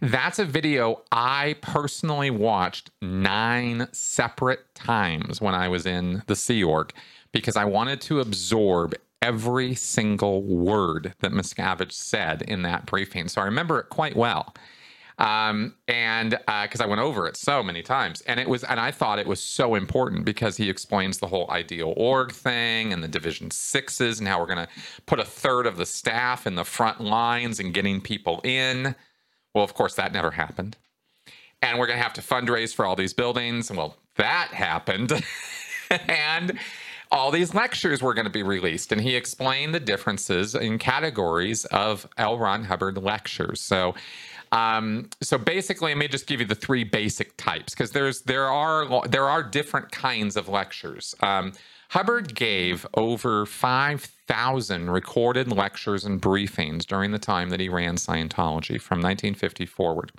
That's 0.01 0.39
a 0.39 0.45
video 0.45 1.03
I 1.11 1.57
personally 1.61 2.31
watched 2.31 2.89
nine 3.03 3.87
separate 3.91 4.73
times 4.73 5.41
when 5.41 5.53
I 5.53 5.67
was 5.67 5.85
in 5.85 6.23
the 6.25 6.35
Sea 6.35 6.63
Org 6.63 6.91
because 7.33 7.55
I 7.55 7.65
wanted 7.65 8.01
to 8.01 8.19
absorb 8.19 8.95
every 9.21 9.75
single 9.75 10.41
word 10.41 11.13
that 11.19 11.33
Miscavige 11.33 11.91
said 11.91 12.41
in 12.41 12.63
that 12.63 12.87
briefing. 12.87 13.27
So 13.27 13.41
I 13.43 13.45
remember 13.45 13.79
it 13.79 13.89
quite 13.89 14.15
well 14.15 14.55
um, 15.19 15.73
and 15.87 16.31
because 16.31 16.79
uh, 16.79 16.83
I 16.83 16.87
went 16.87 17.01
over 17.01 17.27
it 17.27 17.35
so 17.35 17.63
many 17.63 17.81
times, 17.81 18.21
and 18.21 18.39
it 18.39 18.47
was, 18.47 18.63
and 18.63 18.79
I 18.79 18.91
thought 18.91 19.17
it 19.17 19.25
was 19.25 19.41
so 19.41 19.73
important 19.73 20.25
because 20.25 20.57
he 20.57 20.69
explains 20.69 21.17
the 21.17 21.27
whole 21.27 21.49
ideal 21.49 21.93
org 21.97 22.31
thing 22.31 22.93
and 22.93 23.03
the 23.03 23.07
division 23.07 23.49
sixes 23.49 24.19
and 24.19 24.27
how 24.27 24.39
we're 24.39 24.45
going 24.45 24.67
to 24.67 24.69
put 25.07 25.19
a 25.19 25.25
third 25.25 25.65
of 25.65 25.77
the 25.77 25.87
staff 25.87 26.45
in 26.45 26.53
the 26.53 26.63
front 26.63 27.01
lines 27.01 27.59
and 27.59 27.73
getting 27.73 27.99
people 27.99 28.41
in. 28.43 28.95
Well, 29.55 29.63
of 29.63 29.73
course, 29.73 29.95
that 29.95 30.13
never 30.13 30.29
happened, 30.31 30.77
and 31.63 31.79
we're 31.79 31.87
going 31.87 31.97
to 31.97 32.03
have 32.03 32.13
to 32.13 32.21
fundraise 32.21 32.75
for 32.75 32.85
all 32.85 32.95
these 32.95 33.13
buildings. 33.13 33.71
Well, 33.71 33.97
that 34.17 34.49
happened, 34.49 35.13
and 35.89 36.59
all 37.11 37.31
these 37.31 37.55
lectures 37.55 38.03
were 38.03 38.13
going 38.13 38.25
to 38.25 38.31
be 38.31 38.43
released. 38.43 38.91
And 38.91 39.01
he 39.01 39.15
explained 39.15 39.73
the 39.73 39.79
differences 39.79 40.53
in 40.53 40.77
categories 40.77 41.65
of 41.65 42.07
L. 42.17 42.37
Ron 42.37 42.65
Hubbard 42.65 42.97
lectures. 42.97 43.61
So 43.61 43.95
um, 44.51 45.09
so 45.21 45.37
basically, 45.37 45.91
let 45.91 45.97
me 45.97 46.07
just 46.07 46.27
give 46.27 46.39
you 46.39 46.45
the 46.45 46.55
three 46.55 46.83
basic 46.83 47.35
types 47.37 47.73
because 47.73 47.91
there's 47.91 48.21
there 48.21 48.45
are 48.45 49.07
there 49.07 49.25
are 49.25 49.43
different 49.43 49.91
kinds 49.91 50.37
of 50.37 50.47
lectures. 50.47 51.15
Um, 51.21 51.53
Hubbard 51.89 52.35
gave 52.35 52.85
over 52.95 53.45
5,000 53.45 54.89
recorded 54.89 55.49
lectures 55.51 56.03
and 56.03 56.21
briefings 56.21 56.85
during 56.85 57.11
the 57.11 57.19
time 57.19 57.49
that 57.49 57.61
he 57.61 57.69
ran 57.69 57.95
Scientology 57.95 58.79
from 58.79 58.99
1950 58.99 59.65
forward. 59.65 60.11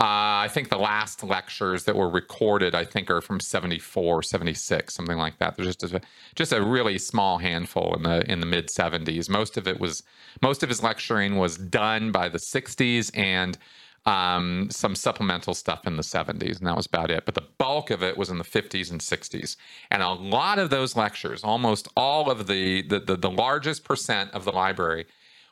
Uh, 0.00 0.42
I 0.42 0.48
think 0.50 0.68
the 0.68 0.78
last 0.78 1.22
lectures 1.22 1.84
that 1.84 1.94
were 1.94 2.08
recorded, 2.08 2.74
I 2.74 2.84
think, 2.84 3.08
are 3.08 3.20
from 3.20 3.38
74, 3.38 4.24
76, 4.24 4.92
something 4.92 5.16
like 5.16 5.38
that. 5.38 5.56
There's 5.56 5.76
just 5.76 5.94
a, 5.94 6.00
just 6.34 6.52
a 6.52 6.60
really 6.60 6.98
small 6.98 7.38
handful 7.38 7.94
in 7.94 8.02
the 8.02 8.28
in 8.30 8.40
the 8.40 8.46
mid 8.46 8.68
70s. 8.68 9.28
Most 9.28 9.56
of 9.56 9.68
it 9.68 9.78
was 9.78 10.02
most 10.40 10.64
of 10.64 10.68
his 10.68 10.82
lecturing 10.82 11.36
was 11.36 11.56
done 11.56 12.10
by 12.10 12.28
the 12.28 12.38
60s 12.38 13.16
and 13.16 13.56
um, 14.04 14.68
some 14.70 14.96
supplemental 14.96 15.54
stuff 15.54 15.86
in 15.86 15.96
the 15.96 16.02
70s, 16.02 16.58
and 16.58 16.66
that 16.66 16.76
was 16.76 16.86
about 16.86 17.10
it. 17.10 17.24
But 17.24 17.34
the 17.34 17.46
bulk 17.58 17.90
of 17.90 18.02
it 18.02 18.16
was 18.16 18.30
in 18.30 18.38
the 18.38 18.44
50s 18.44 18.90
and 18.90 19.00
60s. 19.00 19.56
And 19.90 20.02
a 20.02 20.10
lot 20.10 20.58
of 20.58 20.70
those 20.70 20.96
lectures, 20.96 21.44
almost 21.44 21.86
all 21.96 22.30
of 22.30 22.48
the 22.48 22.82
the, 22.82 22.98
the, 22.98 23.16
the 23.16 23.30
largest 23.30 23.84
percent 23.84 24.32
of 24.32 24.44
the 24.44 24.52
library 24.52 25.06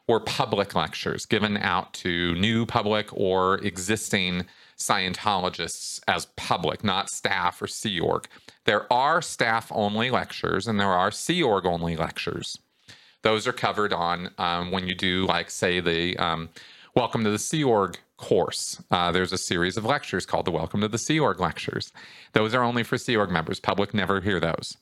were 0.08 0.20
public 0.20 0.74
lectures 0.74 1.26
given 1.26 1.56
out 1.56 1.92
to 1.94 2.34
new 2.34 2.66
public 2.66 3.08
or 3.12 3.58
existing 3.58 4.46
Scientologists 4.76 6.00
as 6.08 6.26
public, 6.36 6.82
not 6.82 7.10
staff 7.10 7.60
or 7.60 7.66
Sea 7.66 8.00
Org. 8.00 8.26
There 8.64 8.90
are 8.90 9.20
staff 9.20 9.70
only 9.74 10.10
lectures 10.10 10.66
and 10.66 10.80
there 10.80 10.88
are 10.88 11.10
Sea 11.10 11.42
Org 11.42 11.66
only 11.66 11.96
lectures. 11.96 12.56
Those 13.22 13.46
are 13.46 13.52
covered 13.52 13.92
on 13.92 14.30
um, 14.38 14.70
when 14.70 14.88
you 14.88 14.94
do, 14.94 15.26
like, 15.26 15.50
say, 15.50 15.80
the 15.80 16.16
um, 16.16 16.48
Welcome 16.96 17.22
to 17.24 17.30
the 17.30 17.38
Sea 17.38 17.62
Org 17.62 17.98
course. 18.16 18.82
Uh, 18.90 19.12
there's 19.12 19.32
a 19.32 19.38
series 19.38 19.76
of 19.76 19.84
lectures 19.84 20.24
called 20.24 20.46
the 20.46 20.50
Welcome 20.50 20.80
to 20.80 20.88
the 20.88 20.98
Sea 20.98 21.20
Org 21.20 21.40
lectures. 21.40 21.92
Those 22.32 22.54
are 22.54 22.62
only 22.62 22.82
for 22.82 22.96
Sea 22.96 23.16
Org 23.16 23.30
members. 23.30 23.60
Public 23.60 23.92
never 23.92 24.20
hear 24.20 24.40
those. 24.40 24.76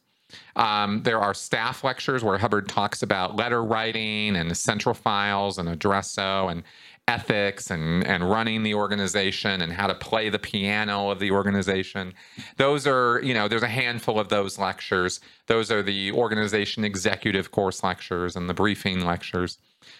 Um, 0.56 1.02
there 1.02 1.20
are 1.20 1.34
staff 1.34 1.84
lectures 1.84 2.22
where 2.22 2.38
Hubbard 2.38 2.68
talks 2.68 3.02
about 3.02 3.36
letter 3.36 3.62
writing 3.62 4.36
and 4.36 4.56
central 4.56 4.94
files 4.94 5.58
and 5.58 5.68
addresso 5.68 6.50
and 6.50 6.62
ethics 7.08 7.70
and, 7.70 8.06
and 8.06 8.28
running 8.28 8.62
the 8.62 8.74
organization 8.74 9.62
and 9.62 9.72
how 9.72 9.86
to 9.86 9.94
play 9.94 10.28
the 10.28 10.38
piano 10.38 11.10
of 11.10 11.18
the 11.18 11.30
organization. 11.30 12.12
Those 12.58 12.86
are, 12.86 13.20
you 13.22 13.32
know, 13.32 13.48
there's 13.48 13.62
a 13.62 13.68
handful 13.68 14.20
of 14.20 14.28
those 14.28 14.58
lectures. 14.58 15.20
Those 15.46 15.72
are 15.72 15.82
the 15.82 16.12
organization 16.12 16.84
executive 16.84 17.50
course 17.50 17.82
lectures 17.82 18.36
and 18.36 18.48
the 18.48 18.54
briefing 18.54 19.06
lectures, 19.06 19.56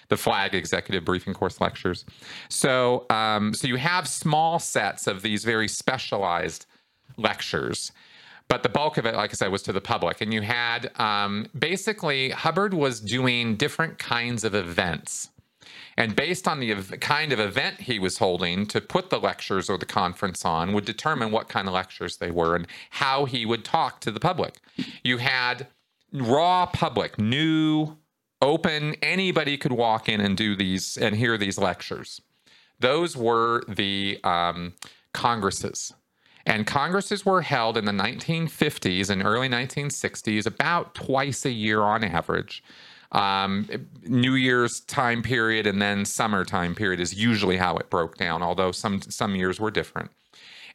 the 0.09 0.18
flag 0.18 0.55
executive 0.55 1.07
briefing 1.07 1.33
course 1.33 1.62
lectures. 1.62 2.05
So, 2.51 3.07
um, 3.09 3.55
so 3.55 3.66
you 3.66 3.76
have 3.76 4.07
small 4.07 4.59
sets 4.59 5.07
of 5.07 5.22
these 5.22 5.45
very 5.45 5.66
specialized 5.66 6.66
lectures 7.16 7.91
but 8.49 8.62
the 8.62 8.68
bulk 8.68 8.96
of 8.96 9.07
it, 9.07 9.14
like 9.14 9.30
I 9.30 9.34
said, 9.34 9.53
was 9.53 9.62
to 9.64 9.72
the 9.72 9.80
public. 9.80 10.20
And 10.20 10.32
you 10.32 10.42
had 10.42 10.90
um, 10.99 11.46
basically 11.59 12.30
Hubbard 12.30 12.74
was 12.74 13.01
doing 13.01 13.57
different 13.57 13.99
kinds 13.99 14.42
of 14.42 14.55
events. 14.55 15.30
And 15.99 16.14
based 16.14 16.46
on 16.46 16.61
the 16.61 16.70
ev- 16.70 17.01
kind 17.01 17.32
of 17.32 17.40
event 17.40 17.80
he 17.80 17.99
was 17.99 18.18
holding 18.18 18.66
to 18.66 18.80
put 18.80 19.11
the 19.11 19.18
lectures 19.18 19.68
or 19.68 19.76
the 19.76 19.84
conference 19.86 20.44
on, 20.44 20.72
would 20.72 20.84
determine 20.84 21.30
what 21.30 21.49
kind 21.49 21.66
of 21.68 21.74
lectures 21.74 22.16
they 22.16 22.30
were 22.30 22.55
and 22.55 22.66
how 22.90 23.24
he 23.24 23.44
would 23.44 23.64
talk 23.64 24.01
to 24.01 24.11
the 24.11 24.20
public. 24.20 24.61
You 25.03 25.18
had 25.18 25.66
raw 26.12 26.66
public, 26.66 27.18
new, 27.18 27.96
open, 28.40 28.94
anybody 29.03 29.59
could 29.59 29.72
walk 29.72 30.09
in 30.09 30.20
and 30.20 30.36
do 30.36 30.57
these 30.57 30.96
and 30.96 31.16
hear 31.16 31.36
these 31.36 31.59
lectures. 31.59 32.20
Those 32.80 33.16
were 33.16 33.64
the 33.68 34.20
um, 34.22 34.74
congresses. 35.12 35.92
And 36.49 36.66
congresses 36.66 37.26
were 37.26 37.42
held 37.42 37.76
in 37.76 37.84
the 37.84 37.92
1950s 37.92 39.11
and 39.11 39.22
early 39.22 39.51
1960s 39.51 40.46
about 40.46 40.94
twice 40.94 41.44
a 41.44 41.51
year 41.51 41.82
on 41.82 42.03
average. 42.03 42.64
Um, 43.12 43.68
New 44.05 44.32
Year's 44.32 44.80
time 44.80 45.22
period 45.22 45.66
and 45.66 45.80
then 45.80 46.07
summer 46.07 46.46
time 46.46 46.74
period 46.74 47.01
is 47.01 47.12
usually 47.12 47.59
how 47.59 47.76
it 47.76 47.90
broke 47.90 48.16
down, 48.16 48.42
although 48.42 48.72
some 48.72 49.03
some 49.03 49.36
years 49.36 49.61
were 49.61 49.70
different. 49.70 50.11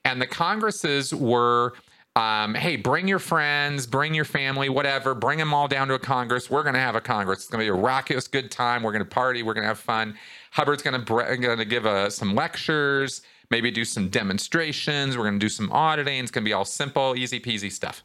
And 0.05 0.21
the 0.21 0.27
congresses 0.27 1.11
were, 1.13 1.73
um, 2.15 2.53
hey, 2.53 2.75
bring 2.75 3.07
your 3.07 3.19
friends, 3.19 3.87
bring 3.87 4.13
your 4.13 4.25
family, 4.25 4.69
whatever, 4.69 5.15
bring 5.15 5.39
them 5.39 5.55
all 5.55 5.67
down 5.67 5.87
to 5.87 5.95
a 5.95 5.99
congress. 5.99 6.51
We're 6.51 6.63
going 6.63 6.75
to 6.75 6.81
have 6.81 6.95
a 6.95 7.01
congress. 7.01 7.39
It's 7.39 7.49
going 7.49 7.65
to 7.65 7.71
be 7.71 7.75
a 7.75 7.81
raucous, 7.81 8.27
good 8.27 8.51
time. 8.51 8.83
We're 8.83 8.91
going 8.91 9.05
to 9.05 9.09
party. 9.09 9.41
We're 9.41 9.55
going 9.55 9.63
to 9.63 9.69
have 9.69 9.79
fun. 9.79 10.15
Hubbard's 10.51 10.83
going 10.83 11.03
to 11.03 11.37
going 11.37 11.57
to 11.57 11.65
give 11.65 11.87
uh, 11.87 12.11
some 12.11 12.35
lectures 12.35 13.23
maybe 13.49 13.71
do 13.71 13.85
some 13.85 14.09
demonstrations. 14.09 15.17
We're 15.17 15.23
going 15.23 15.39
to 15.39 15.45
do 15.45 15.49
some 15.49 15.71
auditing. 15.71 16.21
It's 16.21 16.31
going 16.31 16.43
to 16.43 16.49
be 16.49 16.53
all 16.53 16.65
simple, 16.65 17.15
easy 17.15 17.39
peasy 17.39 17.71
stuff. 17.71 18.03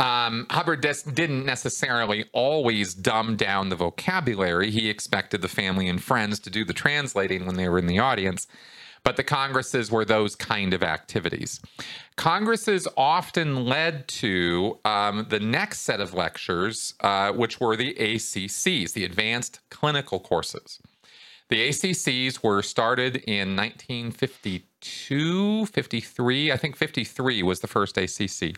Um, 0.00 0.46
Hubbard 0.50 0.80
des- 0.80 1.10
didn't 1.12 1.44
necessarily 1.44 2.24
always 2.32 2.94
dumb 2.94 3.36
down 3.36 3.68
the 3.68 3.76
vocabulary. 3.76 4.70
He 4.70 4.88
expected 4.88 5.42
the 5.42 5.48
family 5.48 5.88
and 5.88 6.02
friends 6.02 6.38
to 6.40 6.50
do 6.50 6.64
the 6.64 6.72
translating 6.72 7.44
when 7.44 7.56
they 7.56 7.68
were 7.68 7.78
in 7.78 7.86
the 7.86 7.98
audience, 7.98 8.46
but 9.04 9.16
the 9.16 9.22
congresses 9.22 9.90
were 9.90 10.06
those 10.06 10.34
kind 10.34 10.72
of 10.72 10.82
activities. 10.82 11.60
Congresses 12.16 12.88
often 12.96 13.66
led 13.66 14.08
to 14.08 14.78
um, 14.86 15.26
the 15.28 15.40
next 15.40 15.80
set 15.80 16.00
of 16.00 16.14
lectures, 16.14 16.94
uh, 17.00 17.32
which 17.32 17.60
were 17.60 17.76
the 17.76 17.94
ACCs, 17.94 18.94
the 18.94 19.04
Advanced 19.04 19.60
Clinical 19.68 20.18
Courses. 20.18 20.80
The 21.50 21.68
ACCs 21.68 22.42
were 22.44 22.62
started 22.62 23.16
in 23.26 23.56
1952, 23.56 25.66
53. 25.66 26.52
I 26.52 26.56
think 26.56 26.76
53 26.76 27.42
was 27.42 27.58
the 27.58 27.66
first 27.66 27.98
ACC. 27.98 28.54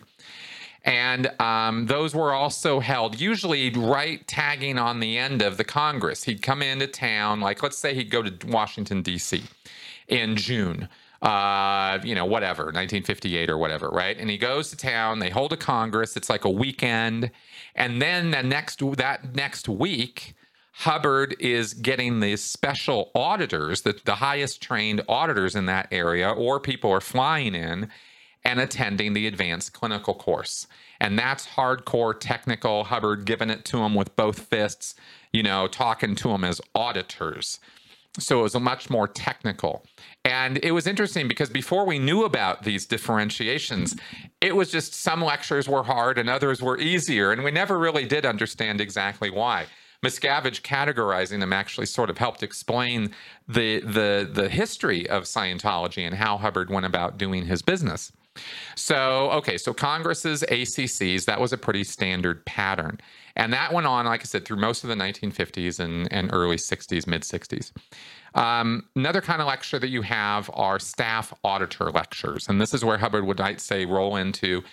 And 0.85 1.31
um, 1.41 1.87
those 1.87 2.13
were 2.13 2.33
also 2.33 2.79
held 2.79 3.19
usually 3.19 3.71
right 3.71 4.27
tagging 4.27 4.77
on 4.77 4.99
the 4.99 5.17
end 5.17 5.41
of 5.41 5.57
the 5.57 5.63
Congress. 5.63 6.25
He'd 6.25 6.43
come 6.43 6.61
into 6.61 6.85
town, 6.85 7.41
like 7.41 7.63
let's 7.63 7.79
say 7.79 7.95
he'd 7.95 8.11
go 8.11 8.21
to 8.21 8.47
Washington, 8.47 9.01
D.C. 9.01 9.41
in 10.07 10.35
June. 10.35 10.87
Uh, 11.21 11.99
you 12.03 12.13
know, 12.13 12.25
whatever, 12.25 12.65
1958 12.65 13.49
or 13.49 13.57
whatever, 13.57 13.89
right? 13.89 14.19
And 14.19 14.29
he 14.29 14.37
goes 14.37 14.69
to 14.71 14.77
town. 14.77 15.19
They 15.19 15.29
hold 15.29 15.53
a 15.53 15.57
Congress. 15.57 16.17
It's 16.17 16.29
like 16.29 16.43
a 16.43 16.49
weekend, 16.49 17.31
and 17.75 18.01
then 18.01 18.31
the 18.31 18.43
next 18.43 18.79
that 18.97 19.33
next 19.33 19.69
week, 19.69 20.35
Hubbard 20.77 21.35
is 21.39 21.73
getting 21.75 22.19
the 22.19 22.35
special 22.35 23.11
auditors, 23.13 23.83
the, 23.83 23.95
the 24.05 24.15
highest 24.15 24.61
trained 24.61 25.03
auditors 25.07 25.55
in 25.55 25.67
that 25.67 25.87
area, 25.91 26.29
or 26.29 26.59
people 26.59 26.91
are 26.91 27.01
flying 27.01 27.53
in, 27.53 27.89
and 28.43 28.59
attending 28.59 29.13
the 29.13 29.27
advanced 29.27 29.73
clinical 29.73 30.13
course. 30.13 30.67
And 30.99 31.17
that's 31.17 31.47
hardcore 31.47 32.19
technical. 32.19 32.85
Hubbard 32.85 33.25
giving 33.25 33.49
it 33.49 33.65
to 33.65 33.77
them 33.77 33.93
with 33.93 34.15
both 34.15 34.39
fists, 34.39 34.95
you 35.31 35.43
know, 35.43 35.67
talking 35.67 36.15
to 36.15 36.29
them 36.29 36.43
as 36.43 36.59
auditors. 36.73 37.59
So 38.19 38.39
it 38.39 38.43
was 38.43 38.55
much 38.55 38.89
more 38.89 39.07
technical. 39.07 39.85
And 40.25 40.59
it 40.63 40.71
was 40.71 40.87
interesting 40.87 41.27
because 41.27 41.49
before 41.49 41.85
we 41.85 41.99
knew 41.99 42.23
about 42.25 42.63
these 42.63 42.85
differentiations, 42.85 43.95
it 44.41 44.55
was 44.55 44.71
just 44.71 44.93
some 44.93 45.23
lectures 45.23 45.67
were 45.67 45.83
hard 45.83 46.17
and 46.17 46.29
others 46.29 46.61
were 46.61 46.77
easier. 46.77 47.31
And 47.31 47.43
we 47.43 47.51
never 47.51 47.79
really 47.79 48.05
did 48.05 48.25
understand 48.25 48.81
exactly 48.81 49.29
why. 49.29 49.65
Miscavige 50.03 50.61
categorizing 50.61 51.39
them 51.39 51.53
actually 51.53 51.85
sort 51.85 52.09
of 52.09 52.17
helped 52.17 52.43
explain 52.43 53.13
the 53.47 53.79
the 53.79 54.29
the 54.31 54.49
history 54.49 55.09
of 55.09 55.23
Scientology 55.23 56.05
and 56.05 56.15
how 56.15 56.37
Hubbard 56.37 56.69
went 56.69 56.85
about 56.85 57.17
doing 57.17 57.45
his 57.45 57.61
business. 57.61 58.11
So, 58.75 59.29
okay, 59.31 59.57
so 59.57 59.73
Congress's 59.73 60.43
ACCs, 60.49 61.25
that 61.25 61.39
was 61.39 61.53
a 61.53 61.57
pretty 61.57 61.83
standard 61.83 62.43
pattern. 62.45 62.99
And 63.35 63.53
that 63.53 63.73
went 63.73 63.87
on, 63.87 64.05
like 64.05 64.21
I 64.21 64.25
said, 64.25 64.45
through 64.45 64.57
most 64.57 64.83
of 64.83 64.89
the 64.89 64.95
1950s 64.95 65.79
and, 65.79 66.11
and 66.11 66.29
early 66.33 66.57
60s, 66.57 67.07
mid 67.07 67.21
60s. 67.21 67.71
Um, 68.35 68.87
another 68.95 69.21
kind 69.21 69.41
of 69.41 69.47
lecture 69.47 69.79
that 69.79 69.89
you 69.89 70.01
have 70.01 70.49
are 70.53 70.79
staff 70.79 71.33
auditor 71.43 71.91
lectures. 71.91 72.49
And 72.49 72.59
this 72.59 72.73
is 72.73 72.83
where 72.83 72.97
Hubbard 72.97 73.25
would, 73.25 73.39
I'd 73.39 73.61
say, 73.61 73.85
roll 73.85 74.15
into 74.15 74.63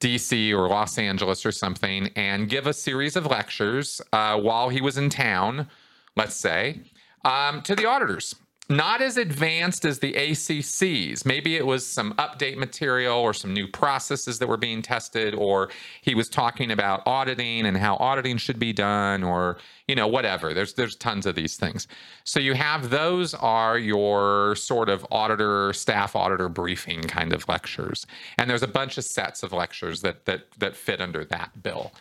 DC 0.00 0.52
or 0.52 0.68
Los 0.68 0.98
Angeles 0.98 1.46
or 1.46 1.52
something 1.52 2.10
and 2.16 2.48
give 2.48 2.66
a 2.66 2.72
series 2.72 3.16
of 3.16 3.26
lectures 3.26 4.00
uh, 4.12 4.38
while 4.38 4.68
he 4.68 4.80
was 4.80 4.98
in 4.98 5.08
town, 5.08 5.68
let's 6.16 6.34
say, 6.34 6.82
um, 7.24 7.62
to 7.62 7.74
the 7.74 7.86
auditors 7.86 8.34
not 8.68 9.00
as 9.00 9.16
advanced 9.16 9.84
as 9.84 10.00
the 10.00 10.12
ACCs. 10.14 11.24
Maybe 11.24 11.56
it 11.56 11.64
was 11.64 11.86
some 11.86 12.14
update 12.14 12.56
material 12.56 13.16
or 13.16 13.32
some 13.32 13.52
new 13.52 13.68
processes 13.68 14.40
that 14.40 14.48
were 14.48 14.56
being 14.56 14.82
tested, 14.82 15.34
or 15.34 15.70
he 16.02 16.16
was 16.16 16.28
talking 16.28 16.72
about 16.72 17.02
auditing 17.06 17.64
and 17.66 17.76
how 17.76 17.96
auditing 17.96 18.38
should 18.38 18.58
be 18.58 18.72
done, 18.72 19.22
or 19.22 19.58
you 19.86 19.94
know 19.94 20.08
whatever. 20.08 20.52
There's 20.52 20.74
there's 20.74 20.96
tons 20.96 21.26
of 21.26 21.36
these 21.36 21.56
things. 21.56 21.86
So 22.24 22.40
you 22.40 22.54
have 22.54 22.90
those 22.90 23.34
are 23.34 23.78
your 23.78 24.56
sort 24.56 24.88
of 24.88 25.06
auditor 25.12 25.72
staff 25.72 26.16
auditor 26.16 26.48
briefing 26.48 27.02
kind 27.02 27.32
of 27.32 27.48
lectures, 27.48 28.04
and 28.36 28.50
there's 28.50 28.64
a 28.64 28.68
bunch 28.68 28.98
of 28.98 29.04
sets 29.04 29.44
of 29.44 29.52
lectures 29.52 30.00
that 30.00 30.24
that 30.24 30.50
that 30.58 30.74
fit 30.74 31.00
under 31.00 31.24
that 31.26 31.62
bill, 31.62 31.92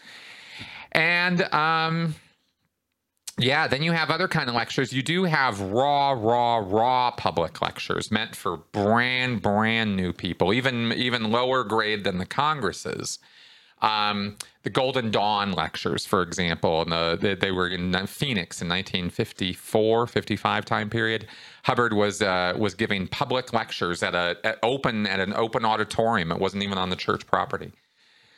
and 0.94 1.44
um 1.54 2.16
yeah, 3.38 3.68
then 3.68 3.84
you 3.84 3.92
have 3.92 4.10
other 4.10 4.28
kind 4.28 4.48
of 4.48 4.56
lectures. 4.56 4.94
You 4.94 5.04
do 5.04 5.26
have 5.26 5.60
raw, 5.60 6.12
raw, 6.12 6.58
raw 6.58 7.12
public 7.12 7.62
lectures 7.62 8.10
meant 8.10 8.36
for 8.36 8.58
brand, 8.58 9.42
brand 9.42 9.98
new 9.98 10.14
people, 10.14 10.54
even 10.54 10.94
even 10.94 11.32
lower 11.32 11.64
grade 11.64 12.06
than 12.06 12.18
the 12.18 12.26
congresses. 12.26 13.20
Um, 13.82 14.38
the 14.64 14.70
Golden 14.70 15.12
Dawn 15.12 15.52
lectures, 15.52 16.06
for 16.06 16.22
example, 16.22 16.82
and 16.82 16.92
the, 16.92 17.18
the, 17.20 17.36
they 17.36 17.52
were 17.52 17.68
in 17.68 17.92
Phoenix 18.08 18.62
in 18.62 18.70
1954, 18.70 20.08
55 20.08 20.66
time 20.66 20.90
period. 20.90 21.28
Hubbard 21.64 21.94
was 21.94 22.22
uh, 22.22 22.56
was 22.58 22.74
giving 22.74 23.06
public 23.08 23.52
lectures 23.52 24.02
at 24.02 24.16
a 24.16 24.38
at 24.46 24.60
open 24.64 25.06
at 25.08 25.20
an 25.20 25.34
open 25.34 25.66
auditorium. 25.66 26.32
It 26.32 26.40
wasn't 26.40 26.64
even 26.64 26.78
on 26.78 26.90
the 26.90 26.96
church 26.96 27.28
property. 27.28 27.74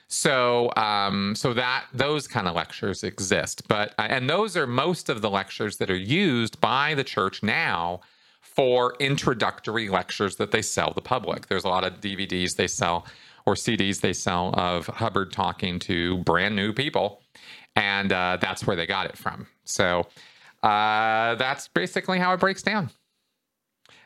So, 0.10 0.72
um, 0.78 1.36
so 1.36 1.54
that 1.54 1.86
those 1.94 2.28
kind 2.28 2.48
of 2.48 2.56
lectures 2.56 3.04
exist, 3.04 3.68
but 3.68 3.94
uh, 4.00 4.08
and 4.10 4.30
those 4.30 4.56
are 4.56 4.66
most 4.66 5.10
of 5.10 5.22
the 5.22 5.30
lectures 5.30 5.78
that 5.78 5.90
are 5.90 5.98
used 5.98 6.62
by 6.62 6.94
the 6.94 7.04
church 7.04 7.44
now 7.44 8.00
for 8.40 8.96
introductory 9.00 9.90
lectures 9.90 10.38
that 10.38 10.52
they 10.52 10.62
sell 10.62 10.94
the 10.96 11.02
public. 11.02 11.48
There's 11.48 11.66
a 11.66 11.70
lot 11.70 11.84
of 11.84 12.00
DVDs 12.00 12.56
they 12.56 12.68
sell 12.68 13.06
or 13.46 13.56
CDs 13.56 14.00
they 14.00 14.14
sell 14.14 14.54
of 14.58 14.88
Hubbard 14.88 15.32
talking 15.34 15.78
to 15.80 16.18
brand 16.20 16.56
new 16.56 16.72
people, 16.72 17.22
and 17.76 18.12
uh, 18.14 18.38
that's 18.40 18.66
where 18.66 18.78
they 18.78 18.86
got 18.86 19.08
it 19.08 19.18
from. 19.18 19.48
So 19.66 20.08
uh, 20.64 21.36
that's 21.36 21.68
basically 21.68 22.20
how 22.20 22.34
it 22.34 22.40
breaks 22.40 22.64
down. 22.64 22.92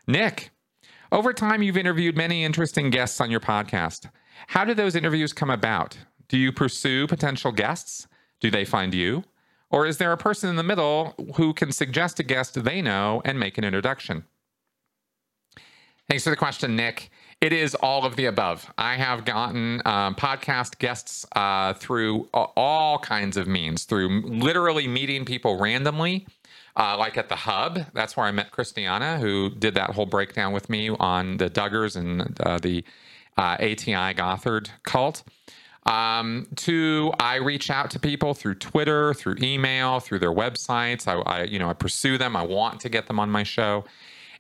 Nick, 0.07 0.49
over 1.11 1.31
time, 1.31 1.61
you've 1.61 1.77
interviewed 1.77 2.17
many 2.17 2.43
interesting 2.43 2.89
guests 2.89 3.21
on 3.21 3.29
your 3.29 3.39
podcast. 3.39 4.09
How 4.47 4.65
do 4.65 4.73
those 4.73 4.95
interviews 4.95 5.33
come 5.33 5.49
about? 5.49 5.97
Do 6.27 6.37
you 6.37 6.51
pursue 6.51 7.07
potential 7.07 7.51
guests? 7.51 8.07
Do 8.39 8.49
they 8.49 8.65
find 8.65 8.93
you? 8.93 9.23
Or 9.69 9.85
is 9.85 9.97
there 9.97 10.11
a 10.11 10.17
person 10.17 10.49
in 10.49 10.55
the 10.57 10.63
middle 10.63 11.15
who 11.35 11.53
can 11.53 11.71
suggest 11.71 12.19
a 12.19 12.23
guest 12.23 12.63
they 12.63 12.81
know 12.81 13.21
and 13.23 13.39
make 13.39 13.57
an 13.57 13.63
introduction? 13.63 14.25
Thanks 16.09 16.25
for 16.25 16.29
the 16.29 16.35
question, 16.35 16.75
Nick. 16.75 17.09
It 17.39 17.53
is 17.53 17.73
all 17.75 18.05
of 18.05 18.17
the 18.17 18.25
above. 18.25 18.71
I 18.77 18.95
have 18.95 19.23
gotten 19.23 19.81
um, 19.85 20.13
podcast 20.15 20.77
guests 20.77 21.25
uh, 21.35 21.73
through 21.73 22.27
all 22.33 22.99
kinds 22.99 23.37
of 23.37 23.47
means, 23.47 23.85
through 23.85 24.21
literally 24.27 24.87
meeting 24.87 25.23
people 25.23 25.57
randomly, 25.57 26.27
uh, 26.75 26.97
like 26.97 27.17
at 27.17 27.29
the 27.29 27.35
Hub. 27.35 27.79
That's 27.93 28.17
where 28.17 28.25
I 28.25 28.31
met 28.31 28.51
Christiana, 28.51 29.19
who 29.19 29.49
did 29.49 29.73
that 29.75 29.91
whole 29.91 30.05
breakdown 30.05 30.51
with 30.51 30.69
me 30.69 30.89
on 30.89 31.37
the 31.37 31.49
Duggars 31.49 31.95
and 31.95 32.39
uh, 32.41 32.59
the 32.59 32.83
uh, 33.41 33.57
ATI 33.59 34.13
Gothard 34.13 34.69
cult. 34.83 35.23
Um, 35.87 36.47
to 36.57 37.11
I 37.19 37.37
reach 37.37 37.71
out 37.71 37.89
to 37.91 37.99
people 37.99 38.35
through 38.35 38.55
Twitter, 38.55 39.15
through 39.15 39.37
email, 39.41 39.99
through 39.99 40.19
their 40.19 40.31
websites. 40.31 41.07
I, 41.07 41.19
I 41.21 41.43
you 41.45 41.57
know 41.57 41.69
I 41.69 41.73
pursue 41.73 42.19
them. 42.19 42.35
I 42.35 42.43
want 42.43 42.79
to 42.81 42.89
get 42.89 43.07
them 43.07 43.19
on 43.19 43.31
my 43.31 43.41
show, 43.41 43.83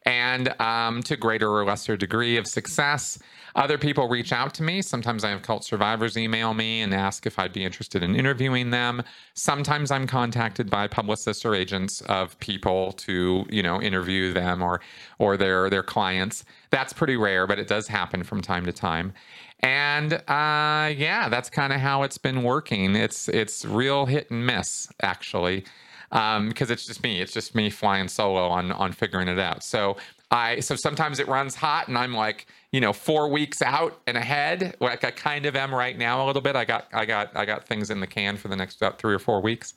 and 0.05 0.59
um, 0.59 1.03
to 1.03 1.15
greater 1.15 1.49
or 1.49 1.65
lesser 1.65 1.95
degree 1.95 2.37
of 2.37 2.47
success. 2.47 3.19
Other 3.55 3.77
people 3.77 4.07
reach 4.07 4.31
out 4.31 4.53
to 4.55 4.63
me. 4.63 4.81
Sometimes 4.81 5.23
I 5.23 5.29
have 5.29 5.41
cult 5.41 5.63
survivors 5.63 6.17
email 6.17 6.53
me 6.53 6.81
and 6.81 6.93
ask 6.93 7.25
if 7.25 7.37
I'd 7.37 7.53
be 7.53 7.65
interested 7.65 8.01
in 8.01 8.15
interviewing 8.15 8.69
them. 8.69 9.03
Sometimes 9.33 9.91
I'm 9.91 10.07
contacted 10.07 10.69
by 10.69 10.87
publicists 10.87 11.43
or 11.45 11.53
agents 11.53 12.01
of 12.01 12.39
people 12.39 12.93
to, 12.93 13.45
you 13.49 13.61
know, 13.61 13.81
interview 13.81 14.33
them 14.33 14.61
or 14.61 14.81
or 15.19 15.37
their 15.37 15.69
their 15.69 15.83
clients. 15.83 16.45
That's 16.69 16.93
pretty 16.93 17.17
rare, 17.17 17.45
but 17.45 17.59
it 17.59 17.67
does 17.67 17.87
happen 17.87 18.23
from 18.23 18.41
time 18.41 18.65
to 18.65 18.71
time. 18.71 19.13
And 19.59 20.13
uh, 20.13 20.91
yeah, 20.95 21.27
that's 21.29 21.49
kind 21.49 21.71
of 21.71 21.79
how 21.79 22.03
it's 22.03 22.17
been 22.17 22.43
working. 22.43 22.95
It's 22.95 23.27
it's 23.29 23.65
real 23.65 24.05
hit 24.05 24.31
and 24.31 24.45
miss 24.45 24.87
actually, 25.01 25.65
um, 26.11 26.49
because 26.49 26.71
it's 26.71 26.85
just 26.85 27.03
me. 27.03 27.21
It's 27.21 27.33
just 27.33 27.55
me 27.55 27.69
flying 27.69 28.07
solo 28.07 28.47
on 28.47 28.71
on 28.71 28.91
figuring 28.91 29.27
it 29.27 29.39
out. 29.39 29.63
So 29.63 29.97
I 30.31 30.59
so 30.59 30.75
sometimes 30.75 31.19
it 31.19 31.27
runs 31.27 31.55
hot 31.55 31.87
and 31.87 31.97
I'm 31.97 32.13
like, 32.13 32.47
you 32.71 32.81
know, 32.81 32.93
four 32.93 33.29
weeks 33.29 33.61
out 33.61 34.01
and 34.07 34.17
ahead. 34.17 34.75
Like 34.79 35.03
I 35.03 35.11
kind 35.11 35.45
of 35.45 35.55
am 35.55 35.73
right 35.73 35.97
now 35.97 36.23
a 36.23 36.27
little 36.27 36.41
bit. 36.41 36.55
I 36.55 36.65
got 36.65 36.87
I 36.93 37.05
got 37.05 37.35
I 37.35 37.45
got 37.45 37.65
things 37.67 37.89
in 37.89 37.99
the 37.99 38.07
can 38.07 38.37
for 38.37 38.47
the 38.47 38.55
next 38.55 38.77
about 38.77 38.99
three 38.99 39.13
or 39.13 39.19
four 39.19 39.41
weeks. 39.41 39.73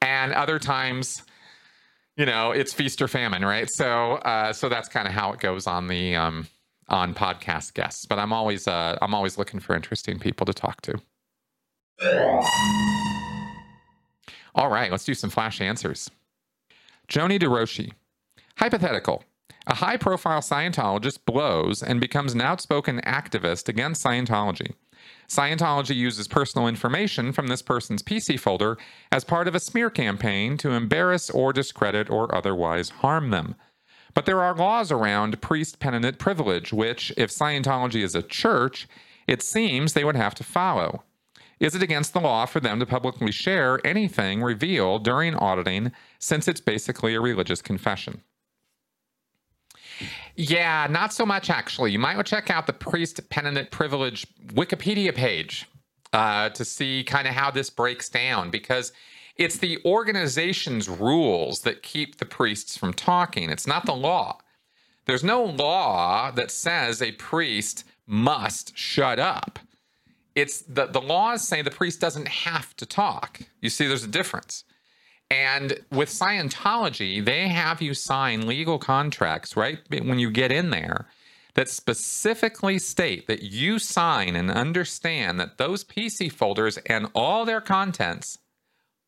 And 0.00 0.32
other 0.32 0.58
times, 0.58 1.22
you 2.16 2.26
know, 2.26 2.50
it's 2.50 2.72
feast 2.72 3.00
or 3.00 3.08
famine, 3.08 3.44
right? 3.44 3.70
So 3.70 4.14
uh, 4.14 4.52
so 4.52 4.68
that's 4.68 4.88
kind 4.88 5.06
of 5.06 5.14
how 5.14 5.32
it 5.32 5.40
goes 5.40 5.66
on 5.66 5.86
the 5.88 6.14
um, 6.14 6.46
on 6.88 7.14
podcast 7.14 7.74
guests. 7.74 8.06
But 8.06 8.18
I'm 8.18 8.32
always 8.32 8.68
uh, 8.68 8.98
I'm 9.00 9.14
always 9.14 9.38
looking 9.38 9.60
for 9.60 9.74
interesting 9.74 10.18
people 10.18 10.46
to 10.46 10.54
talk 10.54 10.82
to. 10.82 11.00
All 14.54 14.70
right, 14.70 14.90
let's 14.90 15.04
do 15.04 15.14
some 15.14 15.30
flash 15.30 15.60
answers. 15.60 16.10
Joni 17.08 17.40
DeRoshi. 17.40 17.92
Hypothetical. 18.58 19.24
A 19.66 19.76
high 19.76 19.96
profile 19.96 20.40
Scientologist 20.40 21.24
blows 21.24 21.82
and 21.82 22.00
becomes 22.00 22.34
an 22.34 22.40
outspoken 22.40 23.00
activist 23.00 23.68
against 23.68 24.04
Scientology. 24.04 24.74
Scientology 25.28 25.96
uses 25.96 26.28
personal 26.28 26.68
information 26.68 27.32
from 27.32 27.46
this 27.46 27.62
person's 27.62 28.02
PC 28.02 28.38
folder 28.38 28.78
as 29.10 29.24
part 29.24 29.48
of 29.48 29.54
a 29.54 29.60
smear 29.60 29.90
campaign 29.90 30.56
to 30.58 30.70
embarrass 30.70 31.30
or 31.30 31.52
discredit 31.52 32.10
or 32.10 32.34
otherwise 32.34 32.90
harm 32.90 33.30
them. 33.30 33.54
But 34.14 34.26
there 34.26 34.42
are 34.42 34.54
laws 34.54 34.92
around 34.92 35.40
priest 35.40 35.80
penitent 35.80 36.18
privilege, 36.18 36.72
which, 36.72 37.12
if 37.16 37.30
Scientology 37.30 38.02
is 38.02 38.14
a 38.14 38.22
church, 38.22 38.86
it 39.26 39.42
seems 39.42 39.92
they 39.92 40.04
would 40.04 40.16
have 40.16 40.34
to 40.36 40.44
follow. 40.44 41.02
Is 41.60 41.74
it 41.74 41.82
against 41.82 42.12
the 42.12 42.20
law 42.20 42.46
for 42.46 42.60
them 42.60 42.80
to 42.80 42.86
publicly 42.86 43.32
share 43.32 43.84
anything 43.86 44.42
revealed 44.42 45.04
during 45.04 45.34
auditing 45.34 45.92
since 46.18 46.48
it's 46.48 46.60
basically 46.60 47.14
a 47.14 47.20
religious 47.20 47.62
confession? 47.62 48.22
Yeah, 50.36 50.88
not 50.90 51.12
so 51.12 51.24
much 51.24 51.50
actually. 51.50 51.92
You 51.92 51.98
might 51.98 52.16
want 52.16 52.26
to 52.26 52.30
check 52.30 52.50
out 52.50 52.66
the 52.66 52.72
priest 52.72 53.28
penitent 53.30 53.70
privilege 53.70 54.26
Wikipedia 54.46 55.14
page 55.14 55.66
uh, 56.12 56.48
to 56.50 56.64
see 56.64 57.04
kind 57.04 57.28
of 57.28 57.34
how 57.34 57.50
this 57.50 57.70
breaks 57.70 58.08
down 58.08 58.50
because 58.50 58.92
it's 59.36 59.58
the 59.58 59.78
organization's 59.84 60.88
rules 60.88 61.62
that 61.62 61.82
keep 61.82 62.18
the 62.18 62.24
priests 62.24 62.76
from 62.76 62.92
talking. 62.92 63.50
It's 63.50 63.66
not 63.66 63.86
the 63.86 63.94
law. 63.94 64.38
There's 65.06 65.24
no 65.24 65.44
law 65.44 66.30
that 66.30 66.50
says 66.50 67.02
a 67.02 67.12
priest 67.12 67.84
must 68.06 68.76
shut 68.76 69.18
up. 69.18 69.58
It's 70.34 70.62
the, 70.62 70.86
the 70.86 71.00
laws 71.00 71.46
say 71.46 71.62
the 71.62 71.70
priest 71.70 72.00
doesn't 72.00 72.28
have 72.28 72.74
to 72.76 72.86
talk. 72.86 73.40
You 73.60 73.70
see, 73.70 73.86
there's 73.86 74.04
a 74.04 74.08
difference. 74.08 74.64
And 75.30 75.80
with 75.90 76.10
Scientology, 76.10 77.24
they 77.24 77.48
have 77.48 77.80
you 77.80 77.94
sign 77.94 78.46
legal 78.46 78.78
contracts, 78.78 79.56
right? 79.56 79.78
When 79.90 80.18
you 80.18 80.30
get 80.30 80.52
in 80.52 80.70
there 80.70 81.06
that 81.54 81.68
specifically 81.68 82.78
state 82.78 83.26
that 83.26 83.42
you 83.42 83.78
sign 83.78 84.36
and 84.36 84.50
understand 84.50 85.38
that 85.40 85.56
those 85.56 85.84
PC 85.84 86.30
folders 86.30 86.78
and 86.86 87.08
all 87.14 87.44
their 87.44 87.60
contents 87.60 88.38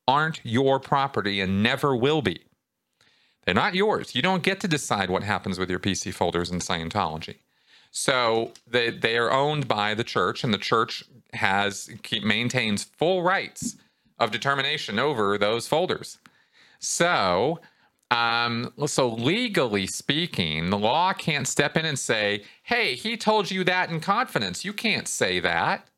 aren't 0.09 0.41
your 0.45 0.79
property 0.79 1.41
and 1.41 1.63
never 1.63 1.95
will 1.95 2.23
be. 2.23 2.45
They're 3.45 3.55
not 3.55 3.75
yours. 3.75 4.15
You 4.15 4.23
don't 4.23 4.43
get 4.43 4.61
to 4.61 4.69
decide 4.69 5.11
what 5.11 5.23
happens 5.23 5.59
with 5.59 5.71
your 5.71 5.79
PC 5.79 6.15
folders 6.15 6.51
in 6.51 6.59
Scientology. 6.59 7.37
So 7.99 8.53
they, 8.67 8.91
they 8.91 9.17
are 9.17 9.33
owned 9.33 9.67
by 9.67 9.95
the 9.95 10.05
church, 10.05 10.45
and 10.45 10.53
the 10.53 10.59
church 10.59 11.03
has 11.33 11.89
keep, 12.03 12.23
maintains 12.23 12.85
full 12.85 13.23
rights 13.23 13.77
of 14.19 14.31
determination 14.31 14.99
over 14.99 15.39
those 15.39 15.67
folders. 15.67 16.19
So, 16.79 17.59
um, 18.11 18.71
so 18.85 19.09
legally 19.09 19.87
speaking, 19.87 20.69
the 20.69 20.77
law 20.77 21.15
can't 21.15 21.49
step 21.49 21.75
in 21.75 21.87
and 21.87 21.99
say, 21.99 22.45
"Hey, 22.65 22.97
he 22.97 23.17
told 23.17 23.51
you 23.51 23.65
that 23.65 23.89
in 23.89 24.01
confidence." 24.01 24.63
You 24.63 24.75
can't 24.75 25.09
say 25.09 25.41
that. 25.41 25.89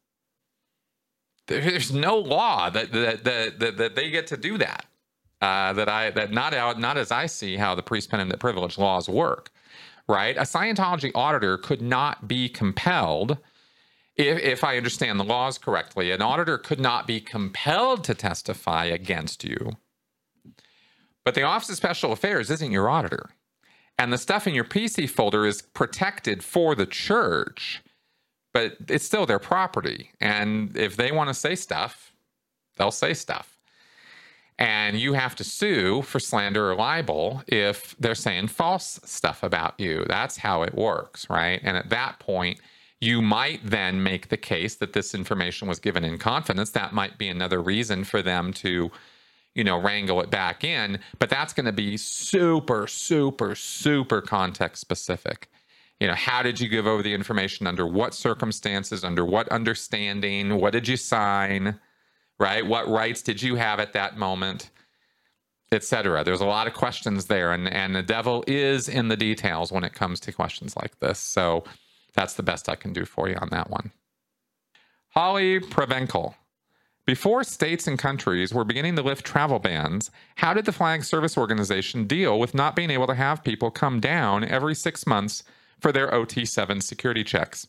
There's 1.48 1.92
no 1.92 2.16
law 2.16 2.70
that 2.70 2.92
that 2.92 3.24
that, 3.24 3.76
that, 3.76 3.96
they 3.96 4.08
get 4.10 4.28
to 4.28 4.36
do 4.36 4.56
that. 4.58 4.86
Uh, 5.40 5.72
that 5.72 5.88
I 5.88 6.10
that 6.10 6.30
not 6.30 6.54
out 6.54 6.78
not 6.78 6.96
as 6.96 7.10
I 7.10 7.26
see 7.26 7.56
how 7.56 7.74
the 7.74 7.82
priest 7.82 8.08
penitent 8.08 8.38
privilege 8.38 8.78
laws 8.78 9.08
work. 9.08 9.50
Right, 10.08 10.36
a 10.38 10.42
Scientology 10.42 11.10
auditor 11.14 11.58
could 11.58 11.82
not 11.82 12.26
be 12.26 12.48
compelled 12.48 13.36
if, 14.18 14.38
if 14.40 14.64
I 14.64 14.76
understand 14.76 15.18
the 15.18 15.24
laws 15.24 15.56
correctly, 15.58 16.10
an 16.10 16.20
auditor 16.20 16.58
could 16.58 16.80
not 16.80 17.06
be 17.06 17.20
compelled 17.20 18.04
to 18.04 18.14
testify 18.14 18.86
against 18.86 19.44
you. 19.44 19.76
But 21.24 21.34
the 21.34 21.42
Office 21.42 21.70
of 21.70 21.76
Special 21.76 22.12
Affairs 22.12 22.50
isn't 22.50 22.72
your 22.72 22.90
auditor. 22.90 23.30
And 23.96 24.12
the 24.12 24.18
stuff 24.18 24.46
in 24.46 24.54
your 24.54 24.64
PC 24.64 25.08
folder 25.08 25.46
is 25.46 25.62
protected 25.62 26.42
for 26.42 26.74
the 26.74 26.86
church, 26.86 27.82
but 28.52 28.76
it's 28.88 29.04
still 29.04 29.26
their 29.26 29.38
property. 29.38 30.10
And 30.20 30.76
if 30.76 30.96
they 30.96 31.12
want 31.12 31.28
to 31.28 31.34
say 31.34 31.54
stuff, 31.54 32.12
they'll 32.76 32.90
say 32.90 33.14
stuff. 33.14 33.57
And 34.58 34.98
you 34.98 35.12
have 35.12 35.36
to 35.36 35.44
sue 35.44 36.02
for 36.02 36.18
slander 36.18 36.70
or 36.70 36.74
libel 36.74 37.42
if 37.46 37.94
they're 38.00 38.16
saying 38.16 38.48
false 38.48 38.98
stuff 39.04 39.44
about 39.44 39.78
you. 39.78 40.04
That's 40.08 40.36
how 40.36 40.62
it 40.62 40.74
works, 40.74 41.30
right? 41.30 41.60
And 41.62 41.76
at 41.76 41.90
that 41.90 42.18
point, 42.18 42.58
you 43.00 43.22
might 43.22 43.60
then 43.62 44.02
make 44.02 44.28
the 44.28 44.36
case 44.36 44.74
that 44.76 44.92
this 44.92 45.14
information 45.14 45.68
was 45.68 45.78
given 45.78 46.04
in 46.04 46.18
confidence. 46.18 46.70
That 46.70 46.92
might 46.92 47.18
be 47.18 47.28
another 47.28 47.62
reason 47.62 48.02
for 48.02 48.20
them 48.20 48.52
to, 48.54 48.90
you 49.54 49.62
know, 49.62 49.80
wrangle 49.80 50.20
it 50.20 50.30
back 50.30 50.64
in. 50.64 50.98
But 51.20 51.30
that's 51.30 51.52
going 51.52 51.66
to 51.66 51.72
be 51.72 51.96
super, 51.96 52.88
super, 52.88 53.54
super 53.54 54.20
context 54.20 54.80
specific. 54.80 55.48
You 56.00 56.08
know, 56.08 56.14
how 56.14 56.42
did 56.42 56.60
you 56.60 56.68
give 56.68 56.88
over 56.88 57.04
the 57.04 57.14
information? 57.14 57.68
Under 57.68 57.86
what 57.86 58.14
circumstances? 58.14 59.04
Under 59.04 59.24
what 59.24 59.48
understanding? 59.50 60.56
What 60.56 60.72
did 60.72 60.88
you 60.88 60.96
sign? 60.96 61.78
Right? 62.38 62.64
What 62.64 62.88
rights 62.88 63.22
did 63.22 63.42
you 63.42 63.56
have 63.56 63.80
at 63.80 63.92
that 63.94 64.16
moment? 64.16 64.70
Etc. 65.70 66.24
There's 66.24 66.40
a 66.40 66.46
lot 66.46 66.66
of 66.66 66.72
questions 66.72 67.26
there, 67.26 67.52
and 67.52 67.68
and 67.68 67.94
the 67.94 68.02
devil 68.02 68.42
is 68.46 68.88
in 68.88 69.08
the 69.08 69.16
details 69.16 69.70
when 69.70 69.84
it 69.84 69.92
comes 69.92 70.18
to 70.20 70.32
questions 70.32 70.74
like 70.76 70.98
this. 71.00 71.18
So 71.18 71.64
that's 72.14 72.34
the 72.34 72.42
best 72.42 72.68
I 72.68 72.74
can 72.74 72.92
do 72.92 73.04
for 73.04 73.28
you 73.28 73.36
on 73.36 73.50
that 73.50 73.70
one. 73.70 73.92
Holly 75.10 75.60
Prevenkel. 75.60 76.34
Before 77.08 77.42
states 77.42 77.86
and 77.86 77.98
countries 77.98 78.52
were 78.52 78.64
beginning 78.64 78.96
to 78.96 79.02
lift 79.02 79.24
travel 79.24 79.58
bans, 79.58 80.10
how 80.36 80.52
did 80.52 80.66
the 80.66 80.72
Flag 80.72 81.04
Service 81.04 81.38
Organization 81.38 82.06
deal 82.06 82.38
with 82.38 82.54
not 82.54 82.76
being 82.76 82.90
able 82.90 83.06
to 83.06 83.14
have 83.14 83.42
people 83.42 83.70
come 83.70 83.98
down 83.98 84.44
every 84.44 84.74
six 84.74 85.06
months 85.06 85.42
for 85.80 85.90
their 85.90 86.10
OT7 86.10 86.82
security 86.82 87.24
checks? 87.24 87.66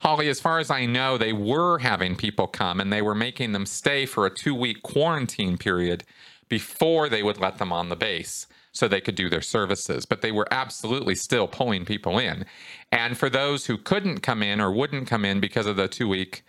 Holly, 0.00 0.28
as 0.28 0.40
far 0.40 0.58
as 0.58 0.70
I 0.70 0.86
know, 0.86 1.16
they 1.16 1.32
were 1.32 1.78
having 1.78 2.16
people 2.16 2.46
come 2.46 2.80
and 2.80 2.92
they 2.92 3.02
were 3.02 3.14
making 3.14 3.52
them 3.52 3.66
stay 3.66 4.06
for 4.06 4.26
a 4.26 4.30
two 4.30 4.54
week 4.54 4.82
quarantine 4.82 5.56
period 5.56 6.04
before 6.48 7.08
they 7.08 7.22
would 7.22 7.38
let 7.38 7.58
them 7.58 7.72
on 7.72 7.88
the 7.88 7.96
base 7.96 8.46
so 8.72 8.86
they 8.86 9.00
could 9.00 9.14
do 9.14 9.30
their 9.30 9.42
services. 9.42 10.04
But 10.04 10.20
they 10.20 10.32
were 10.32 10.46
absolutely 10.50 11.14
still 11.14 11.48
pulling 11.48 11.84
people 11.84 12.18
in. 12.18 12.44
And 12.92 13.16
for 13.16 13.30
those 13.30 13.66
who 13.66 13.78
couldn't 13.78 14.20
come 14.20 14.42
in 14.42 14.60
or 14.60 14.70
wouldn't 14.70 15.08
come 15.08 15.24
in 15.24 15.40
because 15.40 15.66
of 15.66 15.76
the 15.76 15.88
two 15.88 16.08
week 16.08 16.44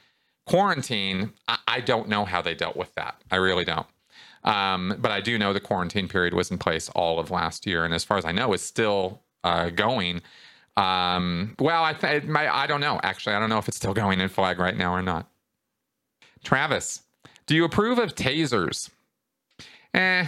quarantine, 0.45 1.31
I, 1.47 1.57
I, 1.67 1.79
don't 1.81 2.09
know 2.09 2.25
how 2.25 2.41
they 2.41 2.53
dealt 2.53 2.75
with 2.75 2.93
that. 2.95 3.21
I 3.31 3.37
really 3.37 3.65
don't. 3.65 3.87
Um, 4.43 4.95
but 4.99 5.11
I 5.11 5.19
do 5.19 5.37
know 5.37 5.51
the 5.51 5.59
quarantine 5.59 6.07
period 6.07 6.33
was 6.33 6.51
in 6.51 6.57
place 6.57 6.89
all 6.89 7.19
of 7.19 7.31
last 7.31 7.65
year. 7.65 7.83
And 7.83 7.93
as 7.93 8.03
far 8.03 8.17
as 8.17 8.25
I 8.25 8.31
know, 8.31 8.53
is 8.53 8.61
still 8.61 9.21
uh, 9.43 9.69
going. 9.69 10.21
Um, 10.77 11.55
well, 11.59 11.83
I, 11.83 11.93
th- 11.93 12.29
I 12.29 12.67
don't 12.67 12.81
know. 12.81 12.99
Actually, 13.03 13.35
I 13.35 13.39
don't 13.39 13.49
know 13.49 13.57
if 13.57 13.67
it's 13.67 13.77
still 13.77 13.93
going 13.93 14.21
in 14.21 14.29
flag 14.29 14.59
right 14.59 14.77
now 14.77 14.93
or 14.93 15.01
not. 15.01 15.29
Travis, 16.43 17.01
do 17.47 17.55
you 17.55 17.65
approve 17.65 17.97
of 17.97 18.13
tasers? 18.15 18.89
Eh, 19.93 20.27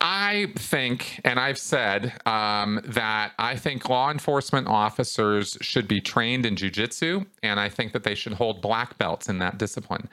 I 0.00 0.52
think, 0.54 1.20
and 1.24 1.40
I've 1.40 1.58
said 1.58 2.12
um, 2.24 2.80
that 2.84 3.32
I 3.38 3.56
think 3.56 3.88
law 3.88 4.10
enforcement 4.10 4.68
officers 4.68 5.58
should 5.60 5.88
be 5.88 6.00
trained 6.00 6.46
in 6.46 6.54
jujitsu, 6.54 7.26
and 7.42 7.58
I 7.58 7.68
think 7.68 7.92
that 7.92 8.04
they 8.04 8.14
should 8.14 8.34
hold 8.34 8.62
black 8.62 8.96
belts 8.98 9.28
in 9.28 9.38
that 9.38 9.58
discipline, 9.58 10.08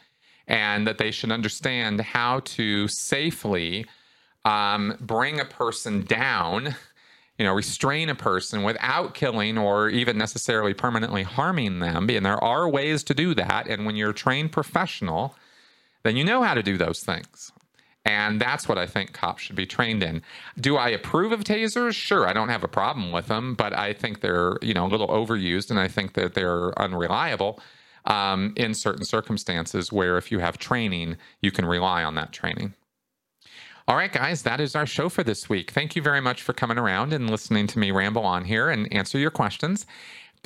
and 0.48 0.88
that 0.88 0.98
they 0.98 1.12
should 1.12 1.32
understand 1.32 2.02
how 2.02 2.40
to 2.42 2.88
safely 2.88 3.86
um, 4.44 4.98
bring 5.00 5.40
a 5.40 5.46
person 5.46 6.04
down, 6.04 6.76
you 7.38 7.46
know, 7.46 7.54
restrain 7.54 8.10
a 8.10 8.16
person 8.16 8.64
without 8.64 9.14
killing 9.14 9.58
or 9.58 9.90
even 9.90 10.18
necessarily 10.18 10.74
permanently 10.74 11.24
harming 11.24 11.80
them. 11.80 12.10
And 12.10 12.26
there 12.26 12.42
are 12.44 12.70
ways 12.70 13.04
to 13.06 13.14
do 13.14 13.34
that. 13.36 13.68
And 13.68 13.86
when 13.86 13.96
you're 13.96 14.12
a 14.12 14.14
trained 14.14 14.52
professional, 14.52 15.36
then 16.04 16.16
you 16.16 16.24
know 16.24 16.44
how 16.44 16.54
to 16.54 16.64
do 16.64 16.78
those 16.78 17.02
things. 17.02 17.52
And 18.06 18.40
that's 18.40 18.70
what 18.70 18.78
I 18.78 18.86
think 18.86 19.14
cops 19.14 19.42
should 19.42 19.56
be 19.56 19.66
trained 19.66 20.04
in. 20.04 20.22
Do 20.60 20.78
I 20.78 20.90
approve 20.90 21.32
of 21.32 21.44
tasers? 21.44 21.96
Sure, 21.96 22.28
I 22.28 22.34
don't 22.34 22.50
have 22.50 22.64
a 22.64 22.68
problem 22.68 23.12
with 23.12 23.26
them, 23.28 23.56
but 23.56 23.76
I 23.76 23.94
think 23.94 24.22
they're, 24.22 24.58
you 24.62 24.76
know, 24.76 24.86
a 24.86 24.88
little 24.88 25.08
overused 25.08 25.72
and 25.72 25.80
I 25.80 25.88
think 25.88 26.14
that 26.14 26.36
they're 26.36 26.78
unreliable 26.80 27.60
um, 28.06 28.54
in 28.56 28.76
certain 28.76 29.06
circumstances 29.06 29.92
where 29.92 30.18
if 30.18 30.32
you 30.32 30.38
have 30.38 30.60
training, 30.60 31.18
you 31.42 31.52
can 31.52 31.66
rely 31.66 32.04
on 32.04 32.14
that 32.16 32.32
training. 32.32 32.76
All 33.88 33.96
right, 33.96 34.12
guys, 34.12 34.42
that 34.42 34.60
is 34.60 34.76
our 34.76 34.88
show 34.88 35.10
for 35.10 35.24
this 35.24 35.48
week. 35.48 35.70
Thank 35.70 35.96
you 35.96 36.02
very 36.02 36.20
much 36.20 36.42
for 36.42 36.54
coming 36.54 36.80
around 36.80 37.14
and 37.14 37.30
listening 37.30 37.68
to 37.68 37.78
me 37.78 37.92
ramble 37.92 38.24
on 38.24 38.46
here 38.46 38.68
and 38.72 38.92
answer 38.92 39.20
your 39.20 39.30
questions. 39.30 39.86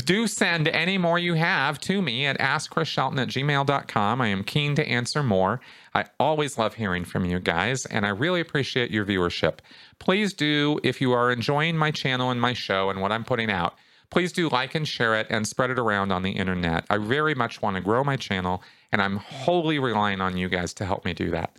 Do 0.04 0.28
send 0.28 0.68
any 0.68 0.98
more 0.98 1.18
you 1.18 1.36
have 1.36 1.80
to 1.82 2.02
me 2.02 2.26
at 2.26 2.38
askchrisshelton 2.38 3.18
at 3.18 3.30
gmail.com. 3.30 4.22
I 4.22 4.28
am 4.28 4.44
keen 4.44 4.76
to 4.76 4.86
answer 4.86 5.24
more. 5.24 5.62
I 5.96 6.06
always 6.20 6.58
love 6.58 6.74
hearing 6.74 7.06
from 7.06 7.24
you 7.24 7.40
guys, 7.40 7.86
and 7.86 8.06
I 8.06 8.10
really 8.10 8.42
appreciate 8.42 8.92
your 8.92 9.06
viewership. 9.06 9.60
Please 10.00 10.34
do, 10.34 10.78
if 10.84 11.00
you 11.00 11.14
are 11.14 11.32
enjoying 11.32 11.78
my 11.78 11.92
channel 11.92 12.32
and 12.32 12.42
my 12.42 12.52
show 12.52 12.90
and 12.90 13.02
what 13.02 13.14
I'm 13.14 13.24
putting 13.24 13.50
out, 13.50 13.74
please 14.10 14.34
do 14.34 14.50
like 14.50 14.76
and 14.76 14.86
share 14.86 15.18
it 15.18 15.28
and 15.30 15.48
spread 15.48 15.70
it 15.70 15.80
around 15.80 16.12
on 16.12 16.24
the 16.24 16.32
internet. 16.32 16.86
I 16.90 16.98
very 16.98 17.36
much 17.36 17.62
want 17.62 17.78
to 17.78 17.82
grow 17.82 18.04
my 18.04 18.18
channel, 18.18 18.62
and 18.92 19.02
I'm 19.02 19.16
wholly 19.16 19.80
relying 19.80 20.20
on 20.20 20.36
you 20.36 20.50
guys 20.50 20.74
to 20.74 20.86
help 20.86 21.06
me 21.06 21.14
do 21.14 21.32
that. 21.32 21.56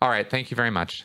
All 0.00 0.10
right, 0.10 0.30
thank 0.30 0.52
you 0.52 0.56
very 0.56 0.70
much. 0.70 1.04